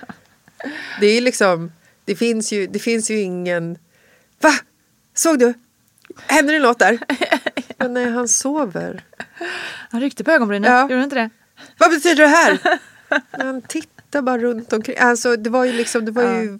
Det 0.99 1.05
är 1.07 1.21
liksom, 1.21 1.71
det 2.05 2.15
finns 2.15 2.51
ju, 2.53 2.67
det 2.67 2.79
finns 2.79 3.11
ju 3.11 3.19
ingen... 3.19 3.77
Va? 4.41 4.51
Såg 5.13 5.39
du? 5.39 5.53
Händer 6.27 6.53
det 6.53 6.59
något 6.59 6.79
där? 6.79 6.99
Men 7.77 7.93
nej, 7.93 8.11
han 8.11 8.27
sover. 8.27 9.03
Han 9.89 10.01
ryckte 10.01 10.23
på 10.23 10.31
ögonbrynen, 10.31 10.71
Ja. 10.71 10.81
gjorde 10.81 11.03
inte 11.03 11.15
det? 11.15 11.29
Vad 11.77 11.89
betyder 11.91 12.23
det 12.23 12.27
här? 12.27 12.59
Han 13.31 13.61
tittar 13.61 14.21
bara 14.21 14.37
runt 14.37 14.73
omkring. 14.73 14.97
Alltså, 14.99 15.35
det 15.35 15.49
var 15.49 15.65
ju 15.65 15.71
liksom, 15.73 16.05
det 16.05 16.11
var 16.11 16.23
ju, 16.23 16.59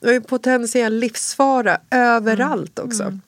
det 0.00 0.06
var 0.06 0.12
ju 0.12 0.20
potentiell 0.20 0.94
livsfara 0.94 1.78
överallt 1.90 2.78
också. 2.78 3.18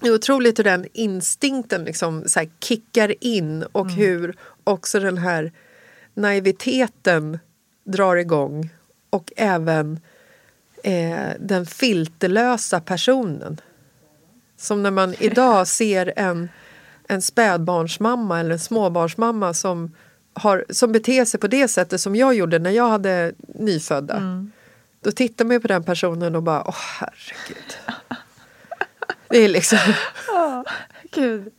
Det 0.00 0.08
är 0.08 0.14
otroligt 0.14 0.58
hur 0.58 0.64
den 0.64 0.86
instinkten 0.92 1.84
liksom 1.84 2.24
så 2.26 2.40
kickar 2.60 3.24
in 3.24 3.62
och 3.62 3.90
hur 3.90 4.36
också 4.64 5.00
den 5.00 5.18
här 5.18 5.52
naiviteten 6.14 7.38
drar 7.84 8.16
igång. 8.16 8.70
Och 9.10 9.32
även 9.36 10.00
eh, 10.82 11.30
den 11.40 11.66
filterlösa 11.66 12.80
personen. 12.80 13.60
Som 14.56 14.82
när 14.82 14.90
man 14.90 15.14
idag 15.18 15.68
ser 15.68 16.12
en, 16.16 16.48
en 17.08 17.22
spädbarnsmamma 17.22 18.40
eller 18.40 18.50
en 18.50 18.58
småbarnsmamma 18.58 19.54
som, 19.54 19.94
har, 20.32 20.64
som 20.70 20.92
beter 20.92 21.24
sig 21.24 21.40
på 21.40 21.46
det 21.46 21.68
sättet 21.68 22.00
som 22.00 22.16
jag 22.16 22.34
gjorde 22.34 22.58
när 22.58 22.70
jag 22.70 22.88
hade 22.88 23.32
nyfödda. 23.54 24.46
Då 25.00 25.12
tittar 25.12 25.44
man 25.44 25.60
på 25.60 25.68
den 25.68 25.84
personen 25.84 26.36
och 26.36 26.42
bara, 26.42 26.64
åh 26.68 26.76
herregud. 27.00 27.76
Det 29.28 29.38
är 29.38 29.48
liksom... 29.48 29.78
Gud. 31.10 31.52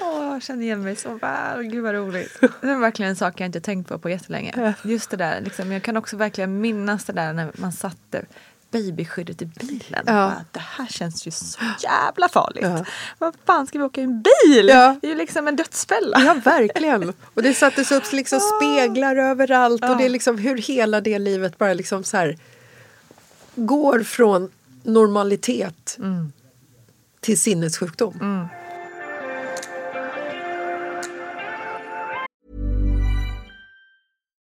Åh, 0.00 0.32
jag 0.32 0.42
känner 0.42 0.62
igen 0.62 0.82
mig 0.82 0.96
så 0.96 1.14
väl. 1.14 1.62
Gud 1.62 1.82
vad 1.82 1.94
roligt. 1.94 2.38
Det 2.40 2.70
är 2.70 2.78
verkligen 2.78 3.10
en 3.10 3.16
sak 3.16 3.40
jag 3.40 3.46
inte 3.46 3.60
tänkt 3.60 3.88
på 3.88 3.98
på 3.98 4.10
jättelänge. 4.10 4.74
Just 4.82 5.10
det 5.10 5.16
där, 5.16 5.40
liksom, 5.40 5.72
jag 5.72 5.82
kan 5.82 5.96
också 5.96 6.16
verkligen 6.16 6.60
minnas 6.60 7.04
det 7.04 7.12
där 7.12 7.32
när 7.32 7.50
man 7.54 7.72
satte 7.72 8.24
babyskyddet 8.70 9.42
i 9.42 9.46
bilen. 9.46 10.02
Ja. 10.06 10.12
Bara, 10.12 10.44
det 10.52 10.60
här 10.60 10.86
känns 10.86 11.26
ju 11.26 11.30
så 11.30 11.58
jävla 11.82 12.28
farligt. 12.28 12.64
Ja. 12.64 12.84
Vad 13.18 13.34
fan 13.46 13.66
ska 13.66 13.78
vi 13.78 13.84
åka 13.84 14.00
i 14.00 14.04
en 14.04 14.22
bil? 14.22 14.68
Ja. 14.68 14.96
Det 15.00 15.06
är 15.06 15.10
ju 15.10 15.16
liksom 15.16 15.48
en 15.48 15.56
dödsfälla. 15.56 16.20
Ja, 16.20 16.34
verkligen. 16.44 17.12
Och 17.34 17.42
det 17.42 17.54
sattes 17.54 17.92
upp 17.92 18.12
liksom 18.12 18.40
speglar 18.40 19.16
överallt 19.16 19.84
och 19.84 19.96
det 19.96 20.04
är 20.04 20.08
liksom 20.08 20.38
hur 20.38 20.56
hela 20.56 21.00
det 21.00 21.18
livet 21.18 21.58
bara 21.58 21.74
liksom 21.74 22.04
så 22.04 22.16
här 22.16 22.38
går 23.54 24.00
från 24.00 24.50
normalitet 24.82 25.98
till 27.26 27.40
sinnessjukdom. 27.40 28.14
Mm. 28.20 28.46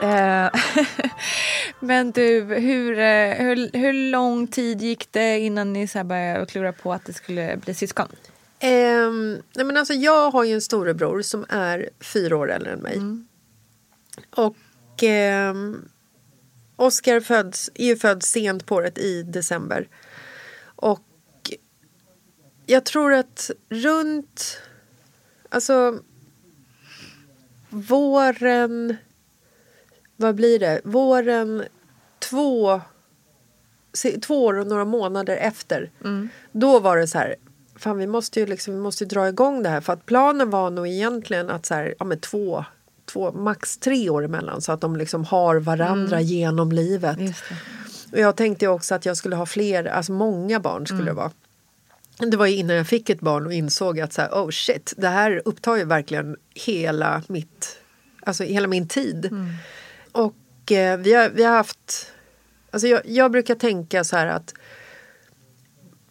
Men 1.80 2.10
du, 2.10 2.40
hur, 2.42 2.98
eh, 2.98 3.34
hur, 3.34 3.78
hur 3.78 3.92
lång 3.92 4.46
tid 4.46 4.82
gick 4.82 5.12
det 5.12 5.38
innan 5.38 5.72
ni 5.72 5.88
så 5.88 6.04
började 6.04 6.46
klura 6.46 6.72
på 6.72 6.92
att 6.92 7.04
det 7.04 7.12
skulle 7.12 7.56
bli 7.56 7.74
syskon? 7.74 8.08
Ehm, 8.58 9.42
nej 9.54 9.66
men 9.66 9.76
alltså 9.76 9.94
jag 9.94 10.30
har 10.30 10.44
ju 10.44 10.54
en 10.54 10.60
storebror 10.60 11.22
som 11.22 11.46
är 11.48 11.90
fyra 12.00 12.36
år 12.36 12.50
äldre 12.50 12.72
än 12.72 12.78
mig. 12.78 13.00
Och 14.30 14.56
ehm, 15.02 15.88
Oskar 16.76 17.20
föds, 17.20 17.70
är 17.74 17.86
ju 17.86 17.96
född 17.96 18.22
sent 18.22 18.66
på 18.66 18.74
året 18.74 18.98
i 18.98 19.22
december. 19.22 19.88
Och 20.64 21.02
jag 22.66 22.84
tror 22.84 23.12
att 23.12 23.50
runt... 23.68 24.60
Alltså 25.48 25.98
våren... 27.68 28.96
Vad 30.16 30.34
blir 30.34 30.58
det? 30.58 30.80
Våren 30.84 31.64
två, 32.18 32.80
två 34.22 34.44
år 34.44 34.54
och 34.54 34.66
några 34.66 34.84
månader 34.84 35.36
efter. 35.36 35.90
Då 36.52 36.80
var 36.80 36.96
det 36.96 37.06
så 37.06 37.18
här, 37.18 37.36
fan 37.76 37.98
vi 37.98 38.06
måste 38.06 38.40
ju 38.40 38.46
liksom, 38.46 38.74
vi 38.74 38.80
måste 38.80 39.04
dra 39.04 39.28
igång 39.28 39.62
det 39.62 39.68
här. 39.68 39.80
För 39.80 39.92
att 39.92 40.06
planen 40.06 40.50
var 40.50 40.70
nog 40.70 40.88
egentligen 40.88 41.50
att 41.50 41.66
så 41.66 41.74
här, 41.74 41.94
ja 41.98 42.04
men 42.04 42.18
två, 42.20 42.64
två, 43.04 43.32
max 43.32 43.78
tre 43.78 44.10
år 44.10 44.24
emellan. 44.24 44.60
Så 44.62 44.72
att 44.72 44.80
de 44.80 44.96
liksom 44.96 45.24
har 45.24 45.56
varandra 45.56 46.20
genom 46.20 46.72
livet. 46.72 47.18
Och 48.12 48.18
jag 48.18 48.36
tänkte 48.36 48.68
också 48.68 48.94
att 48.94 49.06
jag 49.06 49.16
skulle 49.16 49.36
ha 49.36 49.46
fler, 49.46 49.84
alltså 49.84 50.12
många 50.12 50.60
barn 50.60 50.86
skulle 50.86 51.04
det 51.04 51.12
vara. 51.12 51.30
Det 52.18 52.36
var 52.36 52.46
ju 52.46 52.56
innan 52.56 52.76
jag 52.76 52.86
fick 52.86 53.10
ett 53.10 53.20
barn 53.20 53.46
och 53.46 53.52
insåg 53.52 54.00
att 54.00 54.12
så 54.12 54.20
här, 54.20 54.30
oh 54.30 54.50
shit, 54.50 54.94
det 54.96 55.08
här 55.08 55.42
upptar 55.44 55.76
ju 55.76 55.84
verkligen 55.84 56.36
hela 56.54 57.22
mitt, 57.28 57.78
alltså 58.20 58.44
hela 58.44 58.68
min 58.68 58.88
tid. 58.88 59.30
Och 60.14 60.72
eh, 60.72 60.98
vi, 60.98 61.14
har, 61.14 61.28
vi 61.28 61.44
har 61.44 61.56
haft, 61.56 62.12
alltså 62.70 62.88
jag, 62.88 63.00
jag 63.04 63.30
brukar 63.30 63.54
tänka 63.54 64.04
så 64.04 64.16
här 64.16 64.26
att 64.26 64.54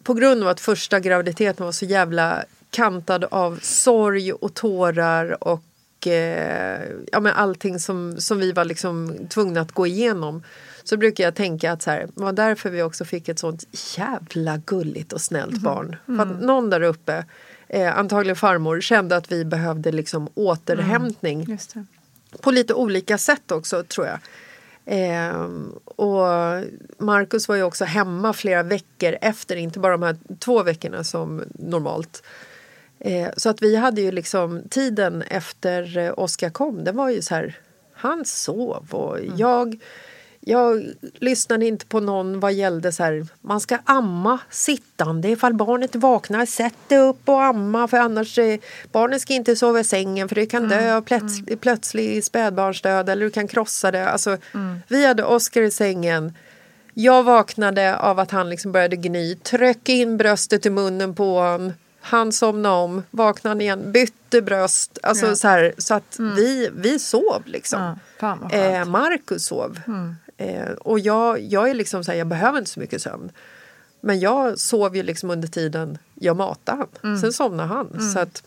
på 0.03 0.13
grund 0.13 0.43
av 0.43 0.49
att 0.49 0.59
första 0.59 0.99
graviditeten 0.99 1.65
var 1.65 1.71
så 1.71 1.85
jävla 1.85 2.43
kantad 2.69 3.23
av 3.23 3.59
sorg 3.61 4.33
och 4.33 4.53
tårar 4.53 5.43
och 5.43 6.07
eh, 6.07 6.81
ja, 7.11 7.19
men 7.19 7.33
allting 7.33 7.79
som, 7.79 8.15
som 8.17 8.39
vi 8.39 8.51
var 8.51 8.65
liksom 8.65 9.17
tvungna 9.29 9.61
att 9.61 9.71
gå 9.71 9.87
igenom 9.87 10.43
så 10.83 10.97
brukar 10.97 11.23
jag 11.23 11.35
tänka 11.35 11.71
att 11.71 11.81
så 11.81 11.91
här, 11.91 11.99
det 12.15 12.23
var 12.23 12.33
därför 12.33 12.69
vi 12.69 12.81
också 12.81 13.05
fick 13.05 13.29
ett 13.29 13.39
sånt 13.39 13.63
jävla 13.97 14.57
gulligt 14.57 15.13
och 15.13 15.21
snällt 15.21 15.61
barn. 15.61 15.95
För 16.05 16.19
att 16.19 16.41
någon 16.41 16.69
där 16.69 16.81
uppe, 16.81 17.25
eh, 17.67 17.97
antagligen 17.97 18.35
farmor, 18.35 18.81
kände 18.81 19.15
att 19.15 19.31
vi 19.31 19.45
behövde 19.45 19.91
liksom 19.91 20.29
återhämtning 20.33 21.45
Just 21.49 21.73
det. 21.73 21.85
På 22.41 22.51
lite 22.51 22.73
olika 22.73 23.17
sätt 23.17 23.51
också 23.51 23.83
tror 23.83 24.07
jag. 24.07 24.19
Ehm, 24.85 25.71
och 25.85 26.25
Marcus 26.97 27.47
var 27.47 27.55
ju 27.55 27.63
också 27.63 27.85
hemma 27.85 28.33
flera 28.33 28.63
veckor 28.63 29.17
efter, 29.21 29.55
inte 29.55 29.79
bara 29.79 29.91
de 29.91 30.03
här 30.03 30.17
två 30.39 30.63
veckorna 30.63 31.03
som 31.03 31.43
normalt. 31.53 32.23
Eh, 32.99 33.29
så 33.37 33.49
att 33.49 33.61
vi 33.61 33.75
hade 33.75 34.01
ju 34.01 34.11
liksom 34.11 34.61
tiden 34.69 35.21
efter 35.21 35.97
eh, 35.97 36.13
Oskar 36.17 36.49
kom, 36.49 36.83
det 36.83 36.91
var 36.91 37.09
ju 37.09 37.21
så 37.21 37.35
här, 37.35 37.57
han 37.93 38.25
sov 38.25 38.87
och 38.91 39.19
jag 39.37 39.79
jag 40.45 40.85
lyssnade 41.13 41.65
inte 41.65 41.85
på 41.85 41.99
någon 41.99 42.39
vad 42.39 42.53
gällde 42.53 42.91
så 42.91 43.03
här, 43.03 43.27
man 43.41 43.59
ska 43.59 43.77
amma 43.83 44.39
sittande 44.49 45.29
ifall 45.29 45.53
barnet 45.53 45.95
vaknar. 45.95 46.45
Sätt 46.45 46.75
dig 46.87 46.97
upp 46.97 47.29
och 47.29 47.43
amma 47.43 47.87
för 47.87 47.97
annars 47.97 48.39
barnet 48.91 49.21
ska 49.21 49.33
inte 49.33 49.55
sova 49.55 49.79
i 49.79 49.83
sängen 49.83 50.29
för 50.29 50.35
det 50.35 50.45
kan 50.45 50.69
dö 50.69 50.95
av 50.95 51.01
plöts, 51.01 51.41
plötslig 51.61 52.23
spädbarnsdöd 52.23 53.09
eller 53.09 53.25
du 53.25 53.31
kan 53.31 53.47
krossa 53.47 53.91
det. 53.91 54.09
Alltså, 54.09 54.37
Vi 54.87 55.05
hade 55.05 55.23
Oskar 55.23 55.61
i 55.61 55.71
sängen. 55.71 56.33
Jag 56.93 57.23
vaknade 57.23 57.97
av 57.97 58.19
att 58.19 58.31
han 58.31 58.49
liksom 58.49 58.71
började 58.71 58.95
gny, 58.95 59.35
tryck 59.35 59.89
in 59.89 60.17
bröstet 60.17 60.65
i 60.65 60.69
munnen 60.69 61.15
på 61.15 61.39
honom. 61.39 61.73
Han 62.01 62.31
somnade 62.31 62.75
om, 62.75 63.03
vaknade 63.11 63.63
igen, 63.63 63.91
bytte 63.91 64.41
bröst. 64.41 64.97
Alltså 65.03 65.35
så, 65.35 65.47
här, 65.47 65.73
så 65.77 65.93
att 65.93 66.19
vi, 66.19 66.69
vi 66.75 66.99
sov 66.99 67.41
liksom. 67.45 67.99
Ja. 68.19 68.37
Eh, 68.51 68.85
Marcus 68.85 69.45
sov. 69.45 69.79
Eh, 70.43 70.71
och 70.71 70.99
jag, 70.99 71.39
jag 71.39 71.69
är 71.69 71.73
liksom 71.73 72.03
så 72.03 72.11
här, 72.11 72.17
jag 72.17 72.27
behöver 72.27 72.57
inte 72.59 72.71
så 72.71 72.79
mycket 72.79 73.01
sömn. 73.01 73.31
Men 74.01 74.19
jag 74.19 74.59
sov 74.59 74.95
ju 74.95 75.03
liksom 75.03 75.29
under 75.29 75.47
tiden 75.47 75.97
jag 76.13 76.37
matade 76.37 76.85
han. 77.01 77.19
Sen 77.19 77.33
somnade 77.33 77.69
han. 77.69 78.11
Så 78.13 78.19
att, 78.19 78.43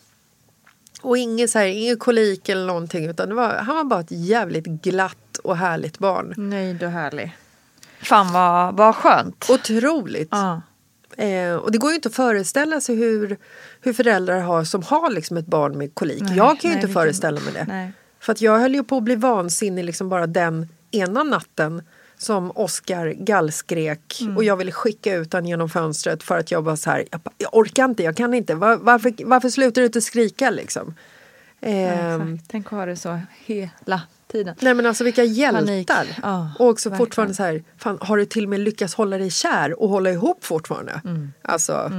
och 1.02 1.18
ingen, 1.18 1.48
så 1.48 1.58
här, 1.58 1.66
ingen 1.66 1.98
kolik 1.98 2.48
eller 2.48 2.66
någonting. 2.66 3.06
Utan 3.06 3.34
var, 3.34 3.54
han 3.54 3.76
var 3.76 3.84
bara 3.84 4.00
ett 4.00 4.10
jävligt 4.10 4.64
glatt 4.64 5.38
och 5.44 5.56
härligt 5.56 5.98
barn. 5.98 6.34
Nöjd 6.36 6.82
och 6.82 6.90
härlig. 6.90 7.36
Fan 8.02 8.32
vad, 8.32 8.76
vad 8.76 8.96
skönt. 8.96 9.46
Otroligt. 9.50 10.28
Ja. 10.30 10.62
Eh, 11.16 11.54
och 11.54 11.72
det 11.72 11.78
går 11.78 11.90
ju 11.90 11.96
inte 11.96 12.08
att 12.08 12.14
föreställa 12.14 12.80
sig 12.80 12.96
hur, 12.96 13.36
hur 13.80 13.92
föräldrar 13.92 14.40
har 14.40 14.64
som 14.64 14.82
har 14.82 15.10
liksom 15.10 15.36
ett 15.36 15.46
barn 15.46 15.78
med 15.78 15.94
kolik. 15.94 16.22
Nej, 16.22 16.36
jag 16.36 16.60
kan 16.60 16.70
ju 16.70 16.76
nej, 16.76 16.84
inte 16.84 16.94
föreställa 16.94 17.40
mig 17.40 17.52
det. 17.52 17.64
nej. 17.68 17.92
För 18.20 18.32
att 18.32 18.40
jag 18.40 18.58
höll 18.58 18.74
ju 18.74 18.84
på 18.84 18.96
att 18.96 19.02
bli 19.02 19.16
vansinnig 19.16 19.84
liksom 19.84 20.08
bara 20.08 20.26
den 20.26 20.68
ena 20.90 21.22
natten 21.22 21.82
som 22.18 22.52
Oscar 22.54 23.06
gallskrek 23.16 24.18
Mm. 24.20 24.36
och 24.36 24.44
jag 24.44 24.56
ville 24.56 24.72
skicka 24.72 25.14
ut 25.14 25.32
honom 25.32 25.46
genom 25.48 25.68
fönstret 25.68 26.22
för 26.22 26.38
att 26.38 26.50
jag 26.50 26.64
bara 26.64 26.76
så 26.76 26.90
här, 26.90 27.04
jag, 27.10 27.20
jag 27.38 27.50
orkar 27.54 27.84
inte, 27.84 28.02
jag 28.02 28.16
kan 28.16 28.34
inte. 28.34 28.54
Var, 28.54 28.76
varför, 28.76 29.14
varför 29.24 29.48
slutar 29.48 29.82
du 29.82 29.86
inte 29.86 30.00
skrika 30.00 30.50
liksom? 30.50 30.94
Ehm, 31.60 32.34
Exakt. 32.34 32.50
Tänk 32.50 32.66
att 32.66 32.72
ha 32.72 32.86
det 32.86 32.96
så 32.96 33.20
hela 33.44 34.02
tiden. 34.32 34.54
Nej 34.60 34.74
men 34.74 34.86
alltså 34.86 35.04
vilka 35.04 35.24
hjältar! 35.24 36.06
Ja, 36.22 36.50
och 36.58 36.68
också 36.68 36.88
verkligen. 36.88 37.06
fortfarande 37.06 37.34
så 37.34 37.42
här, 37.42 37.62
fan, 37.78 37.98
har 38.00 38.16
du 38.16 38.24
till 38.24 38.44
och 38.44 38.50
med 38.50 38.60
lyckats 38.60 38.94
hålla 38.94 39.18
dig 39.18 39.30
kär 39.30 39.82
och 39.82 39.88
hålla 39.88 40.10
ihop 40.10 40.44
fortfarande? 40.44 41.00
Mm. 41.04 41.32
Alltså, 41.42 41.92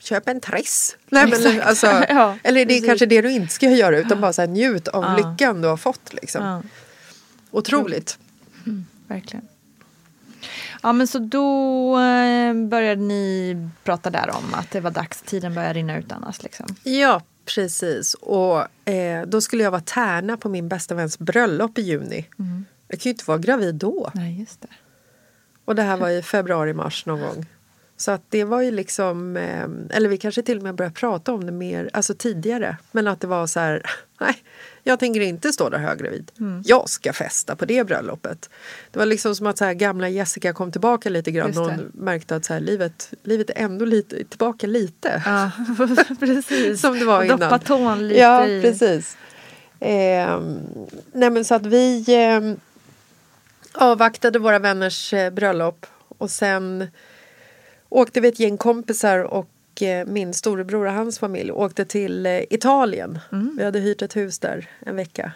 köp 0.00 0.28
en 0.28 0.40
triss. 0.40 0.96
Nej, 1.08 1.26
men, 1.26 1.60
alltså, 1.62 1.86
Ja, 2.08 2.36
eller 2.42 2.64
det 2.64 2.72
är 2.72 2.76
precis. 2.76 2.86
kanske 2.86 3.06
det 3.06 3.20
du 3.22 3.30
inte 3.32 3.52
ska 3.54 3.70
göra 3.70 3.98
utan 3.98 4.20
bara 4.20 4.32
så 4.32 4.42
här, 4.42 4.48
njut 4.48 4.88
av 4.88 5.04
Ja. 5.04 5.16
lyckan 5.16 5.62
du 5.62 5.68
har 5.68 5.76
fått. 5.76 6.12
Liksom. 6.14 6.62
Otroligt. 7.52 8.18
verkligen. 9.08 9.48
Ja 10.82 10.92
men 10.92 11.06
så 11.06 11.18
då 11.18 11.98
eh, 11.98 12.54
började 12.54 13.02
ni 13.02 13.56
prata 13.84 14.10
där 14.10 14.30
om 14.30 14.54
att 14.54 14.70
det 14.70 14.80
var 14.80 14.90
dags, 14.90 15.22
tiden 15.22 15.54
började 15.54 15.74
rinna 15.74 15.98
ut 15.98 16.12
annars 16.12 16.42
liksom. 16.42 16.66
Ja, 16.82 17.22
precis. 17.44 18.14
Och 18.14 18.88
eh, 18.88 19.26
då 19.26 19.40
skulle 19.40 19.62
jag 19.62 19.70
vara 19.70 19.82
tärna 19.82 20.36
på 20.36 20.48
min 20.48 20.68
bästa 20.68 20.94
väns 20.94 21.18
bröllop 21.18 21.78
i 21.78 21.82
juni. 21.82 22.26
Mm. 22.38 22.64
Jag 22.88 23.00
kan 23.00 23.10
ju 23.10 23.10
inte 23.10 23.24
vara 23.26 23.38
gravid 23.38 23.74
då. 23.74 24.10
Nej 24.14 24.40
just 24.40 24.60
det. 24.60 24.68
Och 25.64 25.74
det 25.74 25.82
här 25.82 25.96
var 25.96 26.08
i 26.08 26.22
februari, 26.22 26.72
mars 26.72 27.06
någon 27.06 27.20
gång. 27.20 27.46
Så 27.96 28.10
att 28.10 28.22
det 28.28 28.44
var 28.44 28.60
ju 28.60 28.70
liksom, 28.70 29.36
eh, 29.36 29.96
eller 29.96 30.08
vi 30.08 30.16
kanske 30.16 30.42
till 30.42 30.56
och 30.56 30.62
med 30.62 30.74
började 30.74 30.94
prata 30.94 31.32
om 31.32 31.46
det 31.46 31.52
mer, 31.52 31.90
alltså 31.92 32.14
tidigare. 32.14 32.76
Men 32.92 33.08
att 33.08 33.20
det 33.20 33.26
var 33.26 33.46
så 33.46 33.60
här, 33.60 33.82
nej, 34.20 34.36
jag 34.84 34.98
tänker 34.98 35.20
inte 35.20 35.52
stå 35.52 35.68
där 35.68 35.78
höggravid. 35.78 36.32
Mm. 36.40 36.62
Jag 36.66 36.88
ska 36.88 37.12
festa 37.12 37.56
på 37.56 37.64
det 37.64 37.84
bröllopet. 37.84 38.50
Det 38.90 38.98
var 38.98 39.06
liksom 39.06 39.36
som 39.36 39.46
att 39.46 39.58
så 39.58 39.64
här, 39.64 39.74
gamla 39.74 40.08
Jessica 40.08 40.52
kom 40.52 40.72
tillbaka 40.72 41.10
lite 41.10 41.30
grann 41.30 41.54
hon 41.56 41.90
märkte 41.94 42.36
att 42.36 42.44
så 42.44 42.52
här, 42.52 42.60
livet, 42.60 43.12
livet 43.22 43.50
är 43.50 43.54
ändå 43.54 43.84
lite, 43.84 44.24
tillbaka 44.24 44.66
lite. 44.66 45.22
Ja 45.26 45.50
precis. 46.20 46.80
Som 46.80 46.98
det 46.98 47.04
var 47.04 47.24
innan. 47.24 47.40
Doppa 47.40 47.58
tån 47.58 48.08
lite 48.08 48.20
ja, 48.20 48.46
i... 48.46 48.62
precis. 48.62 49.16
Ehm, 49.80 50.58
nej 51.12 51.30
men 51.30 51.44
så 51.44 51.54
att 51.54 51.66
vi 51.66 52.04
ehm, 52.08 52.56
avvaktade 53.72 54.38
våra 54.38 54.58
vänners 54.58 55.12
eh, 55.12 55.30
bröllop 55.30 55.86
och 56.18 56.30
sen 56.30 56.88
åkte 57.88 58.20
vi 58.20 58.28
ett 58.28 58.40
gäng 58.40 58.56
kompisar 58.56 59.18
och 59.18 59.48
eh, 59.80 60.06
min 60.06 60.34
storebror 60.34 60.86
och 60.86 60.92
hans 60.92 61.18
familj 61.18 61.52
åkte 61.52 61.84
till 61.84 62.26
eh, 62.26 62.40
Italien. 62.50 63.18
Mm. 63.32 63.54
Vi 63.58 63.64
hade 63.64 63.78
hyrt 63.78 64.02
ett 64.02 64.16
hus 64.16 64.38
där 64.38 64.70
en 64.80 64.96
vecka. 64.96 65.32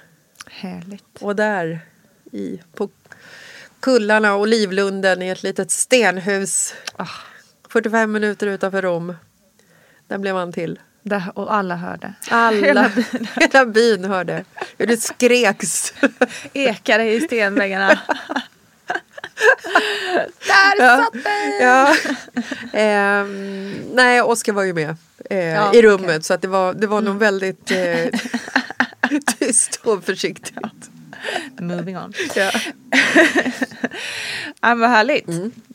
Härligt. 0.47 1.23
Och 1.23 1.37
där 1.37 1.81
i, 2.33 2.61
på 2.75 2.89
kullarna 3.81 4.35
och 4.35 4.47
Livlunden 4.47 5.23
i 5.23 5.29
ett 5.29 5.43
litet 5.43 5.71
stenhus 5.71 6.75
Ah. 6.97 7.09
45 7.69 8.13
minuter 8.13 8.47
utanför 8.47 8.83
Rom. 8.83 9.15
Där 10.07 10.19
blev 10.19 10.37
han 10.37 10.53
till. 10.53 10.79
Där, 11.03 11.33
och 11.35 11.55
alla 11.55 11.77
hörde. 11.77 12.15
Alla, 12.31 12.93
hela 13.35 13.67
byn 13.67 14.05
hörde 14.05 14.45
hur 14.79 14.87
det 14.87 14.97
skreks. 14.97 15.95
Ekade 16.53 17.13
i 17.13 17.21
stenväggarna. 17.21 18.01
Där 20.47 20.77
Ja. 20.79 21.05
satt 21.05 21.13
den! 21.25 21.61
Ja. 21.61 21.95
Ehm, 22.81 23.75
nej, 23.95 24.23
Oskar 24.23 24.53
var 24.53 24.63
ju 24.63 24.73
med 24.75 24.97
eh, 25.31 25.39
Ja, 25.39 25.75
i 25.75 25.83
rummet 25.83 26.09
okej. 26.09 26.23
så 26.23 26.35
att 26.35 26.43
det 26.43 26.49
var, 26.49 26.75
det 26.75 26.87
var 26.87 27.01
nog 27.01 27.17
väldigt 27.19 27.71
eh, 27.71 28.07
tyst 29.39 29.81
och 29.85 30.05
försiktigt. 30.05 30.91
Moving 31.61 31.99
on. 31.99 32.13
Ja. 32.37 32.51
ja, 34.61 34.75
vad 34.75 34.91
härligt. 34.91 35.27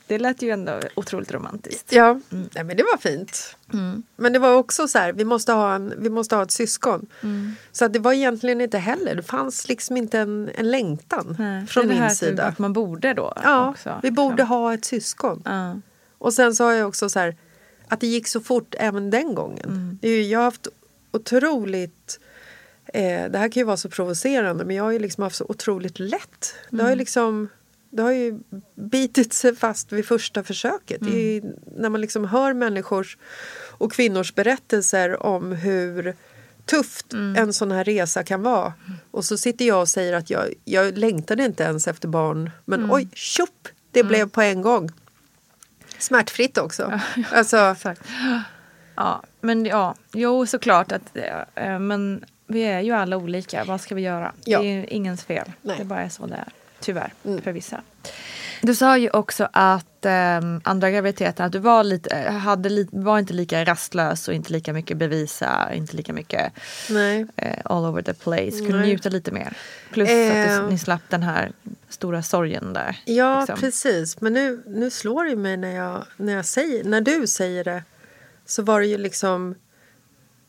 Det 0.08 0.20
lät 0.20 0.42
ju 0.42 0.50
ändå 0.50 0.80
otroligt 0.96 1.32
romantiskt. 1.32 1.92
Ja, 1.92 2.20
nej, 2.30 2.64
men 2.64 2.78
det 2.78 2.84
var 2.84 2.98
fint. 2.98 3.56
Men 4.16 4.34
det 4.34 4.40
var 4.40 4.54
också 4.56 4.88
så 4.88 4.98
här, 4.98 5.14
vi 5.14 5.26
måste 5.26 5.52
ha, 5.54 5.76
en, 5.76 5.94
vi 5.98 6.10
måste 6.10 6.36
ha 6.36 6.44
ett 6.44 6.52
syskon. 6.52 7.06
Så 7.72 7.86
att 7.86 7.94
det 7.94 8.00
var 8.00 8.14
egentligen 8.14 8.62
inte 8.62 8.78
heller, 8.78 9.16
det 9.16 9.24
fanns 9.24 9.68
liksom 9.68 9.98
inte 9.98 10.20
en, 10.20 10.50
en 10.56 10.72
längtan 10.72 11.36
Nej, 11.40 11.68
från 11.68 11.88
min 11.88 12.08
typ 12.10 12.18
sida. 12.18 12.44
Att 12.46 12.60
man 12.60 12.74
borde 12.74 13.14
då 13.14 13.34
Ja, 13.44 13.70
också. 13.70 14.00
vi 14.04 14.12
borde 14.12 14.36
liksom. 14.36 14.48
ha 14.50 14.74
ett 14.74 14.86
syskon. 14.86 15.42
Ja. 15.46 15.76
Och 16.18 16.34
sen 16.34 16.56
har 16.60 16.72
jag 16.72 16.88
också 16.88 17.10
så 17.10 17.20
här, 17.20 17.36
att 17.88 18.00
det 18.00 18.08
gick 18.08 18.28
så 18.28 18.42
fort 18.42 18.76
även 18.80 19.10
den 19.10 19.36
gången. 19.36 20.00
Ju- 20.02 20.22
Jag 20.24 20.40
har 20.40 20.44
haft 20.44 20.68
otroligt 21.12 22.20
eh, 22.94 23.32
det 23.32 23.38
här 23.38 23.50
kan 23.50 23.62
ju 23.62 23.64
vara 23.64 23.78
så 23.78 23.90
provocerande 23.90 24.66
men 24.66 24.76
jag 24.76 24.84
har 24.84 24.92
ju 24.92 25.00
liksom 25.00 25.24
haft 25.24 25.36
så 25.36 25.46
otroligt 25.50 26.00
lätt. 26.00 26.56
Det 26.70 26.84
har 26.84 26.90
ju 26.90 26.96
liksom 26.96 27.50
det 27.90 28.04
har 28.04 28.12
ju 28.12 28.40
bitit 28.76 29.34
sig 29.34 29.56
fast 29.56 29.92
vid 29.92 30.06
första 30.06 30.44
försöket. 30.44 31.02
Är 31.02 31.20
ju, 31.20 31.42
när 31.78 31.90
man 31.90 32.02
liksom 32.02 32.26
hör 32.26 32.54
människors 32.54 33.18
och 33.78 33.92
kvinnors 33.92 34.36
berättelser 34.36 35.24
om 35.24 35.52
hur 35.52 36.16
tufft 36.66 37.14
en 37.14 37.54
sån 37.54 37.72
här 37.72 37.84
resa 37.84 38.24
kan 38.24 38.44
vara. 38.44 38.74
Och 39.12 39.26
så 39.26 39.38
sitter 39.38 39.66
jag 39.66 39.82
och 39.82 39.90
säger 39.90 40.14
att 40.14 40.30
jag, 40.30 40.54
jag 40.66 40.98
längtade 40.98 41.46
inte 41.46 41.64
ens 41.64 41.88
efter 41.88 42.08
barn 42.08 42.50
men 42.66 42.92
oj, 42.92 43.10
tjopp, 43.14 43.68
det 43.92 44.04
blev 44.04 44.30
på 44.30 44.42
en 44.42 44.62
gång. 44.62 44.90
Smärtfritt 45.98 46.58
också. 46.58 47.00
Alltså, 47.32 47.58
Exakt. 47.58 48.02
Ja, 48.96 49.24
men 49.42 49.66
ja, 49.66 49.96
jo 50.14 50.46
såklart 50.46 50.92
att 50.92 51.18
eh, 51.56 51.80
men 51.80 52.26
vi 52.52 52.62
är 52.64 52.80
ju 52.80 52.92
alla 52.92 53.18
olika. 53.18 53.64
Vad 53.64 53.82
ska 53.82 53.96
vi 53.96 54.02
göra? 54.02 54.34
Ja. 54.46 54.60
Det 54.62 54.68
är 54.68 54.74
ju 54.74 54.86
ingens 54.86 55.24
fel. 55.24 55.52
Nej. 55.62 55.76
Det 55.80 55.86
bara 55.86 56.02
är 56.02 56.10
så 56.10 56.26
det 56.26 56.36
är. 56.36 56.48
Tyvärr, 56.80 57.14
Mm. 57.26 57.42
för 57.42 57.52
vissa. 57.52 57.82
Du 58.62 58.76
sa 58.76 58.98
ju 58.98 59.10
också 59.10 59.50
att 59.54 60.06
eh, 60.06 60.40
andra 60.64 60.92
graviditeten, 60.92 61.46
att 61.46 61.52
du 61.52 61.60
var, 61.60 61.84
lite, 61.84 62.16
hade 62.30 62.70
li, 62.70 62.88
var 62.92 63.20
inte 63.20 63.34
lika 63.34 63.66
rastlös 63.66 64.28
och 64.28 64.34
inte 64.34 64.54
lika 64.54 64.74
mycket 64.74 64.98
bevisa, 64.98 65.74
inte 65.74 65.98
lika 65.98 66.14
mycket 66.14 66.54
eh, 67.36 67.58
all 67.66 67.86
over 67.86 68.02
the 68.02 68.14
place. 68.14 68.52
Kunde 68.58 68.78
Nej. 68.78 68.88
njuta 68.88 69.10
lite 69.10 69.32
mer. 69.32 69.54
Plus 69.92 70.10
Eh. 70.10 70.56
att 70.56 70.64
du, 70.66 70.72
ni 70.72 70.78
slapp 70.80 71.02
den 71.10 71.24
här 71.24 71.52
stora 71.90 72.24
sorgen 72.24 72.74
där. 72.74 73.00
Ja, 73.06 73.40
liksom. 73.40 73.60
precis. 73.60 74.22
Men 74.22 74.34
nu, 74.34 74.64
nu 74.66 74.90
slår 74.90 75.26
det 75.26 75.36
mig 75.36 75.58
när, 75.58 75.76
jag, 75.76 76.04
när, 76.18 76.34
jag 76.34 76.46
säger, 76.46 76.84
när 76.84 77.02
du 77.02 77.28
säger 77.28 77.64
det. 77.64 77.84
Så 78.46 78.64
var 78.64 78.80
det 78.80 78.88
ju 78.88 78.98
liksom... 78.98 79.56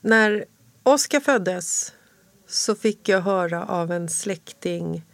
När 0.01 0.45
Oskar 0.83 1.21
föddes 1.21 1.93
så 2.47 2.75
fick 2.75 3.09
jag 3.09 3.21
höra 3.21 3.67
av 3.67 3.93
en 3.93 4.09
släkting 4.09 5.05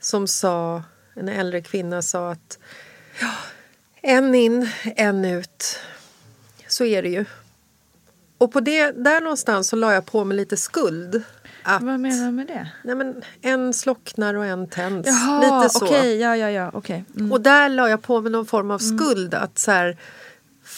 som 0.00 0.26
sa, 0.26 0.82
en 1.14 1.28
äldre 1.28 1.60
kvinna 1.60 2.02
sa 2.02 2.30
att 2.30 2.58
ja, 3.20 3.30
en 4.00 4.34
in, 4.34 4.68
en 4.84 5.24
ut. 5.24 5.78
Så 6.68 6.84
är 6.84 7.02
det 7.02 7.08
ju. 7.08 7.24
Och 8.38 8.52
på 8.52 8.60
det, 8.60 8.90
där 8.90 9.20
någonstans 9.20 9.68
så 9.68 9.76
la 9.76 9.92
jag 9.92 10.06
på 10.06 10.24
mig 10.24 10.36
lite 10.36 10.56
skuld. 10.56 11.22
Att, 11.62 11.82
Vad 11.82 12.00
menar 12.00 12.26
du 12.26 12.32
med 12.32 12.46
det? 12.46 12.68
Nej, 12.84 12.94
men 12.94 13.22
en 13.40 13.72
slocknar 13.72 14.34
och 14.34 14.46
en 14.46 14.68
tänds. 14.68 15.08
Jaha, 15.08 15.40
lite 15.40 15.78
så. 15.78 15.84
okej, 15.86 16.16
ja, 16.16 16.36
ja, 16.36 16.50
ja, 16.50 16.70
okej. 16.74 17.04
Mm. 17.16 17.32
Och 17.32 17.40
där 17.40 17.68
la 17.68 17.88
jag 17.88 18.02
på 18.02 18.20
mig 18.20 18.32
någon 18.32 18.46
form 18.46 18.70
av 18.70 18.78
skuld. 18.78 19.34
Att 19.34 19.58
så 19.58 19.70
här, 19.70 19.96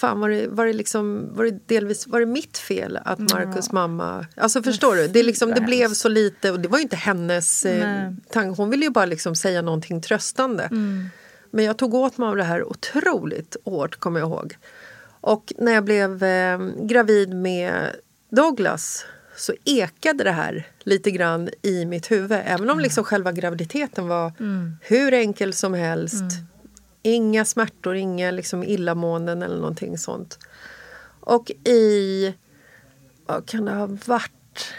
fan 0.07 0.21
var 0.21 0.29
det, 0.29 0.49
var 0.49 0.67
det, 0.67 0.73
liksom, 0.73 1.29
var 1.35 1.45
det 1.45 1.69
delvis 1.69 2.07
var 2.07 2.21
det 2.21 2.27
mitt 2.27 2.59
fel 2.59 2.99
att 3.05 3.19
Marcus 3.19 3.73
mamma... 3.73 4.27
Alltså 4.37 4.63
förstår 4.63 4.97
du? 4.97 5.09
Det, 5.09 5.23
liksom, 5.23 5.51
det 5.51 5.61
blev 5.61 5.89
så 5.89 6.09
lite 6.09 6.51
och 6.51 6.61
det 6.61 6.69
var 6.69 6.79
ju 6.79 6.83
inte 6.83 6.97
hennes 6.97 7.65
eh, 7.65 8.13
tanke. 8.31 8.63
Hon 8.63 8.71
ville 8.71 8.85
ju 8.85 8.91
bara 8.91 9.05
liksom 9.05 9.35
säga 9.35 9.63
någonting 9.63 10.03
tröstande. 10.03 10.65
Mm. 10.65 11.09
Men 11.51 11.65
jag 11.65 11.77
tog 11.77 11.95
åt 11.95 12.19
mig 12.19 12.29
av 12.29 12.37
det 12.37 12.45
här 12.45 12.69
otroligt 12.69 13.57
hårt, 13.65 13.97
kommer 13.97 14.21
jag 14.21 14.29
ihåg. 14.29 14.57
Och 15.21 15.53
när 15.59 15.73
jag 15.73 15.85
blev 15.85 16.25
eh, 16.25 16.59
gravid 16.81 17.35
med 17.35 17.91
Douglas 18.31 19.05
så 19.37 19.53
ekade 19.65 20.25
det 20.25 20.33
här 20.33 20.67
lite 20.83 21.11
grann 21.11 21.49
i 21.63 21.85
mitt 21.85 22.11
huvud. 22.11 22.41
Även 22.45 22.71
om 22.71 22.81
liksom 22.81 23.05
själva 23.05 23.33
graviditeten 23.33 24.09
var 24.09 24.33
hur 24.81 25.15
enkel 25.15 25.53
som 25.53 25.75
helst. 25.75 26.25
Inga 27.07 27.45
smärtor, 27.45 27.97
inga 27.97 28.31
liksom 28.31 28.63
illamåenden 28.63 29.43
eller 29.43 29.57
någonting 29.57 29.99
sånt. 29.99 30.39
Och 31.21 31.51
i, 31.51 32.35
vad 33.27 33.47
kan 33.47 33.65
det 33.65 33.73
ha 33.73 33.87
varit? 34.07 34.73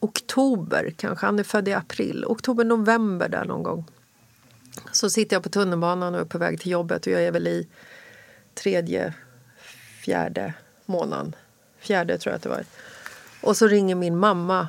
Oktober 0.00 0.94
kanske, 0.96 1.26
han 1.26 1.38
är 1.38 1.42
född 1.42 1.68
i 1.68 1.72
april. 1.72 2.24
Oktober, 2.26 2.64
november 2.64 3.28
där 3.28 3.44
någon 3.44 3.62
gång. 3.62 3.84
Så 4.92 5.10
sitter 5.10 5.36
jag 5.36 5.42
på 5.42 5.48
tunnelbanan 5.48 6.14
och 6.14 6.20
är 6.20 6.24
på 6.24 6.38
väg 6.38 6.60
till 6.60 6.72
jobbet 6.72 7.06
och 7.06 7.12
jag 7.12 7.22
är 7.22 7.32
väl 7.32 7.46
i 7.46 7.68
tredje, 8.54 9.14
fjärde 10.04 10.54
månaden. 10.86 11.36
Fjärde 11.78 12.18
tror 12.18 12.32
jag 12.32 12.36
att 12.36 12.42
det 12.42 12.48
var. 12.48 12.64
Och 13.42 13.56
så 13.56 13.66
ringer 13.66 13.94
min 13.94 14.18
mamma 14.18 14.68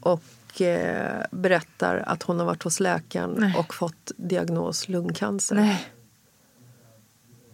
och 0.00 0.22
eh, 0.60 1.22
berättar 1.30 2.04
att 2.06 2.22
hon 2.22 2.38
har 2.38 2.46
varit 2.46 2.62
hos 2.62 2.80
läkaren 2.80 3.34
Nej. 3.38 3.54
och 3.58 3.74
fått 3.74 4.12
diagnos 4.16 4.88
lungcancer. 4.88 5.56
Nej. 5.56 5.88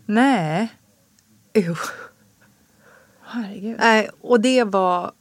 Nej. 0.07 0.69
Jo. 1.55 1.75
Herregud. 3.23 3.77
Nej, 3.79 4.11
och 4.21 4.41
det 4.41 4.65
var, 4.65 5.13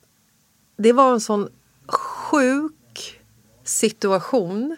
det 0.78 0.94
var 0.94 1.14
en 1.14 1.22
sån 1.22 1.50
sjuk 1.88 3.22
situation. 3.64 4.78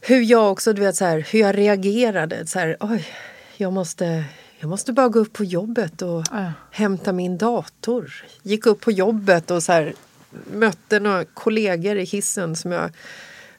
Hur 0.00 0.20
jag 0.20 0.52
också, 0.52 0.72
du 0.72 0.80
vet 0.82 0.96
så 0.96 1.04
här, 1.04 1.26
hur 1.32 1.40
jag 1.40 1.58
reagerade. 1.58 2.46
Så 2.46 2.58
här, 2.58 2.76
oj, 2.80 3.06
jag 3.56 3.72
måste, 3.72 4.24
jag 4.58 4.68
måste 4.68 4.92
bara 4.92 5.08
gå 5.08 5.18
upp 5.18 5.32
på 5.32 5.44
jobbet 5.44 6.02
och 6.02 6.24
Ja. 6.30 6.52
hämta 6.70 7.12
min 7.12 7.38
dator. 7.38 8.24
Gick 8.42 8.66
upp 8.66 8.80
på 8.80 8.90
jobbet 8.90 9.50
och 9.50 9.62
så 9.62 9.72
här, 9.72 9.94
mötte 10.52 11.00
några 11.00 11.24
kollegor 11.24 11.96
i 11.96 12.04
hissen 12.04 12.56
som 12.56 12.72
jag 12.72 12.90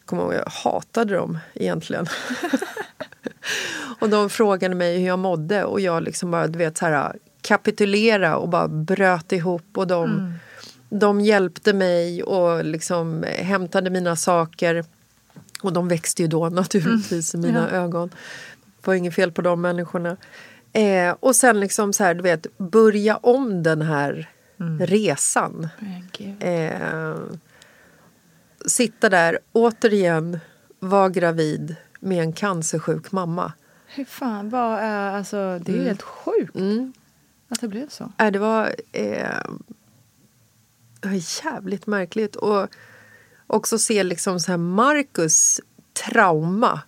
kommer 0.06 0.24
ihåg, 0.24 0.34
jag 0.34 0.52
hatade 0.52 1.16
dem 1.16 1.40
egentligen. 1.54 2.08
och 4.00 4.10
de 4.10 4.30
frågade 4.30 4.76
mig 4.76 5.00
hur 5.00 5.08
jag 5.08 5.20
mådde 5.20 5.64
och 5.64 5.82
jag 5.82 6.04
liksom 6.04 6.32
bara, 6.32 6.48
du 6.48 6.60
vet, 6.60 6.78
så 6.78 6.86
här, 6.86 7.16
kapitulera 7.42 8.38
och 8.38 8.50
bara 8.50 8.68
bröt 8.68 9.32
ihop 9.32 9.78
och 9.78 9.88
de, 9.88 10.34
de 10.90 11.22
hjälpte 11.22 11.74
mig 11.74 12.24
och 12.24 12.66
liksom 12.66 13.26
hämtade 13.28 13.90
mina 13.90 14.16
saker. 14.16 14.86
Och 15.62 15.74
de 15.74 15.88
växte 15.88 16.22
ju 16.22 16.28
då 16.28 16.50
naturligtvis 16.50 17.36
i 17.36 17.38
mina 17.38 17.70
ögon. 17.70 18.10
Det 18.82 18.88
var 18.88 18.94
inget 18.94 19.16
fel 19.16 19.32
på 19.32 19.42
de 19.42 19.62
människorna. 19.62 20.18
Eh, 20.74 21.16
och 21.20 21.36
sen 21.36 21.60
liksom 21.60 21.94
så 21.94 22.04
här, 22.04 22.14
du 22.14 22.22
vet, 22.22 22.58
börja 22.58 23.18
om 23.18 23.64
den 23.64 23.82
här 23.82 24.30
resan. 24.80 25.68
Men 25.80 26.10
gud. 26.12 26.36
Eh, 26.40 27.16
sitta 28.66 29.10
där, 29.10 29.40
återigen, 29.52 30.40
vara 30.80 31.10
gravid 31.10 31.76
med 32.00 32.22
en 32.24 32.34
cancersjuk 32.34 33.12
mamma. 33.12 33.54
Hur 33.88 34.06
fan, 34.06 34.50
vad 34.50 34.80
är, 34.80 35.12
alltså, 35.18 35.60
det 35.60 35.72
är 35.72 35.76
ju 35.76 35.84
helt 35.84 36.02
sjukt 36.02 36.56
Mm. 36.56 36.94
att 37.50 37.62
det 37.62 37.68
blev 37.68 37.90
så. 37.90 38.12
Det 38.32 38.40
var, 38.40 38.76
eh, 38.92 39.40
det 41.00 41.08
var 41.08 41.46
jävligt 41.46 41.88
märkligt. 41.88 42.36
Och 42.36 42.68
också 43.48 43.78
se 43.80 44.04
liksom 44.04 44.40
så 44.40 44.52
här 44.52 44.58
Marcus 44.58 45.62
trauma 45.94 46.82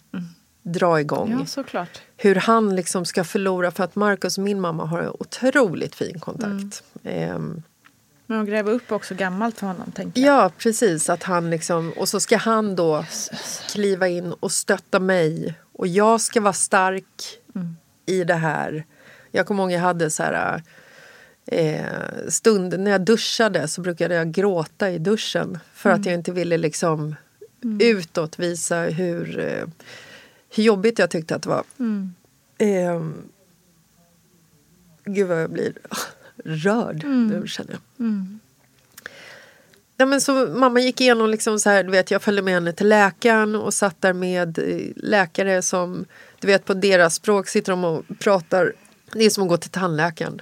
dra 0.63 0.99
igång. 1.01 1.37
Ja, 1.39 1.45
såklart. 1.45 2.01
Hur 2.17 2.35
han 2.35 2.75
liksom 2.75 3.05
ska 3.05 3.23
förlora, 3.23 3.71
för 3.71 3.83
att 3.83 3.95
Marcus 3.95 4.37
och 4.37 4.43
min 4.43 4.61
mamma 4.61 4.85
har 4.85 4.99
en 4.99 5.09
otroligt 5.19 5.95
fin 5.95 6.19
kontakt. 6.19 6.83
Ehm, 7.03 7.63
Men 8.25 8.37
de 8.37 8.45
gräver 8.45 8.71
upp 8.71 8.91
också 8.91 9.15
gammalt 9.15 9.59
för 9.59 9.67
honom, 9.67 9.91
tänker 9.91 10.21
jag. 10.21 10.43
Ja, 10.43 10.51
precis. 10.57 11.09
Att 11.09 11.23
han 11.23 11.49
liksom, 11.49 11.93
och 11.97 12.09
så 12.09 12.19
ska 12.19 12.37
han 12.37 12.75
då 12.75 13.05
kliva 13.71 14.07
in 14.07 14.33
och 14.33 14.51
stötta 14.51 14.99
mig. 14.99 15.53
Och 15.73 15.87
jag 15.87 16.21
ska 16.21 16.41
vara 16.41 16.53
stark 16.53 17.39
i 18.05 18.23
det 18.23 18.33
här. 18.33 18.85
Jag 19.31 19.45
kommer 19.45 19.63
ihåg 19.63 19.71
jag 19.71 19.79
hade 19.79 20.09
så 20.09 20.23
här... 20.23 20.61
Eh, 21.45 21.85
stund, 22.29 22.79
när 22.79 22.91
jag 22.91 23.01
duschade 23.01 23.67
så 23.67 23.81
brukade 23.81 24.15
jag 24.15 24.31
gråta 24.31 24.91
i 24.91 24.97
duschen 24.97 25.59
för 25.73 25.89
att 25.89 26.05
jag 26.05 26.15
inte 26.15 26.31
ville 26.31 26.57
liksom 26.57 27.15
utåt 27.79 28.39
visa 28.39 28.79
hur, 28.79 29.39
eh, 29.39 29.67
hur 30.55 30.63
jobbigt 30.63 30.99
jag 30.99 31.09
tyckte 31.09 31.35
att 31.35 31.41
det 31.41 31.49
var. 31.49 31.63
Eh, 32.57 33.01
gud 35.05 35.27
vad 35.27 35.41
jag 35.41 35.51
blir 35.51 35.73
rörd 36.45 37.03
nu 37.03 37.47
känner 37.47 37.71
jag. 37.71 37.81
Ja, 39.97 40.05
men 40.05 40.21
så 40.21 40.47
mamma 40.47 40.79
gick 40.79 41.01
igenom, 41.01 41.29
liksom 41.29 41.59
så 41.59 41.69
här, 41.69 41.83
du 41.83 41.91
vet, 41.91 42.11
jag 42.11 42.21
följde 42.21 42.41
med 42.41 42.53
henne 42.53 42.73
till 42.73 42.89
läkaren 42.89 43.55
och 43.55 43.73
satt 43.73 44.01
där 44.01 44.13
med 44.13 44.59
eh, 44.59 44.91
läkare 44.95 45.61
som, 45.61 46.05
du 46.39 46.47
vet 46.47 46.65
på 46.65 46.73
deras 46.73 47.15
språk 47.15 47.47
sitter 47.47 47.71
de 47.71 47.83
och 47.83 48.03
pratar. 48.19 48.73
Det 49.13 49.23
är 49.25 49.29
som 49.29 49.43
att 49.43 49.49
gå 49.49 49.57
till 49.57 49.69
tandläkaren. 49.69 50.41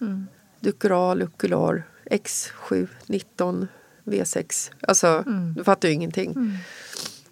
Mm. 0.00 0.26
Dukural, 0.60 1.22
ukular, 1.22 1.82
X7, 2.10 2.88
19, 3.06 3.68
V6. 4.04 4.70
Alltså, 4.80 5.24
du 5.56 5.64
fattar 5.64 5.88
ju 5.88 5.94
ingenting. 5.94 6.58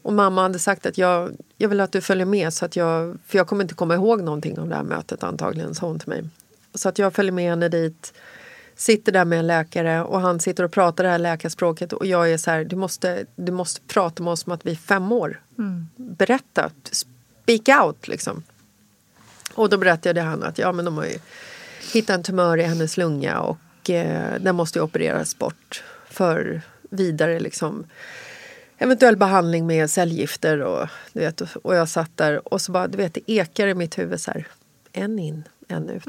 Och 0.03 0.13
mamma 0.13 0.43
hade 0.43 0.59
sagt 0.59 0.87
att 0.87 0.99
jag, 0.99 1.37
jag 1.57 1.69
vill 1.69 1.81
att 1.81 1.93
du 1.93 2.01
följer 2.01 2.27
med 2.27 2.53
så 2.53 2.65
att 2.65 2.77
jag, 2.77 3.19
för 3.27 3.39
jag 3.39 3.47
kommer 3.47 3.65
inte 3.65 3.75
komma 3.75 3.95
ihåg 3.95 4.23
någonting 4.23 4.59
om 4.59 4.69
det 4.69 4.75
här 4.75 4.83
mötet 4.83 5.23
antagligen, 5.23 5.75
sa 5.75 5.87
hon 5.87 5.99
till 5.99 6.09
mig. 6.09 6.25
Så 6.75 6.89
att 6.89 6.99
jag 6.99 7.15
följer 7.15 7.33
med 7.33 7.51
henne 7.51 7.69
dit, 7.69 8.13
sitter 8.77 9.13
där 9.13 9.25
med 9.25 9.39
en 9.39 9.47
läkare 9.47 10.03
och 10.03 10.21
han 10.21 10.41
sitter 10.41 10.65
och 10.65 10.73
pratar 10.73 11.05
det 11.05 11.11
här 11.11 11.19
läkarspråket 11.19 11.93
och 11.93 12.07
jag 12.07 12.33
är 12.33 12.39
så 12.39 12.51
här, 12.51 12.65
du 12.65 12.77
måste, 12.77 13.25
du 13.37 13.53
måste 13.53 13.81
prata 13.81 14.23
med 14.23 14.33
oss 14.33 14.41
som 14.41 14.53
att 14.53 14.67
vi 14.67 14.71
är 14.71 14.77
fem 14.77 15.13
år. 15.13 15.41
Berätta, 15.97 16.71
speak 16.91 17.83
out 17.83 18.09
liksom. 18.09 18.43
Och 19.55 19.69
då 19.69 19.79
berättade 19.79 20.21
han 20.21 20.43
att 20.43 20.59
ja 20.59 20.73
men 20.73 20.85
de 20.85 20.97
har 20.97 21.05
ju 21.05 21.19
hittat 21.93 22.15
en 22.15 22.23
tumör 22.23 22.59
i 22.59 22.63
hennes 22.63 22.97
lunga 22.97 23.41
och 23.41 23.91
eh, 23.91 24.41
den 24.41 24.55
måste 24.57 24.79
ju 24.79 24.83
opereras 24.83 25.39
bort 25.39 25.83
för 26.11 26.63
vidare 26.91 27.41
liksom 27.41 27.85
eventuell 28.79 29.17
behandling 29.17 29.67
med 29.67 29.91
cellgifter 29.91 30.61
och, 30.61 30.89
du 31.13 31.21
vet, 31.21 31.41
och 31.41 31.77
jag 31.77 31.89
satt 31.89 32.17
där 32.17 32.49
och 32.55 32.61
så 32.61 32.73
bara, 32.73 32.89
du 32.89 32.97
vet, 32.97 33.15
det 33.15 33.31
ekar 33.33 33.67
i 33.67 33.75
mitt 33.75 33.99
huvud 33.99 34.21
så 34.21 34.31
här, 34.31 34.47
en 34.93 35.19
in, 35.19 35.45
en 35.69 35.89
ut. 35.89 36.05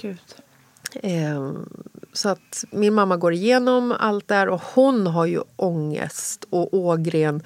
Gud. 0.00 0.18
Eh, 1.02 1.52
så 2.12 2.28
att 2.28 2.64
min 2.70 2.94
mamma 2.94 3.16
går 3.16 3.32
igenom 3.32 3.94
allt 3.98 4.28
där 4.28 4.48
och 4.48 4.62
hon 4.74 5.06
har 5.06 5.26
ju 5.26 5.40
ångest 5.56 6.46
och 6.50 6.74
ågren. 6.74 7.42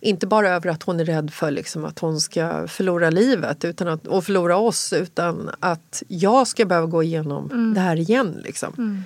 Inte 0.00 0.26
bara 0.26 0.50
över 0.50 0.70
att 0.70 0.82
hon 0.82 1.00
är 1.00 1.04
rädd 1.04 1.32
för 1.32 1.50
liksom 1.50 1.84
att 1.84 1.98
hon 1.98 2.20
ska 2.20 2.68
förlora 2.68 3.10
livet 3.10 3.64
utan 3.64 3.88
att, 3.88 4.06
och 4.06 4.24
förlora 4.24 4.56
oss 4.56 4.92
utan 4.92 5.50
att 5.60 6.02
jag 6.08 6.46
ska 6.48 6.64
behöva 6.64 6.86
gå 6.86 7.02
igenom 7.02 7.74
det 7.74 7.80
här 7.80 7.96
igen. 7.96 8.40
Liksom. 8.44 9.04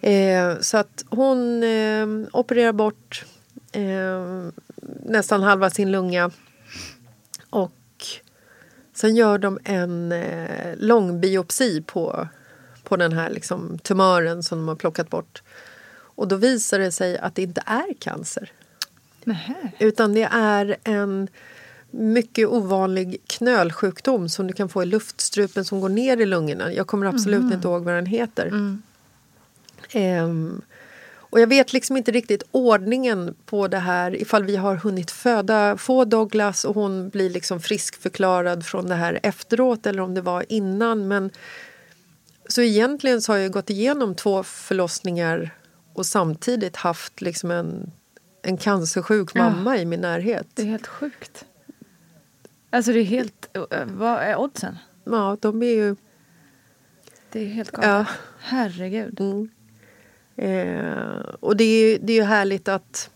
Eh, 0.00 0.58
så 0.60 0.78
att 0.78 1.04
hon 1.08 1.62
eh, 1.62 2.06
opererar 2.32 2.72
bort 2.72 3.24
eh, 3.72 4.48
nästan 5.04 5.42
halva 5.42 5.70
sin 5.70 5.92
lunga. 5.92 6.30
Och 7.50 7.72
sen 8.94 9.16
gör 9.16 9.38
de 9.38 9.58
en 9.64 10.12
eh, 10.12 10.76
långbiopsi 10.76 11.82
på, 11.82 12.28
på 12.82 12.96
den 12.96 13.12
här 13.12 13.30
liksom, 13.30 13.78
tumören 13.78 14.42
som 14.42 14.58
de 14.58 14.68
har 14.68 14.74
plockat 14.74 15.10
bort. 15.10 15.42
Och 16.16 16.28
då 16.28 16.36
visar 16.36 16.78
det 16.78 16.92
sig 16.92 17.18
att 17.18 17.34
det 17.34 17.42
inte 17.42 17.62
är 17.66 17.94
cancer. 17.98 18.52
Nähä. 19.24 19.72
Utan 19.78 20.14
det 20.14 20.28
är 20.32 20.76
en 20.84 21.28
mycket 21.90 22.48
ovanlig 22.48 23.20
knölsjukdom 23.26 24.28
som 24.28 24.46
du 24.46 24.52
kan 24.52 24.68
få 24.68 24.82
i 24.82 24.86
luftstrupen 24.86 25.64
som 25.64 25.80
går 25.80 25.88
ner 25.88 26.16
i 26.16 26.26
lungorna. 26.26 26.72
Jag 26.72 26.86
kommer 26.86 27.06
absolut 27.06 27.52
inte 27.52 27.68
ihåg 27.68 27.84
vad 27.84 27.94
den 27.94 28.06
heter. 28.06 28.46
Ehm, 29.92 30.62
och 31.36 31.40
jag 31.40 31.46
vet 31.46 31.72
liksom 31.72 31.96
inte 31.96 32.10
riktigt 32.12 32.42
ordningen 32.50 33.34
på 33.46 33.68
det 33.68 33.78
här 33.78 34.16
ifall 34.22 34.44
vi 34.44 34.56
har 34.56 34.74
hunnit 34.76 35.10
föda, 35.10 35.76
få 35.76 36.04
Douglas 36.04 36.64
och 36.64 36.74
hon 36.74 37.08
blir 37.08 37.30
liksom 37.30 37.60
friskförklarad 37.60 38.66
från 38.66 38.86
det 38.88 38.94
här 38.94 39.20
efteråt 39.22 39.86
eller 39.86 40.02
om 40.02 40.14
det 40.14 40.20
var 40.20 40.44
innan. 40.48 41.08
Men 41.08 41.30
så 42.48 42.62
egentligen 42.62 43.22
så 43.22 43.32
har 43.32 43.38
jag 43.38 43.52
gått 43.52 43.70
igenom 43.70 44.14
två 44.14 44.42
förlossningar 44.42 45.50
och 45.94 46.06
samtidigt 46.06 46.76
haft 46.76 47.20
liksom 47.20 47.50
en, 47.50 47.90
en 48.42 48.56
cancersjuk 48.56 49.30
Ja. 49.34 49.50
mamma 49.50 49.78
i 49.78 49.84
min 49.84 50.00
närhet. 50.00 50.46
Det 50.54 50.62
är 50.62 50.66
helt 50.66 50.86
sjukt. 50.86 51.44
Alltså 52.70 52.92
det 52.92 53.00
är 53.00 53.04
helt... 53.04 53.56
eh, 53.70 53.84
Vad 53.86 54.18
är 54.22 54.36
oddsen? 54.36 54.78
Ja, 55.04 55.36
de 55.40 55.62
är 55.62 55.66
ju... 55.74 55.96
Det 57.32 57.40
är 57.40 57.46
helt 57.46 57.70
galet. 57.70 57.88
Ja. 57.88 58.04
Herregud. 58.38 59.20
Mm. 59.20 59.48
Eh, 60.36 61.18
och 61.40 61.56
det 61.56 61.64
är, 61.64 61.90
ju- 61.90 61.98
det 62.02 62.12
är 62.12 62.16
ju 62.16 62.22
härligt 62.22 62.68
att, 62.68 63.10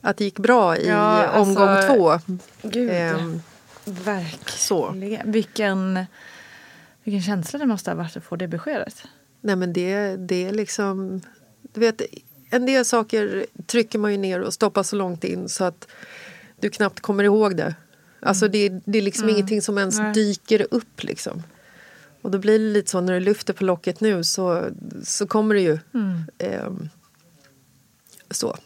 att 0.00 0.16
det 0.16 0.24
gick 0.24 0.38
bra 0.38 0.76
i 0.76 0.88
Ja, 0.88 0.94
alltså, 0.96 1.40
omgång 1.40 1.82
två. 1.86 2.18
Gud. 2.62 2.90
Ehm, 2.92 3.42
Verkligen. 3.84 4.38
så. 4.46 4.94
Vilken, 5.24 6.04
vilken 7.04 7.22
känsla 7.22 7.58
det 7.58 7.66
måste 7.66 7.90
ha 7.90 7.96
varit 7.96 8.16
att 8.16 8.24
få 8.24 8.36
det 8.36 8.48
beskedet. 8.48 9.02
Nej 9.40 9.56
men 9.56 9.72
det, 9.72 10.16
det 10.16 10.46
är 10.46 10.52
liksom... 10.52 11.20
Du 11.62 11.80
vet, 11.80 12.02
en 12.50 12.66
del 12.66 12.84
saker 12.84 13.46
trycker 13.66 13.98
man 13.98 14.12
ju 14.12 14.18
ner 14.18 14.40
och 14.40 14.54
stoppar 14.54 14.82
så 14.82 14.96
långt 14.96 15.24
in 15.24 15.48
så 15.48 15.64
att 15.64 15.88
du 16.60 16.70
knappt 16.70 17.00
kommer 17.00 17.24
ihåg 17.24 17.56
det. 17.56 17.74
Alltså 18.20 18.48
det, 18.48 18.68
det 18.84 18.98
är 18.98 19.02
liksom 19.02 19.28
ingenting 19.28 19.62
som 19.62 19.78
ens 19.78 19.98
Nej. 19.98 20.12
dyker 20.12 20.66
upp 20.70 21.02
liksom. 21.02 21.42
Och 22.26 22.32
då 22.32 22.38
blir 22.38 22.58
det 22.58 22.64
lite 22.64 22.90
så 22.90 23.00
när 23.00 23.12
du 23.12 23.20
lyfter 23.20 23.52
på 23.52 23.64
locket 23.64 24.00
nu 24.00 24.24
så, 24.24 24.70
så 25.04 25.26
kommer 25.26 25.54
det 25.54 25.60
ju. 25.60 25.78
ehm, 26.38 26.88
så, 28.30 28.56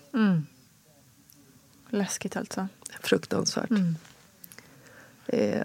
Läskigt 1.91 2.37
alltså. 2.37 2.69
fruktansvärt. 3.03 3.71
Eh, 5.27 5.63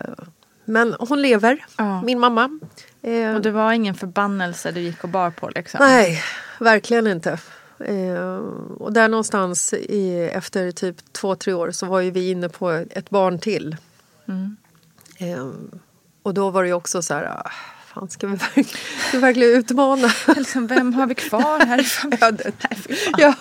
men 0.66 0.96
hon 1.00 1.22
lever, 1.22 1.66
Ja. 1.78 2.02
min 2.02 2.20
mamma. 2.20 2.60
Eh, 3.02 3.36
Och 3.36 3.42
det 3.42 3.52
var 3.52 3.72
ingen 3.74 3.96
förbannelse 3.96 4.72
du 4.72 4.80
gick 4.82 5.04
och 5.04 5.10
bar 5.10 5.32
på 5.32 5.50
liksom? 5.56 5.78
Nej, 5.82 6.22
verkligen 6.60 7.08
inte. 7.08 7.40
Eh, 7.80 8.36
och 8.80 8.94
där 8.94 9.08
någonstans 9.08 9.74
i, 9.74 10.30
efter 10.34 10.72
typ 10.72 11.14
två, 11.14 11.36
tre 11.36 11.54
år 11.54 11.72
så 11.72 11.86
var 11.86 12.00
ju 12.02 12.12
vi 12.12 12.30
inne 12.32 12.50
på 12.50 12.70
ett 12.72 13.10
barn 13.10 13.40
till. 13.40 13.78
Eh, 15.18 15.52
och 16.24 16.34
då 16.34 16.50
var 16.50 16.64
det 16.64 16.68
ju 16.68 16.74
också 16.74 17.02
så 17.02 17.14
här, 17.14 17.24
ah, 17.26 17.52
fan 17.96 18.10
ska 18.10 18.28
vi, 18.28 18.36
verkligen, 18.36 18.70
ska 19.08 19.18
vi 19.18 19.18
verkligen 19.18 19.58
utmana? 19.58 20.08
Liksom, 20.36 20.68
vem 20.68 20.94
har 20.94 21.08
vi 21.08 21.16
kvar 21.16 21.66
här 21.66 21.82
i 21.82 21.84
familjen? 21.84 22.54
ja, 23.18 23.34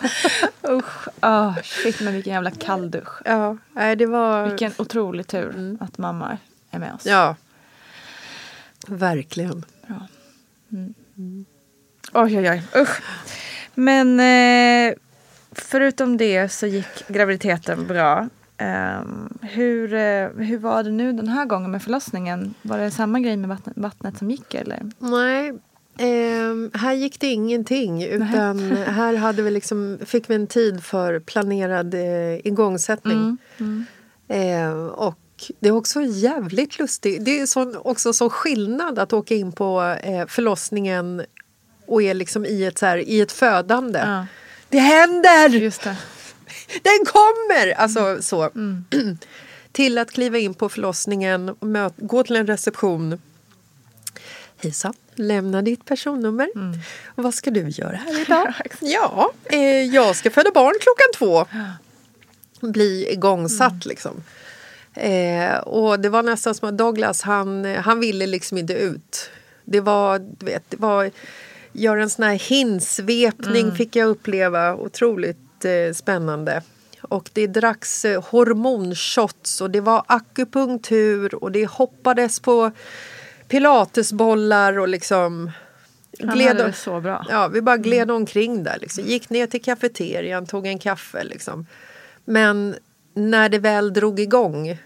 Usch. 0.69 1.09
Ah, 1.21 1.55
shit, 1.63 2.01
men 2.01 2.15
vilken 2.15 2.33
jävla 2.33 2.51
kalldusch. 2.51 3.23
ja, 3.25 3.57
nej 3.73 3.97
det 3.97 4.07
var... 4.07 4.49
Vilken 4.49 4.73
otrolig 4.79 5.27
tur 5.27 5.77
att 5.81 5.99
mamma 5.99 6.39
är 6.71 6.79
med 6.79 6.95
oss. 6.95 7.07
Ja, 7.07 7.37
verkligen. 8.89 9.65
Oj, 12.13 12.39
oj, 12.39 12.51
oj. 12.51 12.63
Usch. 12.77 13.03
Men 13.75 14.21
eh, 14.21 14.95
förutom 15.53 16.17
det 16.17 16.49
så 16.49 16.67
gick 16.67 17.09
graviditeten 17.09 17.87
bra. 17.87 18.29
Ehm, 18.59 19.39
hur, 19.43 19.95
eh, 19.95 20.29
hur 20.29 20.59
var 20.59 20.83
det 20.83 20.91
nu 20.91 21.13
den 21.13 21.29
här 21.29 21.45
gången 21.45 21.71
med 21.71 21.83
förlossningen? 21.83 22.55
Var 22.63 22.79
det 22.79 22.91
samma 22.91 23.21
grej 23.21 23.37
med 23.37 23.49
vattnet, 23.49 23.77
vattnet 23.77 24.19
som 24.19 24.31
gick 24.31 24.55
eller? 24.55 24.91
Nej, 24.99 25.53
ehm, 25.99 26.71
här 26.75 26.93
gick 26.93 27.21
det 27.21 27.27
ingenting. 27.27 28.05
Utan 28.05 28.59
här 28.87 29.15
hade 29.15 29.43
vi 29.43 29.51
liksom, 29.51 29.99
fick 30.07 30.31
vi 30.31 30.35
en 30.35 30.47
tid 30.47 30.85
för 30.85 31.21
planerad 31.21 31.95
eh, 31.95 32.47
igångsättning. 32.47 33.37
Eh, 34.29 34.87
och 34.87 35.19
det 35.61 35.69
är 35.69 35.73
också 35.73 36.03
jävligt 36.03 36.79
lustigt. 36.79 37.25
Det 37.25 37.41
är 37.41 37.47
sån, 37.47 37.77
också 37.77 38.13
så 38.13 38.31
skillnad 38.31 38.99
att 38.99 39.13
åka 39.13 39.35
in 39.35 39.53
på 39.53 39.97
eh, 40.03 40.27
förlossningen 40.27 41.23
och 41.87 42.03
är 42.03 42.15
liksom 42.15 42.47
i 42.47 42.65
ett, 42.65 42.79
så 42.79 42.87
här, 42.87 42.99
i 42.99 43.21
ett 43.21 43.33
födande. 43.33 43.99
Ja. 43.99 44.27
Det 44.69 44.79
händer! 44.79 45.49
Just 45.49 45.85
det. 45.85 45.97
Den 46.83 47.07
kommer! 47.07 47.73
Alltså 47.73 48.23
så. 48.23 48.51
till 49.75 49.99
att 49.99 50.13
kliva 50.13 50.39
in 50.39 50.55
på 50.55 50.69
förlossningen 50.69 51.49
och 51.49 51.67
möt, 51.67 51.95
gå 51.97 52.23
till 52.23 52.37
en 52.37 52.47
reception. 52.47 53.21
Hejsan, 54.57 54.95
lämna 55.15 55.63
ditt 55.63 55.85
personnummer. 55.85 56.49
Vad 57.15 57.35
ska 57.35 57.51
du 57.51 57.69
göra 57.69 57.97
här 57.97 58.23
idag? 58.23 58.55
ja, 58.81 59.33
eh, 59.45 59.83
jag 59.83 60.17
ska 60.17 60.31
föda 60.31 60.51
barn 60.51 60.75
klockan 60.81 61.07
två. 61.19 61.47
Bli 62.73 63.13
igångsatt 63.13 63.87
liksom. 63.87 64.23
Eh, 64.95 65.57
och 65.57 66.01
det 66.01 66.09
var 66.09 66.23
nästan 66.23 66.55
som 66.55 66.69
att 66.69 66.79
Douglas, 66.79 67.23
han, 67.23 67.65
han 67.65 68.01
ville 68.01 68.27
liksom 68.27 68.59
inte 68.59 68.73
ut. 68.73 69.31
Det 69.65 69.81
var, 69.81 70.19
du 70.19 70.47
vet, 70.47 70.71
det 70.71 70.77
var 70.77 71.11
göra 71.73 72.03
en 72.03 72.11
sån 72.11 72.25
här 72.25 72.35
hinsvepning 72.35 73.77
fick 73.77 73.97
jag 73.97 74.09
uppleva. 74.09 74.75
Otroligt 74.75 75.43
spännande. 75.95 76.62
Och 77.03 77.31
det 77.33 77.47
dracks 77.47 78.05
eh, 78.05 78.23
hormonshots 78.25 79.61
och 79.61 79.71
det 79.71 79.81
var 79.81 80.05
akupunktur 80.07 81.35
och 81.35 81.53
det 81.53 81.67
hoppades 81.67 82.41
på 82.41 82.71
pilatesbollar 83.49 84.79
och 84.79 84.89
liksom... 84.89 85.51
Han 86.21 86.37
gled- 86.37 86.49
hade 86.49 86.65
det 86.65 86.73
så 86.73 87.01
bra. 87.01 87.27
Ja, 87.29 87.49
vi 87.49 87.61
bara 87.62 87.77
gled 87.77 88.11
omkring 88.11 88.65
där. 88.65 88.79
Liksom. 88.81 89.05
Gick 89.05 89.31
ner 89.31 89.47
till 89.47 89.62
kafeterian, 89.62 90.47
tog 90.47 90.67
en 90.67 90.79
kaffe. 90.79 91.25
Liksom. 91.25 91.67
Men 92.25 92.75
när 93.15 93.49
det 93.49 93.59
väl 93.59 93.93
drog 93.93 94.21
igång 94.21 94.79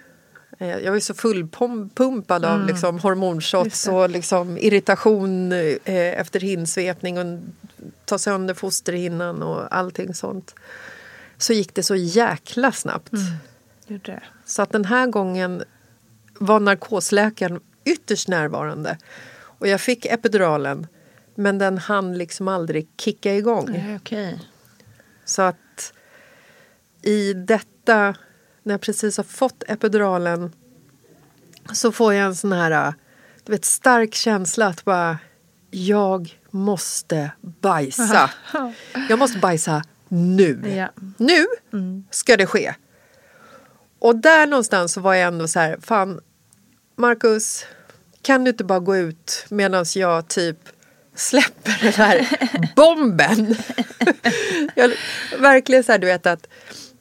Eh, 0.60 0.78
Jag 0.78 0.92
var 0.92 0.98
så 1.00 1.14
fullpumpad 1.14 2.44
av 2.44 2.54
Mm. 2.54 2.66
liksom 2.66 2.98
hormonshots 2.98 3.88
och 3.88 4.10
liksom 4.10 4.58
irritation 4.58 5.52
eh, 5.52 6.20
efter 6.20 6.40
hinsvepning 6.40 7.18
och 7.18 7.38
ta 8.04 8.18
sönder 8.18 8.54
fosterhinnan 8.54 9.42
och 9.42 9.76
allting 9.76 10.14
sånt. 10.14 10.54
Så 11.36 11.52
gick 11.52 11.74
det 11.74 11.82
så 11.82 11.96
jäkla 11.96 12.72
snabbt. 12.72 13.12
Mm. 13.12 14.00
Det. 14.04 14.22
Så 14.44 14.62
att 14.62 14.72
den 14.72 14.84
här 14.84 15.06
gången 15.06 15.62
var 16.38 16.60
narkosläkaren 16.60 17.60
ytterst 17.84 18.28
närvarande. 18.28 18.98
Och 19.32 19.68
jag 19.68 19.80
fick 19.80 20.06
epiduralen 20.06 20.86
men 21.34 21.58
den 21.58 21.78
hann 21.78 22.18
liksom 22.18 22.48
aldrig 22.48 22.88
kicka 22.96 23.34
igång. 23.34 23.66
Nej, 23.68 23.96
okej. 23.96 24.40
Så 25.24 25.42
att 25.42 25.92
i 27.02 27.32
detta, 27.32 28.14
när 28.62 28.74
jag 28.74 28.80
precis 28.80 29.16
har 29.16 29.24
fått 29.24 29.62
epiduralen 29.66 30.52
så 31.72 31.92
får 31.92 32.14
jag 32.14 32.26
en 32.26 32.36
sån 32.36 32.52
här 32.52 32.94
du 33.44 33.52
vet, 33.52 33.64
stark 33.64 34.14
känsla 34.14 34.66
att 34.66 34.84
bara 34.84 35.18
jag 35.70 36.38
måste 36.50 37.30
bajsa. 37.40 38.30
Jag 39.08 39.18
måste 39.18 39.38
bajsa 39.38 39.82
nu. 40.08 40.62
Ja. 40.76 40.88
Nu 41.16 41.46
ska 42.10 42.36
det 42.36 42.46
ske. 42.46 42.74
Och 43.98 44.16
där 44.16 44.46
någonstans 44.46 44.92
så 44.92 45.00
var 45.00 45.14
jag 45.14 45.28
ändå 45.28 45.48
så 45.48 45.60
här, 45.60 45.78
fan 45.82 46.20
Marcus, 46.96 47.64
kan 48.22 48.44
du 48.44 48.50
inte 48.50 48.64
bara 48.64 48.78
gå 48.78 48.96
ut 48.96 49.46
medan 49.48 49.84
jag 49.94 50.28
typ 50.28 50.58
släpper 51.14 51.78
den 51.82 51.92
här 51.92 52.28
bomben? 52.76 53.56
jag, 54.74 54.92
verkligen 55.38 55.84
så 55.84 55.92
här, 55.92 55.98
du 55.98 56.06
vet 56.06 56.26
att 56.26 56.48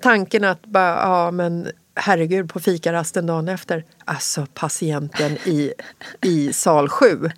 tanken 0.02 0.44
att 0.44 0.66
bara, 0.66 0.96
ja 0.96 1.32
men 1.32 1.72
herregud 1.96 2.50
på 2.54 2.60
fikarasten 2.60 3.26
dagen 3.26 3.50
efter, 3.50 3.86
alltså 4.06 4.48
patienten 4.54 5.32
i, 5.32 5.74
i 6.22 6.54
sal 6.54 6.90
7 6.90 7.30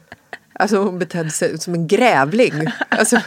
Alltså 0.60 0.78
hon 0.78 1.00
betedde 1.00 1.30
sig 1.30 1.60
som 1.60 1.74
en 1.74 1.88
grävling. 1.88 2.54
Alltså 2.90 3.20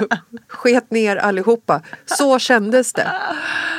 sket 0.49 0.91
ner 0.91 1.16
allihopa. 1.16 1.83
Så 2.07 2.39
kändes 2.39 2.93
det. 2.93 3.12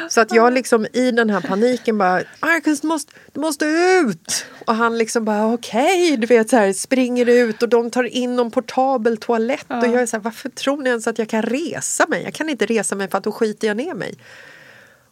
Så 0.10 0.22
att 0.22 0.36
jag 0.36 0.54
liksom 0.54 0.88
i 0.94 1.12
den 1.12 1.30
här 1.30 1.42
paniken 1.42 1.98
bara 1.98 2.22
Marcus 2.42 2.82
du 2.82 2.88
måste, 2.88 3.14
du 3.32 3.40
måste 3.40 3.66
ut! 3.66 4.46
Och 4.66 4.76
han 4.76 4.98
liksom 4.98 5.26
bara 5.26 5.54
okej, 5.54 6.18
du 6.18 6.28
vet 6.28 6.50
så 6.50 6.56
här 6.56 6.74
springer 6.74 7.30
ut 7.30 7.64
och 7.64 7.70
de 7.70 7.92
tar 7.92 8.04
in 8.04 8.36
någon 8.36 8.52
portabel 8.52 9.18
toalett 9.18 9.66
och 9.70 9.86
jag 9.86 10.02
är 10.02 10.06
så 10.06 10.18
här 10.18 10.24
varför 10.24 10.50
tror 10.50 10.82
ni 10.82 10.90
ens 10.90 11.08
att 11.08 11.20
jag 11.20 11.30
kan 11.30 11.42
resa 11.42 12.06
mig? 12.08 12.24
Jag 12.24 12.34
kan 12.34 12.50
inte 12.50 12.66
resa 12.66 12.96
mig 12.96 13.10
för 13.10 13.18
att 13.18 13.24
då 13.24 13.32
skiter 13.32 13.68
jag 13.68 13.78
ner 13.78 13.94
mig. 13.94 14.16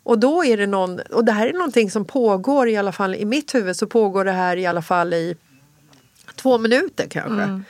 Och 0.03 0.19
då 0.19 0.45
är 0.45 0.57
det 0.57 0.67
någon, 0.67 0.99
och 0.99 1.25
det 1.25 1.31
här 1.31 1.47
är 1.47 1.53
någonting 1.53 1.91
som 1.91 2.05
pågår 2.05 2.69
i 2.69 2.77
alla 2.77 2.91
fall 2.91 3.15
i 3.15 3.25
mitt 3.25 3.55
huvud 3.55 3.75
så 3.75 3.87
pågår 3.87 4.25
det 4.25 4.31
här 4.31 4.57
i 4.57 4.65
alla 4.65 4.81
fall 4.81 5.13
i 5.13 5.35
två 6.35 6.57
minuter 6.57 7.07
kanske. 7.09 7.61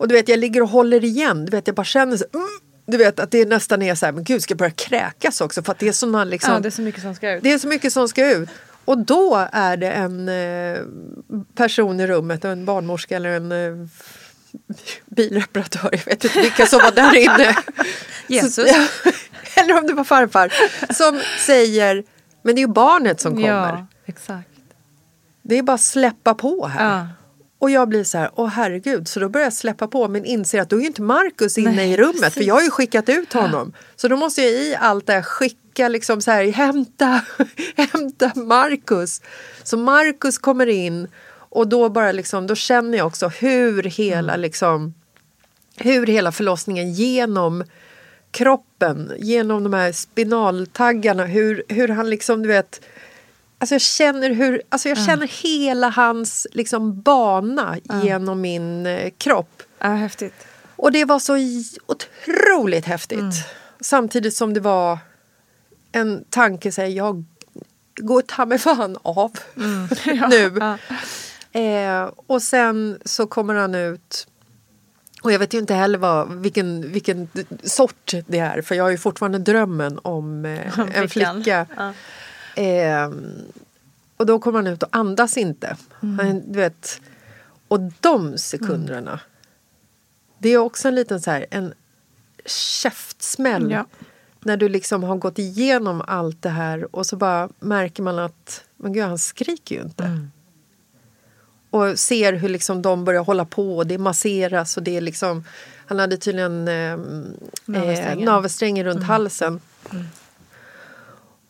Och 0.00 0.08
du 0.08 0.14
vet 0.14 0.28
jag 0.28 0.38
ligger 0.38 0.62
och 0.62 0.68
håller 0.68 1.04
igen, 1.04 1.44
du 1.44 1.50
vet 1.50 1.66
jag 1.66 1.76
bara 1.76 1.84
känner 1.84 2.16
så, 2.16 2.24
mm, 2.34 2.48
du 2.86 2.96
vet 2.96 3.20
att 3.20 3.30
det 3.30 3.48
nästan 3.48 3.82
är 3.82 3.94
så 3.94 4.06
här, 4.06 4.12
men 4.12 4.24
gud 4.24 4.42
ska 4.42 4.52
jag 4.52 4.58
börja 4.58 4.70
kräkas 4.70 5.40
också 5.40 5.62
för 5.62 5.72
att 5.72 5.78
det 5.78 5.88
är 5.88 5.92
såna 5.92 6.24
liksom, 6.24 6.54
Ja, 6.54 6.60
det 6.60 6.68
är 6.68 6.70
så 6.70 6.82
mycket 6.82 7.02
som 7.02 7.14
ska 7.14 7.32
ut. 7.32 7.42
det 7.42 7.52
är 7.52 7.58
så 7.58 7.68
mycket 7.68 7.92
som 7.92 8.08
ska 8.08 8.30
ut. 8.30 8.48
Och 8.84 8.98
då 8.98 9.48
är 9.52 9.76
det 9.76 9.90
en 9.90 10.28
eh, 10.28 10.78
person 11.54 12.00
i 12.00 12.06
rummet, 12.06 12.44
en 12.44 12.64
barnmorska 12.64 13.16
eller 13.16 13.30
en 13.30 13.52
eh, 13.52 13.88
bilreparatör, 15.06 15.88
jag 15.92 16.04
vet 16.04 16.24
inte 16.24 16.40
vilka 16.40 16.66
som 16.66 16.78
var 16.78 16.90
där 16.92 17.16
inne. 17.16 17.56
Jesus. 18.26 18.54
Så, 18.54 18.62
ja, 18.66 18.86
eller 19.62 19.78
om 19.78 19.86
det 19.86 19.92
var 19.92 20.04
farfar. 20.04 20.52
Som 20.94 21.20
säger, 21.46 22.04
men 22.42 22.54
det 22.54 22.58
är 22.60 22.66
ju 22.66 22.72
barnet 22.72 23.20
som 23.20 23.32
kommer. 23.32 23.48
Ja, 23.48 23.86
exakt. 24.06 24.48
Det 25.42 25.58
är 25.58 25.62
bara 25.62 25.74
att 25.74 25.80
släppa 25.80 26.34
på 26.34 26.66
här. 26.66 26.98
Ja. 26.98 27.06
Och 27.60 27.70
jag 27.70 27.88
blir 27.88 28.04
så 28.04 28.18
här, 28.18 28.30
åh 28.34 28.46
herregud, 28.48 29.08
så 29.08 29.20
då 29.20 29.28
börjar 29.28 29.46
jag 29.46 29.52
släppa 29.52 29.88
på 29.88 30.08
men 30.08 30.24
inser 30.24 30.60
att 30.60 30.70
då 30.70 30.76
är 30.76 30.80
ju 30.80 30.86
inte 30.86 31.02
Markus 31.02 31.58
inne 31.58 31.70
Nej, 31.70 31.92
i 31.92 31.96
rummet 31.96 32.18
för 32.18 32.24
precis. 32.24 32.46
jag 32.46 32.54
har 32.54 32.62
ju 32.62 32.70
skickat 32.70 33.08
ut 33.08 33.32
honom. 33.32 33.72
Så 33.96 34.08
då 34.08 34.16
måste 34.16 34.42
jag 34.42 34.50
i 34.50 34.76
allt 34.80 35.06
det 35.06 35.12
här 35.12 35.22
skicka 35.22 35.88
liksom 35.88 36.22
så 36.22 36.30
här, 36.30 36.52
hämta, 36.52 37.20
hämta 37.92 38.32
Markus. 38.34 39.22
Så 39.62 39.76
Markus 39.76 40.38
kommer 40.38 40.66
in 40.66 41.08
och 41.32 41.68
då 41.68 41.88
bara 41.88 42.12
liksom, 42.12 42.46
då 42.46 42.54
känner 42.54 42.98
jag 42.98 43.06
också 43.06 43.28
hur 43.28 43.82
hela 43.82 44.36
liksom, 44.36 44.94
hur 45.76 46.06
hela 46.06 46.32
förlossningen 46.32 46.92
genom 46.92 47.64
kroppen, 48.30 49.12
genom 49.18 49.64
de 49.64 49.74
här 49.74 49.92
spinaltaggarna, 49.92 51.24
hur, 51.24 51.62
hur 51.68 51.88
han 51.88 52.10
liksom, 52.10 52.42
du 52.42 52.48
vet, 52.48 52.80
Alltså 53.60 53.74
jag 53.74 53.82
känner, 53.82 54.30
hur, 54.30 54.62
alltså 54.68 54.88
jag 54.88 54.98
känner 55.06 55.26
hela 55.26 55.88
hans 55.88 56.46
liksom 56.52 57.00
bana 57.00 57.76
genom 58.02 58.40
min 58.40 58.86
eh, 58.86 59.10
kropp. 59.18 59.62
Ja, 59.78 59.88
häftigt. 59.88 60.46
Och 60.76 60.92
det 60.92 61.04
var 61.04 61.18
så 61.18 61.36
otroligt 61.86 62.84
häftigt. 62.84 63.34
Samtidigt 63.80 64.34
som 64.34 64.54
det 64.54 64.60
var 64.60 64.98
en 65.92 66.24
tanke, 66.30 66.72
så 66.72 66.80
här, 66.80 66.88
jag 66.88 67.24
går 67.96 68.22
ta 68.22 68.46
mig 68.46 68.58
fan 68.58 68.98
av 69.02 69.32
nu. 70.30 70.60
Eh, 71.60 72.10
och 72.26 72.42
sen 72.42 72.98
så 73.04 73.26
kommer 73.26 73.54
han 73.54 73.74
ut 73.74 74.26
och 75.22 75.32
jag 75.32 75.38
vet 75.38 75.54
ju 75.54 75.58
inte 75.58 75.74
heller 75.74 75.98
vad, 75.98 76.32
vilken, 76.32 76.92
vilken 76.92 77.28
sort 77.62 78.12
det 78.26 78.38
är 78.38 78.62
för 78.62 78.74
jag 78.74 78.84
har 78.84 78.90
ju 78.90 78.98
fortfarande 78.98 79.38
drömmen 79.38 79.98
om 80.02 80.44
eh, 80.44 80.78
en 80.94 81.08
flicka. 81.08 81.66
Ja. 81.76 81.92
Ehm, 82.60 83.42
och 84.16 84.26
då 84.26 84.38
kommer 84.38 84.58
han 84.58 84.66
ut 84.66 84.82
och 84.82 84.88
andas 84.92 85.36
inte. 85.36 85.76
Han, 86.00 86.42
du 86.52 86.58
vet, 86.58 87.00
och 87.68 87.80
de 88.00 88.38
sekunderna. 88.38 89.20
Det 90.38 90.48
är 90.48 90.58
också 90.58 90.88
en 90.88 90.94
liten 90.94 91.20
så 91.20 91.30
här, 91.30 91.46
en 91.50 91.74
käftsmäll. 92.46 93.70
Ja. 93.70 93.86
När 94.40 94.56
du 94.56 94.68
liksom 94.68 95.02
har 95.02 95.16
gått 95.16 95.38
igenom 95.38 96.02
allt 96.06 96.42
det 96.42 96.48
här 96.48 96.96
och 96.96 97.06
så 97.06 97.16
bara 97.16 97.48
märker 97.60 98.02
man 98.02 98.18
att 98.18 98.64
men 98.76 98.92
gud, 98.92 99.04
han 99.04 99.18
skriker 99.18 99.74
ju 99.74 99.82
inte. 99.82 100.28
Och 101.70 101.98
ser 101.98 102.32
hur 102.32 102.48
liksom 102.48 102.82
de 102.82 103.04
börjar 103.04 103.24
hålla 103.24 103.44
på 103.44 103.76
och 103.76 103.86
det 103.86 103.98
masseras 103.98 104.76
och 104.76 104.82
det 104.82 104.96
är 104.96 105.00
liksom 105.00 105.44
Han 105.86 105.98
hade 105.98 106.16
tydligen 106.16 106.68
eh, 106.68 106.74
eh, 106.74 106.98
Navelsträngen. 107.64 108.24
navelsträngen 108.24 108.84
runt 108.86 109.04
halsen. 109.04 109.60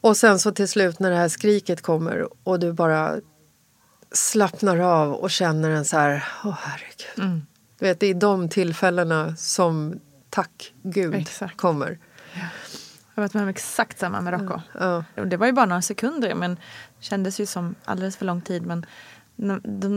Och 0.01 0.17
sen 0.17 0.39
så 0.39 0.53
till 0.53 0.69
slut 0.69 0.99
när 0.99 1.11
det 1.11 1.17
här 1.17 1.29
skriket 1.29 1.83
kommer 1.83 2.29
och 2.49 2.61
du 2.61 2.73
bara 2.73 3.21
slappnar 4.13 4.79
av 4.79 5.13
och 5.13 5.31
känner 5.31 5.71
en 5.71 5.85
så 5.85 5.97
här, 5.97 6.25
åh 6.45 6.59
herregud. 6.63 7.43
Du 7.79 7.87
vet, 7.87 8.01
det 8.01 8.07
är 8.07 8.15
de 8.15 8.49
tillfällena 8.49 9.37
som 9.37 10.01
tack 10.31 10.75
gud 10.83 11.15
Exakt. 11.15 11.57
kommer. 11.57 11.99
Jag 12.35 13.23
har 13.23 13.23
varit 13.23 13.35
med 13.35 13.43
om 13.43 13.49
exakt 13.49 13.99
samma 13.99 14.21
med 14.21 14.33
Rocco. 14.33 14.61
Ja. 14.79 15.05
Det 15.25 15.37
var 15.37 15.47
ju 15.47 15.53
bara 15.53 15.67
några 15.67 15.83
sekunder 15.83 16.35
men 16.35 16.57
kändes 17.01 17.41
ju 17.41 17.47
som 17.47 17.75
alldeles 17.85 18.17
för 18.17 18.25
lång 18.27 18.41
tid. 18.41 18.67
Men 18.67 18.87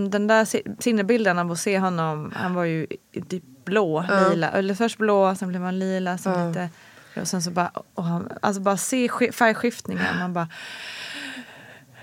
den, 0.10 0.28
där 0.28 0.46
si- 0.46 0.64
sinnebilden 0.80 1.40
av 1.40 1.52
att 1.52 1.60
se 1.60 1.80
honom, 1.80 2.34
han 2.36 2.54
var 2.54 2.64
ju 2.64 2.88
i 3.12 3.22
typ 3.22 3.44
blå, 3.66 4.06
lila. 4.30 4.52
Eller 4.52 4.76
först 4.76 4.98
blå, 4.98 5.36
sen 5.36 5.50
blev 5.50 5.62
han 5.62 5.80
lila, 5.80 6.18
sen 6.18 6.48
lite... 6.48 6.70
Och 7.22 7.28
sen 7.28 7.42
så 7.42 7.52
bara, 7.52 7.72
och 7.94 8.04
han, 8.04 8.30
alltså 8.42 8.62
bara 8.62 8.78
se 8.78 9.08
sk- 9.08 9.32
färgskiftningen. 9.32 10.20
Man 10.20 10.34
bara, 10.34 10.48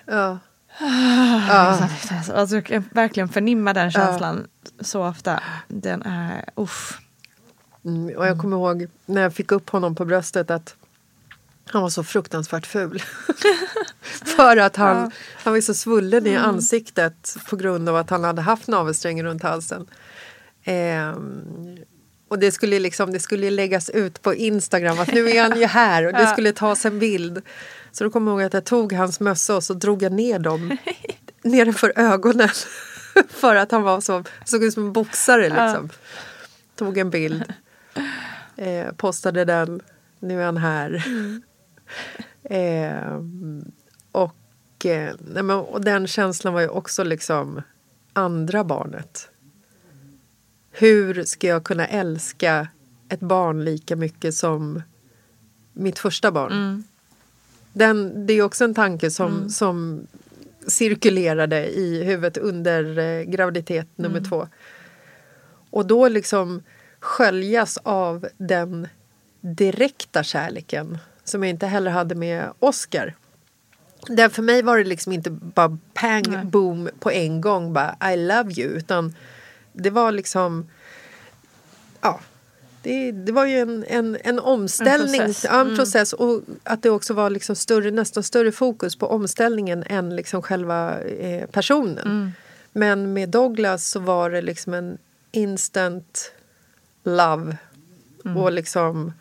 Ja. 0.07 0.39
alltså 2.35 2.55
jag 2.57 2.67
kan 2.67 2.85
verkligen 2.93 3.29
förnimma 3.29 3.73
den 3.73 3.91
känslan 3.91 4.47
så 4.81 5.07
ofta. 5.09 5.41
Den 5.69 6.03
är, 6.03 6.45
uff. 6.55 6.99
Mm, 7.85 8.17
och 8.17 8.27
jag 8.27 8.39
kommer 8.39 8.57
ihåg 8.57 8.87
när 9.07 9.23
jag 9.23 9.35
fick 9.35 9.53
upp 9.53 9.71
honom 9.71 9.95
på 9.95 10.05
bröstet 10.05 10.51
att 10.51 10.75
han 11.73 11.83
var 11.83 11.89
så 11.91 12.05
fruktansvärt 12.05 12.67
ful. 12.67 13.03
För 14.37 14.57
att 14.57 14.77
han, 14.77 15.11
han 15.35 15.53
var 15.53 15.61
så 15.61 15.75
svullen 15.75 16.27
i 16.27 16.37
ansiktet 16.37 17.37
på 17.51 17.57
grund 17.57 17.89
av 17.89 17.97
att 17.97 18.11
han 18.11 18.25
hade 18.25 18.43
haft 18.43 18.69
navelsträngen 18.69 19.27
runt 19.27 19.43
halsen. 19.43 19.87
Ehm, 20.65 21.77
och 22.31 22.39
det 22.39 22.53
skulle, 22.53 22.79
liksom, 22.79 23.13
det 23.13 23.21
skulle 23.21 23.51
läggas 23.51 23.91
ut 23.91 24.23
på 24.23 24.35
Instagram 24.35 24.99
att 24.99 25.15
nu 25.15 25.31
är 25.31 25.43
han 25.43 25.61
ju 25.61 25.67
här 25.67 26.07
och 26.07 26.13
det 26.13 26.27
skulle 26.33 26.53
tas 26.53 26.85
en 26.87 26.99
bild. 26.99 27.43
Så 27.93 28.05
då 28.05 28.11
kommer 28.11 28.31
jag 28.31 28.41
ihåg 28.41 28.47
att 28.47 28.55
jag 28.55 28.65
tog 28.65 28.93
hans 28.93 29.21
mössa 29.21 29.57
och 29.57 29.65
så 29.65 29.75
drog 29.75 30.03
jag 30.03 30.13
ner 30.13 30.39
dem 30.39 30.77
nedanför 31.43 31.93
ögonen. 31.97 32.49
För 33.29 33.57
att 33.57 33.71
han 33.71 33.83
var 33.83 34.01
så, 34.01 34.25
såg 34.45 34.65
ut 34.65 34.75
som 34.75 34.87
en 34.87 34.93
boxare 34.93 35.43
liksom. 35.49 35.91
Tog 36.77 36.99
en 36.99 37.11
bild. 37.11 37.45
Eh, 38.57 38.93
postade 38.93 39.45
den. 39.45 39.81
Nu 40.19 40.41
är 40.41 40.45
han 40.47 40.57
här. 40.57 41.05
eh, 42.45 43.21
och, 44.13 44.87
eh, 44.87 45.15
nej 45.19 45.43
men, 45.43 45.57
och 45.57 45.81
den 45.81 46.07
känslan 46.07 46.55
var 46.55 46.61
ju 46.61 46.69
också 46.69 47.05
liksom 47.05 47.63
andra 48.13 48.65
barnet. 48.65 49.29
Hur 50.71 51.25
ska 51.25 51.47
jag 51.47 51.65
kunna 51.65 51.87
älska 51.87 52.69
ett 53.09 53.21
barn 53.21 53.65
lika 53.65 53.97
mycket 53.97 54.35
som 54.35 54.83
mitt 55.73 55.99
första 55.99 56.33
barn? 56.33 56.85
Den, 57.73 58.27
det 58.27 58.33
är 58.33 58.43
också 58.43 58.65
en 58.65 58.75
tanke 58.75 59.11
som, 59.11 59.51
som 59.51 60.07
cirkulerade 60.67 61.69
i 61.69 62.05
huvudet 62.05 62.37
under 62.37 62.99
eh, 62.99 63.23
graviditet 63.23 63.89
nummer 63.97 64.21
två. 64.29 64.49
Och 65.71 65.87
då 65.87 66.09
liksom 66.09 66.63
sköljas 67.01 67.79
av 67.83 68.29
den 68.37 68.89
direkta 69.41 70.23
kärleken 70.23 70.99
som 71.25 71.43
jag 71.43 71.51
inte 71.51 71.67
heller 71.67 71.91
hade 71.91 72.15
med 72.15 72.53
Oscar. 72.59 73.15
Där 74.07 74.29
för 74.29 74.43
mig 74.43 74.63
var 74.63 74.79
det 74.79 74.85
liksom 74.85 75.13
inte 75.13 75.31
bara 75.31 75.79
pang 75.95 76.51
boom 76.51 76.91
på 77.01 77.11
en 77.11 77.41
gång, 77.41 77.73
bara 77.73 78.13
I 78.13 78.17
love 78.17 78.53
you, 78.57 78.71
utan 78.71 79.15
det 79.73 79.91
var 79.91 80.13
liksom 80.13 80.69
ja, 82.01 82.21
det, 82.83 83.13
det 83.13 83.33
var 83.33 83.47
ju 83.47 83.59
en, 83.59 83.85
en, 83.89 84.17
en 84.25 84.39
omställning, 84.39 85.21
En 85.21 85.27
process. 85.27 85.45
Ja, 85.51 85.61
en 85.61 85.77
process 85.77 86.13
och 86.13 86.43
att 86.65 86.83
det 86.83 86.91
också 86.91 87.15
var 87.15 87.31
liksom 87.31 87.57
större, 87.57 87.91
nästan 87.91 88.23
större 88.23 88.53
fokus 88.53 88.97
på 88.97 89.07
omställningen 89.07 89.85
än 89.87 90.17
liksom 90.17 90.43
själva 90.43 91.01
eh, 91.01 91.47
personen. 91.47 92.33
Men 92.73 93.13
med 93.13 93.29
Douglas 93.29 93.91
så 93.91 94.01
var 94.01 94.31
det 94.31 94.43
liksom 94.43 94.75
en 94.75 94.99
instant 95.33 96.33
love. 97.05 97.57
Och 98.37 98.53
liksom, 98.53 99.13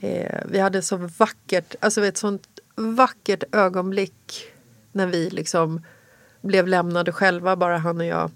eh, 0.00 0.40
vi 0.46 0.58
hade 0.58 0.82
så 0.82 0.96
vackert, 0.96 1.74
alltså 1.80 2.06
ett 2.06 2.16
sånt 2.16 2.48
vackert 2.74 3.44
ögonblick 3.52 4.44
när 4.92 5.06
vi 5.06 5.30
liksom 5.30 5.82
blev 6.40 6.68
lämnade 6.68 7.12
själva, 7.12 7.56
bara 7.56 7.78
han 7.78 7.98
och 7.98 8.06
jag. 8.06 8.30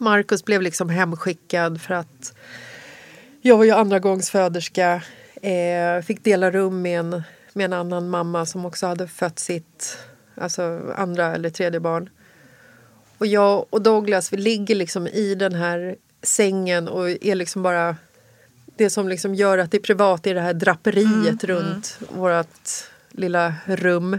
Marcus 0.00 0.44
blev 0.44 0.62
liksom 0.62 0.88
hemskickad 0.88 1.80
för 1.80 1.94
att 1.94 2.34
jag 3.40 3.56
var 3.56 3.64
ju 3.64 3.70
andra 3.70 3.98
gångs 3.98 4.30
föderska. 4.30 5.02
Eh, 5.42 6.02
fick 6.02 6.24
dela 6.24 6.50
rum 6.50 6.82
med 6.82 7.00
en, 7.00 7.22
med 7.52 7.64
en 7.64 7.72
annan 7.72 8.08
mamma 8.10 8.46
som 8.46 8.66
också 8.66 8.86
hade 8.86 9.08
fött 9.08 9.38
sitt 9.38 9.98
alltså 10.34 10.80
andra 10.96 11.34
eller 11.34 11.50
tredje 11.50 11.80
barn. 11.80 12.10
Och 13.18 13.26
jag 13.26 13.66
och 13.70 13.82
Douglas 13.82 14.32
vi 14.32 14.36
ligger 14.36 14.74
liksom 14.74 15.06
i 15.06 15.34
den 15.34 15.54
här 15.54 15.96
sängen 16.22 16.88
och 16.88 17.10
är 17.10 17.34
liksom 17.34 17.62
bara... 17.62 17.96
Det 18.76 18.90
som 18.90 19.08
liksom 19.08 19.34
gör 19.34 19.58
att 19.58 19.70
det 19.70 19.76
är 19.76 19.82
privat 19.82 20.26
är 20.26 20.34
det 20.34 20.40
här 20.40 20.54
draperiet 20.54 21.44
runt 21.44 21.98
vårt 22.08 22.68
lilla 23.10 23.54
rum. 23.66 24.18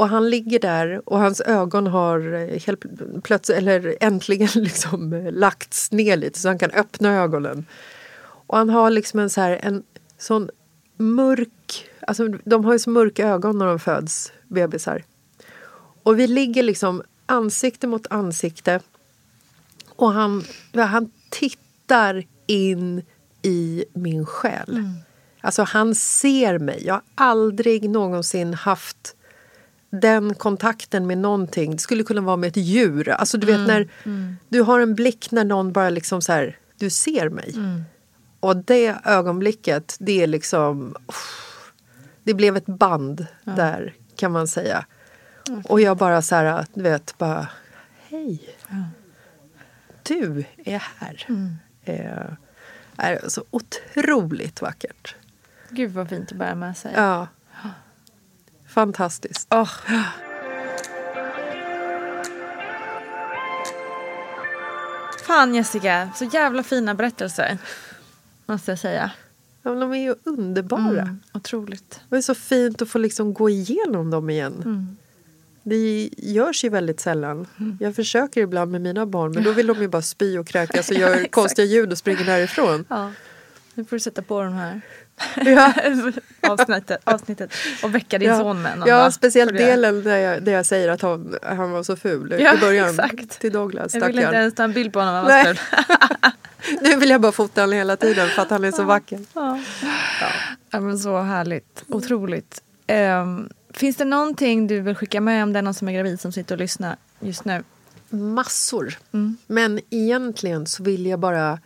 Och 0.00 0.08
han 0.08 0.30
ligger 0.30 0.58
där 0.58 1.08
och 1.08 1.18
hans 1.18 1.40
ögon 1.40 1.86
har 1.86 2.34
eh, 2.34 2.60
helt 2.60 2.84
plötsligt, 3.22 3.58
eller 3.58 3.96
äntligen 4.00 4.48
liksom 4.54 5.12
eh, 5.12 5.32
lagts 5.32 5.92
ner 5.92 6.16
lite 6.16 6.38
så 6.38 6.48
han 6.48 6.58
kan 6.58 6.70
öppna 6.70 7.16
ögonen. 7.16 7.66
Och 8.22 8.58
han 8.58 8.70
har 8.70 8.90
liksom 8.90 9.20
en 9.20 9.30
så 9.30 9.40
här, 9.40 9.60
en 9.62 9.82
sån 10.18 10.50
mörk, 10.96 11.88
alltså 12.06 12.28
de 12.28 12.64
har 12.64 12.72
ju 12.72 12.78
så 12.78 12.90
mörka 12.90 13.28
ögon 13.28 13.58
när 13.58 13.66
de 13.66 13.78
föds, 13.78 14.32
bebisar. 14.48 15.04
Och 16.02 16.18
vi 16.18 16.26
ligger 16.26 16.62
liksom 16.62 17.02
ansikte 17.26 17.86
mot 17.86 18.06
ansikte 18.10 18.80
och 19.96 20.12
han, 20.12 20.44
han 20.74 21.10
tittar 21.30 22.24
in 22.46 23.02
i 23.42 23.84
min 23.92 24.26
själ. 24.26 24.92
Alltså 25.40 25.62
han 25.62 25.94
ser 25.94 26.58
mig. 26.58 26.82
Jag 26.86 26.94
har 26.94 27.02
aldrig 27.14 27.90
någonsin 27.90 28.54
haft 28.54 29.16
den 29.90 30.34
kontakten 30.34 31.06
med 31.06 31.18
någonting. 31.18 31.72
Det 31.72 31.78
skulle 31.78 32.02
kunna 32.02 32.20
vara 32.20 32.36
med 32.36 32.48
ett 32.48 32.56
djur. 32.56 33.08
Alltså 33.08 33.38
du 33.38 33.46
vet 33.46 33.66
när 33.66 33.88
du 34.48 34.62
har 34.62 34.80
en 34.80 34.94
blick 34.94 35.30
när 35.30 35.44
någon 35.44 35.72
bara 35.72 35.90
liksom 35.90 36.22
så 36.22 36.32
här, 36.32 36.58
du 36.78 36.90
ser 36.90 37.28
mig. 37.28 37.54
Och 38.40 38.56
det 38.56 38.96
ögonblicket, 39.04 39.96
det 40.00 40.22
är 40.22 40.26
liksom... 40.26 40.96
uff, 41.06 41.72
det 42.22 42.34
blev 42.34 42.56
ett 42.56 42.66
band 42.66 43.26
där 43.44 43.94
kan 44.16 44.32
man 44.32 44.48
säga. 44.48 44.86
Och 45.64 45.80
jag 45.80 45.96
bara 45.96 46.22
så 46.22 46.34
här, 46.34 46.66
du 46.74 46.82
vet, 46.82 47.18
bara 47.18 47.48
hej. 48.08 48.56
Du 50.02 50.44
är 50.64 50.82
här. 50.96 51.26
Eh, 51.84 52.32
är 52.96 53.28
så 53.28 53.44
otroligt 53.50 54.62
vackert. 54.62 55.16
Gud 55.70 55.90
vad 55.90 56.08
fint 56.08 56.32
att 56.32 56.38
bära 56.38 56.54
med 56.54 56.76
sig. 56.76 56.92
Ja. 56.96 57.26
Fantastiskt. 58.70 59.46
Åh. 59.50 59.70
Fan 65.26 65.54
Jessica, 65.54 66.10
så 66.16 66.24
jävla 66.24 66.62
fina 66.62 66.94
berättelser. 66.94 67.58
Måste 68.46 68.70
jag 68.70 68.78
säga. 68.78 69.10
Ja, 69.62 69.70
men 69.70 69.80
de 69.80 69.92
är 69.92 70.02
ju 70.02 70.14
underbara. 70.24 71.02
Mm, 71.02 71.20
otroligt. 71.32 72.00
Det 72.08 72.16
är 72.16 72.20
så 72.20 72.34
fint 72.34 72.82
att 72.82 72.88
få 72.88 72.98
liksom 72.98 73.34
gå 73.34 73.50
igenom 73.50 74.10
dem 74.10 74.30
igen. 74.30 74.96
Det 75.62 76.10
görs 76.16 76.64
ju 76.64 76.68
väldigt 76.68 77.00
sällan. 77.00 77.46
Jag 77.80 77.96
försöker 77.96 78.40
ibland 78.40 78.72
med 78.72 78.80
mina 78.80 79.06
barn 79.06 79.32
men 79.32 79.44
då 79.44 79.52
vill 79.52 79.66
de 79.66 79.80
ju 79.80 79.88
bara 79.88 80.02
spy 80.02 80.38
och 80.38 80.46
kräkas 80.46 80.90
och 80.90 80.96
gör 80.98 81.24
konstiga 81.24 81.66
ljud 81.66 81.92
och 81.92 81.98
springer 81.98 82.24
därifrån. 82.24 82.84
Ja. 82.88 83.12
Nu 83.74 83.84
får 83.84 83.96
du 83.96 84.00
sätta 84.00 84.22
på 84.22 84.42
de 84.42 84.52
här 84.52 84.80
Ja. 85.44 85.72
avsnittet, 86.40 87.00
avsnittet 87.04 87.52
och 87.82 87.94
väcka 87.94 88.18
din 88.18 88.36
son 88.38 88.62
med 88.62 88.78
någon 88.78 88.88
ja 88.88 88.96
dag. 88.96 89.12
speciellt 89.12 89.52
delen 89.56 90.02
där 90.04 90.16
jag, 90.16 90.42
där 90.42 90.52
jag 90.52 90.66
säger 90.66 90.88
att 90.88 91.02
han, 91.02 91.34
han 91.42 91.70
var 91.70 91.82
så 91.82 91.96
ful 91.96 92.36
Ja, 92.40 92.54
i 92.54 92.58
början. 92.58 92.88
exakt. 92.90 93.40
Till 93.40 93.52
Douglas, 93.52 93.94
Jag 93.94 94.06
vill 94.06 94.18
inte 94.18 94.34
ens 94.36 94.54
ta 94.54 94.64
en 94.64 94.72
bild 94.72 94.92
på 94.92 94.98
honom. 94.98 95.14
Han 95.14 95.24
var 95.24 95.30
Nej. 95.30 95.44
ful. 95.44 95.58
Nu 96.82 96.96
vill 96.96 97.10
jag 97.10 97.20
bara 97.20 97.32
fota 97.32 97.60
honom 97.60 97.74
hela 97.76 97.96
tiden 97.96 98.28
för 98.28 98.42
att 98.42 98.50
han 98.50 98.64
är 98.64 98.70
så 98.72 98.82
vacker. 98.82 99.20
Ja, 100.70 100.80
men 100.80 100.98
så 100.98 101.20
härligt. 101.20 101.84
Otroligt. 101.88 102.62
Ehm, 102.86 103.48
finns 103.74 103.96
det 103.96 104.04
någonting 104.04 104.66
du 104.66 104.80
vill 104.80 104.94
skicka 104.94 105.20
med 105.20 105.42
om 105.42 105.52
det 105.52 105.58
är 105.58 105.62
någon 105.62 105.74
som 105.74 105.88
är 105.88 105.92
gravid 105.92 106.20
som 106.20 106.32
sitter 106.32 106.54
och 106.54 106.58
lyssnar 106.58 106.96
just 107.20 107.44
nu? 107.44 107.62
massor. 108.12 108.98
Men 109.46 109.80
egentligen 109.90 110.66
så 110.66 110.82
vill 110.82 111.06
jag 111.06 111.18
bara 111.18 111.58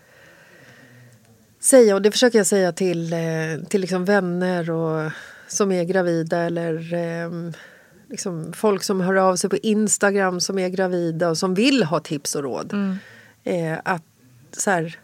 säga, 1.67 1.95
och 1.95 2.03
det 2.03 2.11
försöker 2.11 2.39
jag 2.39 2.47
säga 2.47 2.73
till, 2.73 3.13
eh, 3.13 3.69
till 3.69 3.81
liksom 3.81 4.05
vänner 4.05 4.71
och, 4.71 5.13
som 5.49 5.73
är 5.73 5.85
gravida 5.85 6.39
eller 6.39 6.95
eh, 6.95 7.53
liksom 8.11 8.53
folk 8.53 8.83
som 8.83 9.01
hör 9.01 9.15
av 9.15 9.37
sig 9.37 9.51
på 9.51 9.57
Instagram 9.57 10.41
som 10.41 10.59
är 10.59 10.69
gravida 10.69 11.29
och 11.29 11.39
som 11.39 11.55
vill 11.55 11.85
ha 11.85 12.01
tips 12.01 12.35
och 12.35 12.43
råd. 12.43 12.99
Eh, 13.45 13.79
att 13.85 14.03
så 14.53 14.71
här, 14.71 14.99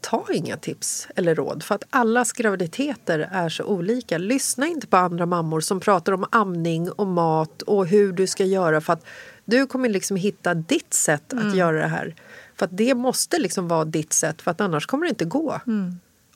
ta 0.00 0.26
inga 0.32 0.56
tips 0.56 1.08
eller 1.16 1.34
råd 1.34 1.62
för 1.62 1.74
att 1.74 1.84
allas 1.90 2.32
graviditeter 2.32 3.28
är 3.32 3.48
så 3.48 3.64
olika. 3.64 4.18
Lyssna 4.18 4.66
inte 4.66 4.86
på 4.86 4.96
andra 4.96 5.26
mammor 5.26 5.60
som 5.60 5.80
pratar 5.80 6.12
om 6.12 6.26
amning 6.30 6.90
och 6.90 7.06
mat 7.06 7.62
och 7.62 7.86
hur 7.86 8.12
du 8.12 8.26
ska 8.26 8.44
göra 8.44 8.80
för 8.80 8.92
att 8.92 9.06
du 9.44 9.66
kommer 9.66 9.88
liksom 9.88 10.16
hitta 10.16 10.54
ditt 10.54 10.94
sätt 10.94 11.32
att 11.32 11.56
göra 11.56 11.80
det 11.80 11.86
här. 11.86 12.14
För 12.56 12.64
att 12.64 12.76
det 12.76 12.94
måste 12.94 13.38
liksom 13.38 13.68
vara 13.68 13.84
ditt 13.84 14.12
sätt 14.12 14.42
för 14.42 14.50
att 14.50 14.60
annars 14.60 14.86
kommer 14.86 15.06
det 15.06 15.10
inte 15.10 15.24
gå. 15.24 15.60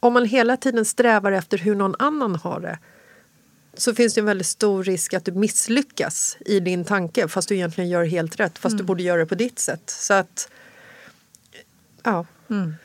Om 0.00 0.12
man 0.12 0.24
hela 0.24 0.56
tiden 0.56 0.84
strävar 0.84 1.32
efter 1.32 1.58
hur 1.58 1.74
någon 1.74 1.94
annan 1.98 2.36
har 2.36 2.60
det 2.60 2.78
så 3.74 3.94
finns 3.94 4.14
det 4.14 4.20
en 4.20 4.24
väldigt 4.24 4.46
stor 4.46 4.84
risk 4.84 5.14
att 5.14 5.24
du 5.24 5.32
misslyckas 5.32 6.36
i 6.40 6.60
din 6.60 6.84
tanke 6.84 7.28
fast 7.28 7.48
du 7.48 7.54
egentligen 7.54 7.90
gör 7.90 8.04
helt 8.04 8.40
rätt 8.40 8.58
fast 8.58 8.78
du 8.78 8.84
borde 8.84 9.02
göra 9.02 9.18
det 9.18 9.26
på 9.26 9.34
ditt 9.34 9.58
sätt. 9.58 9.90
Så 9.90 10.14
att 10.14 10.50
ja, 12.02 12.26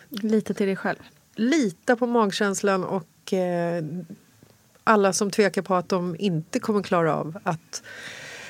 Lita 0.09 0.53
till 0.53 0.67
dig 0.67 0.75
själv. 0.75 0.99
lita 1.35 1.95
på 1.95 2.07
magkänslan 2.07 2.83
och 2.83 3.33
eh, 3.33 3.83
alla 4.83 5.13
som 5.13 5.31
tvekar 5.31 5.61
på 5.61 5.75
att 5.75 5.89
de 5.89 6.15
inte 6.19 6.59
kommer 6.59 6.83
klara 6.83 7.15
av 7.15 7.39
att 7.43 7.83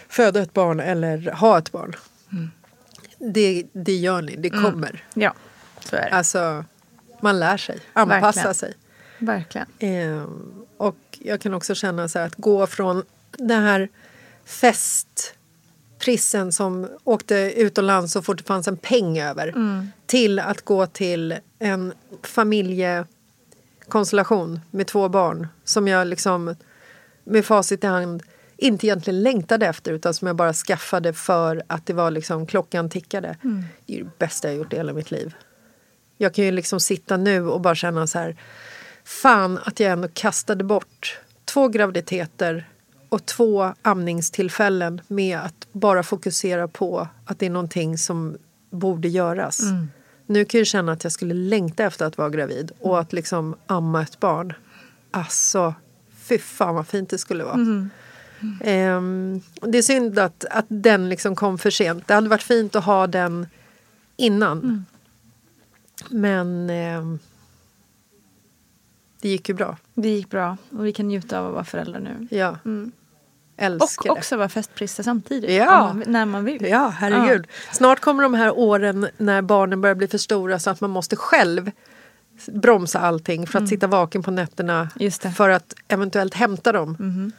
föda 0.07 0.41
ett 0.41 0.53
barn 0.53 0.80
eller 0.80 1.32
ha 1.32 1.57
ett 1.57 1.72
barn. 1.72 1.95
Det, 3.18 3.64
det 3.74 3.95
gör 3.95 4.22
ni, 4.22 4.36
det 4.36 4.49
kommer. 4.49 5.03
Ja, 5.14 5.34
så 5.80 5.95
är 5.95 6.01
det. 6.01 6.09
Alltså, 6.09 6.66
man 7.24 7.39
lär 7.39 7.57
sig, 7.57 7.80
anpassa 7.93 8.26
Verkligen. 8.26 8.55
sig. 8.55 8.74
Verkligen. 9.17 9.67
Eh, 9.79 10.24
och 10.78 10.97
jag 11.20 11.41
kan 11.41 11.54
också 11.54 11.75
känna 11.75 12.08
så 12.08 12.20
att 12.20 12.36
gå 12.36 12.67
från 12.67 13.04
den 13.32 13.63
här 13.63 13.89
festprissen 14.45 16.51
som 16.51 16.89
åkte 17.04 17.54
utomlands 17.55 18.13
så 18.13 18.21
fort 18.21 18.37
det 18.37 18.43
fanns 18.43 18.67
en 18.67 18.78
peng 18.78 19.20
över 19.20 19.54
till 20.05 20.39
att 20.39 20.62
gå 20.62 20.86
till 20.86 21.36
en 21.59 21.93
familjekonstellation 22.21 24.59
med 24.71 24.87
två 24.87 25.09
barn 25.09 25.47
som 25.63 25.87
jag 25.87 26.08
liksom 26.08 26.55
med 27.24 27.45
facit 27.45 27.83
i 27.83 27.87
hand 27.87 28.24
inte 28.58 28.87
egentligen 28.87 29.24
längtade 29.24 29.67
efter 29.67 29.93
utan 29.93 30.13
som 30.13 30.28
jag 30.28 30.36
bara 30.36 30.54
skaffade 30.54 31.13
för 31.13 31.63
att 31.67 31.86
det 31.86 31.93
var 31.93 32.12
liksom 32.12 32.47
klockan 32.47 32.89
tickade. 32.89 33.37
Det 33.86 34.00
är 34.00 34.04
det 34.04 34.09
bästa 34.17 34.47
jag 34.47 34.58
gjort 34.58 34.74
i 34.74 34.75
hela 34.75 34.93
mitt 34.93 35.12
liv. 35.12 35.33
Jag 36.17 36.33
kan 36.33 36.45
ju 36.45 36.51
liksom 36.51 36.79
sitta 36.79 37.17
nu 37.17 37.47
och 37.47 37.61
bara 37.61 37.75
känna 37.75 38.07
så 38.07 38.19
här 38.19 38.35
fan 39.03 39.59
att 39.63 39.79
jag 39.79 39.91
ändå 39.91 40.07
kastade 40.13 40.63
bort 40.63 41.19
två 41.45 41.67
graviditeter 41.67 42.69
och 43.09 43.25
två 43.25 43.73
amningstillfällen 43.81 45.01
med 45.07 45.39
att 45.39 45.67
bara 45.71 46.03
fokusera 46.03 46.67
på 46.67 47.07
att 47.25 47.39
det 47.39 47.45
är 47.45 47.49
någonting 47.49 47.97
som 47.97 48.37
borde 48.69 49.07
göras. 49.07 49.59
Nu 50.25 50.45
kan 50.45 50.57
jag 50.57 50.67
känna 50.67 50.91
att 50.91 51.03
jag 51.03 51.13
skulle 51.13 51.33
längta 51.33 51.83
efter 51.83 52.05
att 52.05 52.17
vara 52.17 52.29
gravid 52.29 52.71
och 52.79 52.99
att 52.99 53.13
liksom 53.13 53.55
amma 53.67 54.01
ett 54.01 54.19
barn. 54.19 54.53
Alltså, 55.11 55.73
fy 56.17 56.37
fan 56.37 56.75
vad 56.75 56.87
fint 56.87 57.09
det 57.09 57.17
skulle 57.17 57.43
vara. 57.43 57.89
Ehm, 58.61 59.41
det 59.61 59.77
är 59.77 59.81
synd 59.81 60.19
att, 60.19 60.45
att 60.49 60.65
den 60.67 61.09
liksom 61.09 61.35
kom 61.35 61.57
för 61.57 61.69
sent. 61.69 62.07
Det 62.07 62.13
hade 62.13 62.29
varit 62.29 62.43
fint 62.43 62.75
att 62.75 62.83
ha 62.85 63.07
den 63.07 63.47
innan. 64.17 64.85
Men 66.09 66.70
ehm, 66.70 67.20
det 69.21 69.30
gick 69.30 69.50
ju 69.50 69.55
bra. 69.55 69.78
Det 69.93 70.09
gick 70.09 70.30
bra 70.30 70.58
och 70.78 70.86
vi 70.86 70.93
kan 70.93 71.08
njuta 71.08 71.39
av 71.39 71.47
att 71.47 71.54
vara 71.54 71.63
föräldrar 71.63 72.00
nu. 72.00 72.28
Ja. 72.32 72.58
Mm. 72.66 72.92
Älskar 73.58 73.86
Och 74.09 74.16
det. 74.16 74.20
också 74.20 74.38
vara 74.38 74.50
festprisse 74.50 75.04
samtidigt. 75.04 75.51
Ja. 75.51 75.93
man, 75.93 76.04
när 76.08 76.25
man 76.25 76.46
vill. 76.46 76.66
Ja, 76.66 76.88
herregud. 76.88 77.47
Snart 77.71 78.00
kommer 78.00 78.24
de 78.24 78.34
här 78.34 78.58
åren 78.58 79.08
när 79.17 79.42
barnen 79.42 79.82
börjar 79.82 79.96
bli 79.96 80.08
för 80.08 80.17
stora 80.17 80.59
så 80.59 80.70
att 80.70 80.82
man 80.82 80.89
måste 80.89 81.16
själv 81.16 81.71
bromsa 82.47 83.00
allting 83.00 83.47
för 83.47 83.59
att 83.59 83.70
sitta 83.70 83.88
vaken 83.88 84.24
på 84.24 84.32
nätterna 84.32 84.89
Mm. 85.00 85.12
Mm. 85.24 85.34
för 85.34 85.50
att 85.50 85.74
eventuellt 85.88 86.34
hämta 86.34 86.71
dem. 86.71 87.32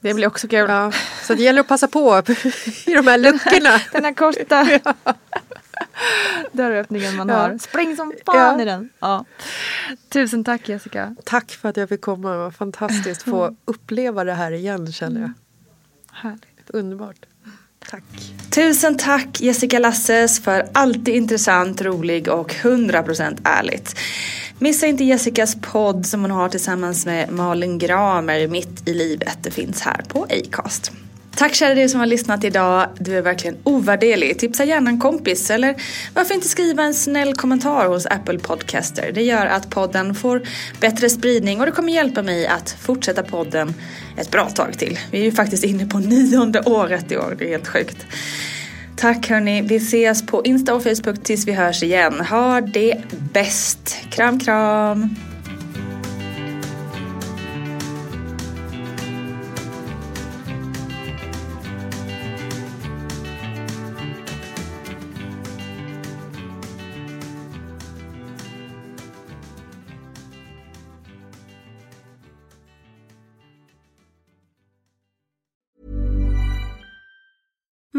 Det 0.00 0.14
blir 0.14 0.26
också 0.26 0.48
kul. 0.48 0.70
Ja, 0.70 0.92
så 1.22 1.34
det 1.34 1.42
gäller 1.42 1.60
att 1.60 1.68
passa 1.68 1.88
på 1.88 2.22
i 2.86 2.94
de 2.94 3.06
här 3.06 3.18
luckorna. 3.18 3.80
Den 3.92 4.04
här 4.04 4.14
korta 4.14 4.80
dörröppningen 6.52 7.16
man 7.16 7.28
Ja. 7.28 7.34
har. 7.36 7.58
Spring 7.58 7.96
som 7.96 8.12
fan 8.26 8.36
Ja. 8.36 8.62
i 8.62 8.64
den. 8.64 8.88
Ja. 8.98 9.24
Tusen 10.08 10.44
tack 10.44 10.68
Jessica. 10.68 11.16
Tack 11.24 11.50
för 11.50 11.68
att 11.68 11.76
jag 11.76 11.88
fick 11.88 12.00
komma. 12.00 12.30
Det 12.30 12.38
var 12.38 12.50
fantastiskt 12.50 13.20
att 13.20 13.30
få 13.30 13.56
uppleva 13.64 14.24
det 14.24 14.34
här 14.34 14.52
igen 14.52 14.92
känner 14.92 15.20
jag. 15.20 15.32
Härligt. 16.12 16.70
Underbart. 16.70 17.16
Tack. 17.90 18.02
Tusen 18.50 18.96
tack 18.96 19.40
Jessica 19.40 19.78
Lasses 19.78 20.40
för 20.40 20.68
alltid 20.74 21.08
intressant, 21.14 21.82
rolig 21.82 22.28
och 22.28 22.54
100% 22.54 23.40
ärligt. 23.44 23.96
Missa 24.58 24.86
inte 24.86 25.04
Jessicas 25.04 25.56
podd 25.62 26.06
som 26.06 26.20
hon 26.22 26.30
har 26.30 26.48
tillsammans 26.48 27.06
med 27.06 27.32
Malin 27.32 27.78
Gramer, 27.78 28.48
Mitt 28.48 28.88
i 28.88 28.94
livet. 28.94 29.38
Det 29.42 29.50
finns 29.50 29.80
här 29.80 30.02
på 30.08 30.24
Acast. 30.24 30.92
Tack 31.36 31.54
kära 31.54 31.74
du 31.74 31.88
som 31.88 32.00
har 32.00 32.06
lyssnat 32.06 32.44
idag. 32.44 32.88
Du 32.98 33.18
är 33.18 33.22
verkligen 33.22 33.56
ovärderlig. 33.64 34.38
Tipsa 34.38 34.64
gärna 34.64 34.90
en 34.90 35.00
kompis 35.00 35.50
eller 35.50 35.74
varför 36.14 36.34
inte 36.34 36.48
skriva 36.48 36.82
en 36.82 36.94
snäll 36.94 37.34
kommentar 37.34 37.88
hos 37.88 38.06
Apple 38.06 38.38
Podcaster. 38.38 39.12
Det 39.14 39.22
gör 39.22 39.46
att 39.46 39.70
podden 39.70 40.14
får 40.14 40.42
bättre 40.80 41.10
spridning 41.10 41.60
och 41.60 41.66
det 41.66 41.72
kommer 41.72 41.92
hjälpa 41.92 42.22
mig 42.22 42.46
att 42.46 42.76
fortsätta 42.80 43.22
podden 43.22 43.74
ett 44.16 44.30
bra 44.30 44.50
tag 44.50 44.78
till. 44.78 44.98
Vi 45.10 45.20
är 45.20 45.24
ju 45.24 45.32
faktiskt 45.32 45.64
inne 45.64 45.86
på 45.86 45.98
nionde 45.98 46.60
året 46.60 47.12
i 47.12 47.16
år. 47.16 47.36
Det 47.38 47.44
är 47.44 47.48
helt 47.48 47.68
sjukt. 47.68 48.06
Tack 48.96 49.28
hörni. 49.28 49.62
Vi 49.62 49.76
ses 49.76 50.26
på 50.26 50.44
Insta 50.44 50.74
och 50.74 50.82
Facebook 50.82 51.24
tills 51.24 51.46
vi 51.46 51.52
hörs 51.52 51.82
igen. 51.82 52.20
Ha 52.20 52.60
det 52.60 53.02
bäst. 53.32 53.96
Kram 54.10 54.40
kram. 54.40 55.16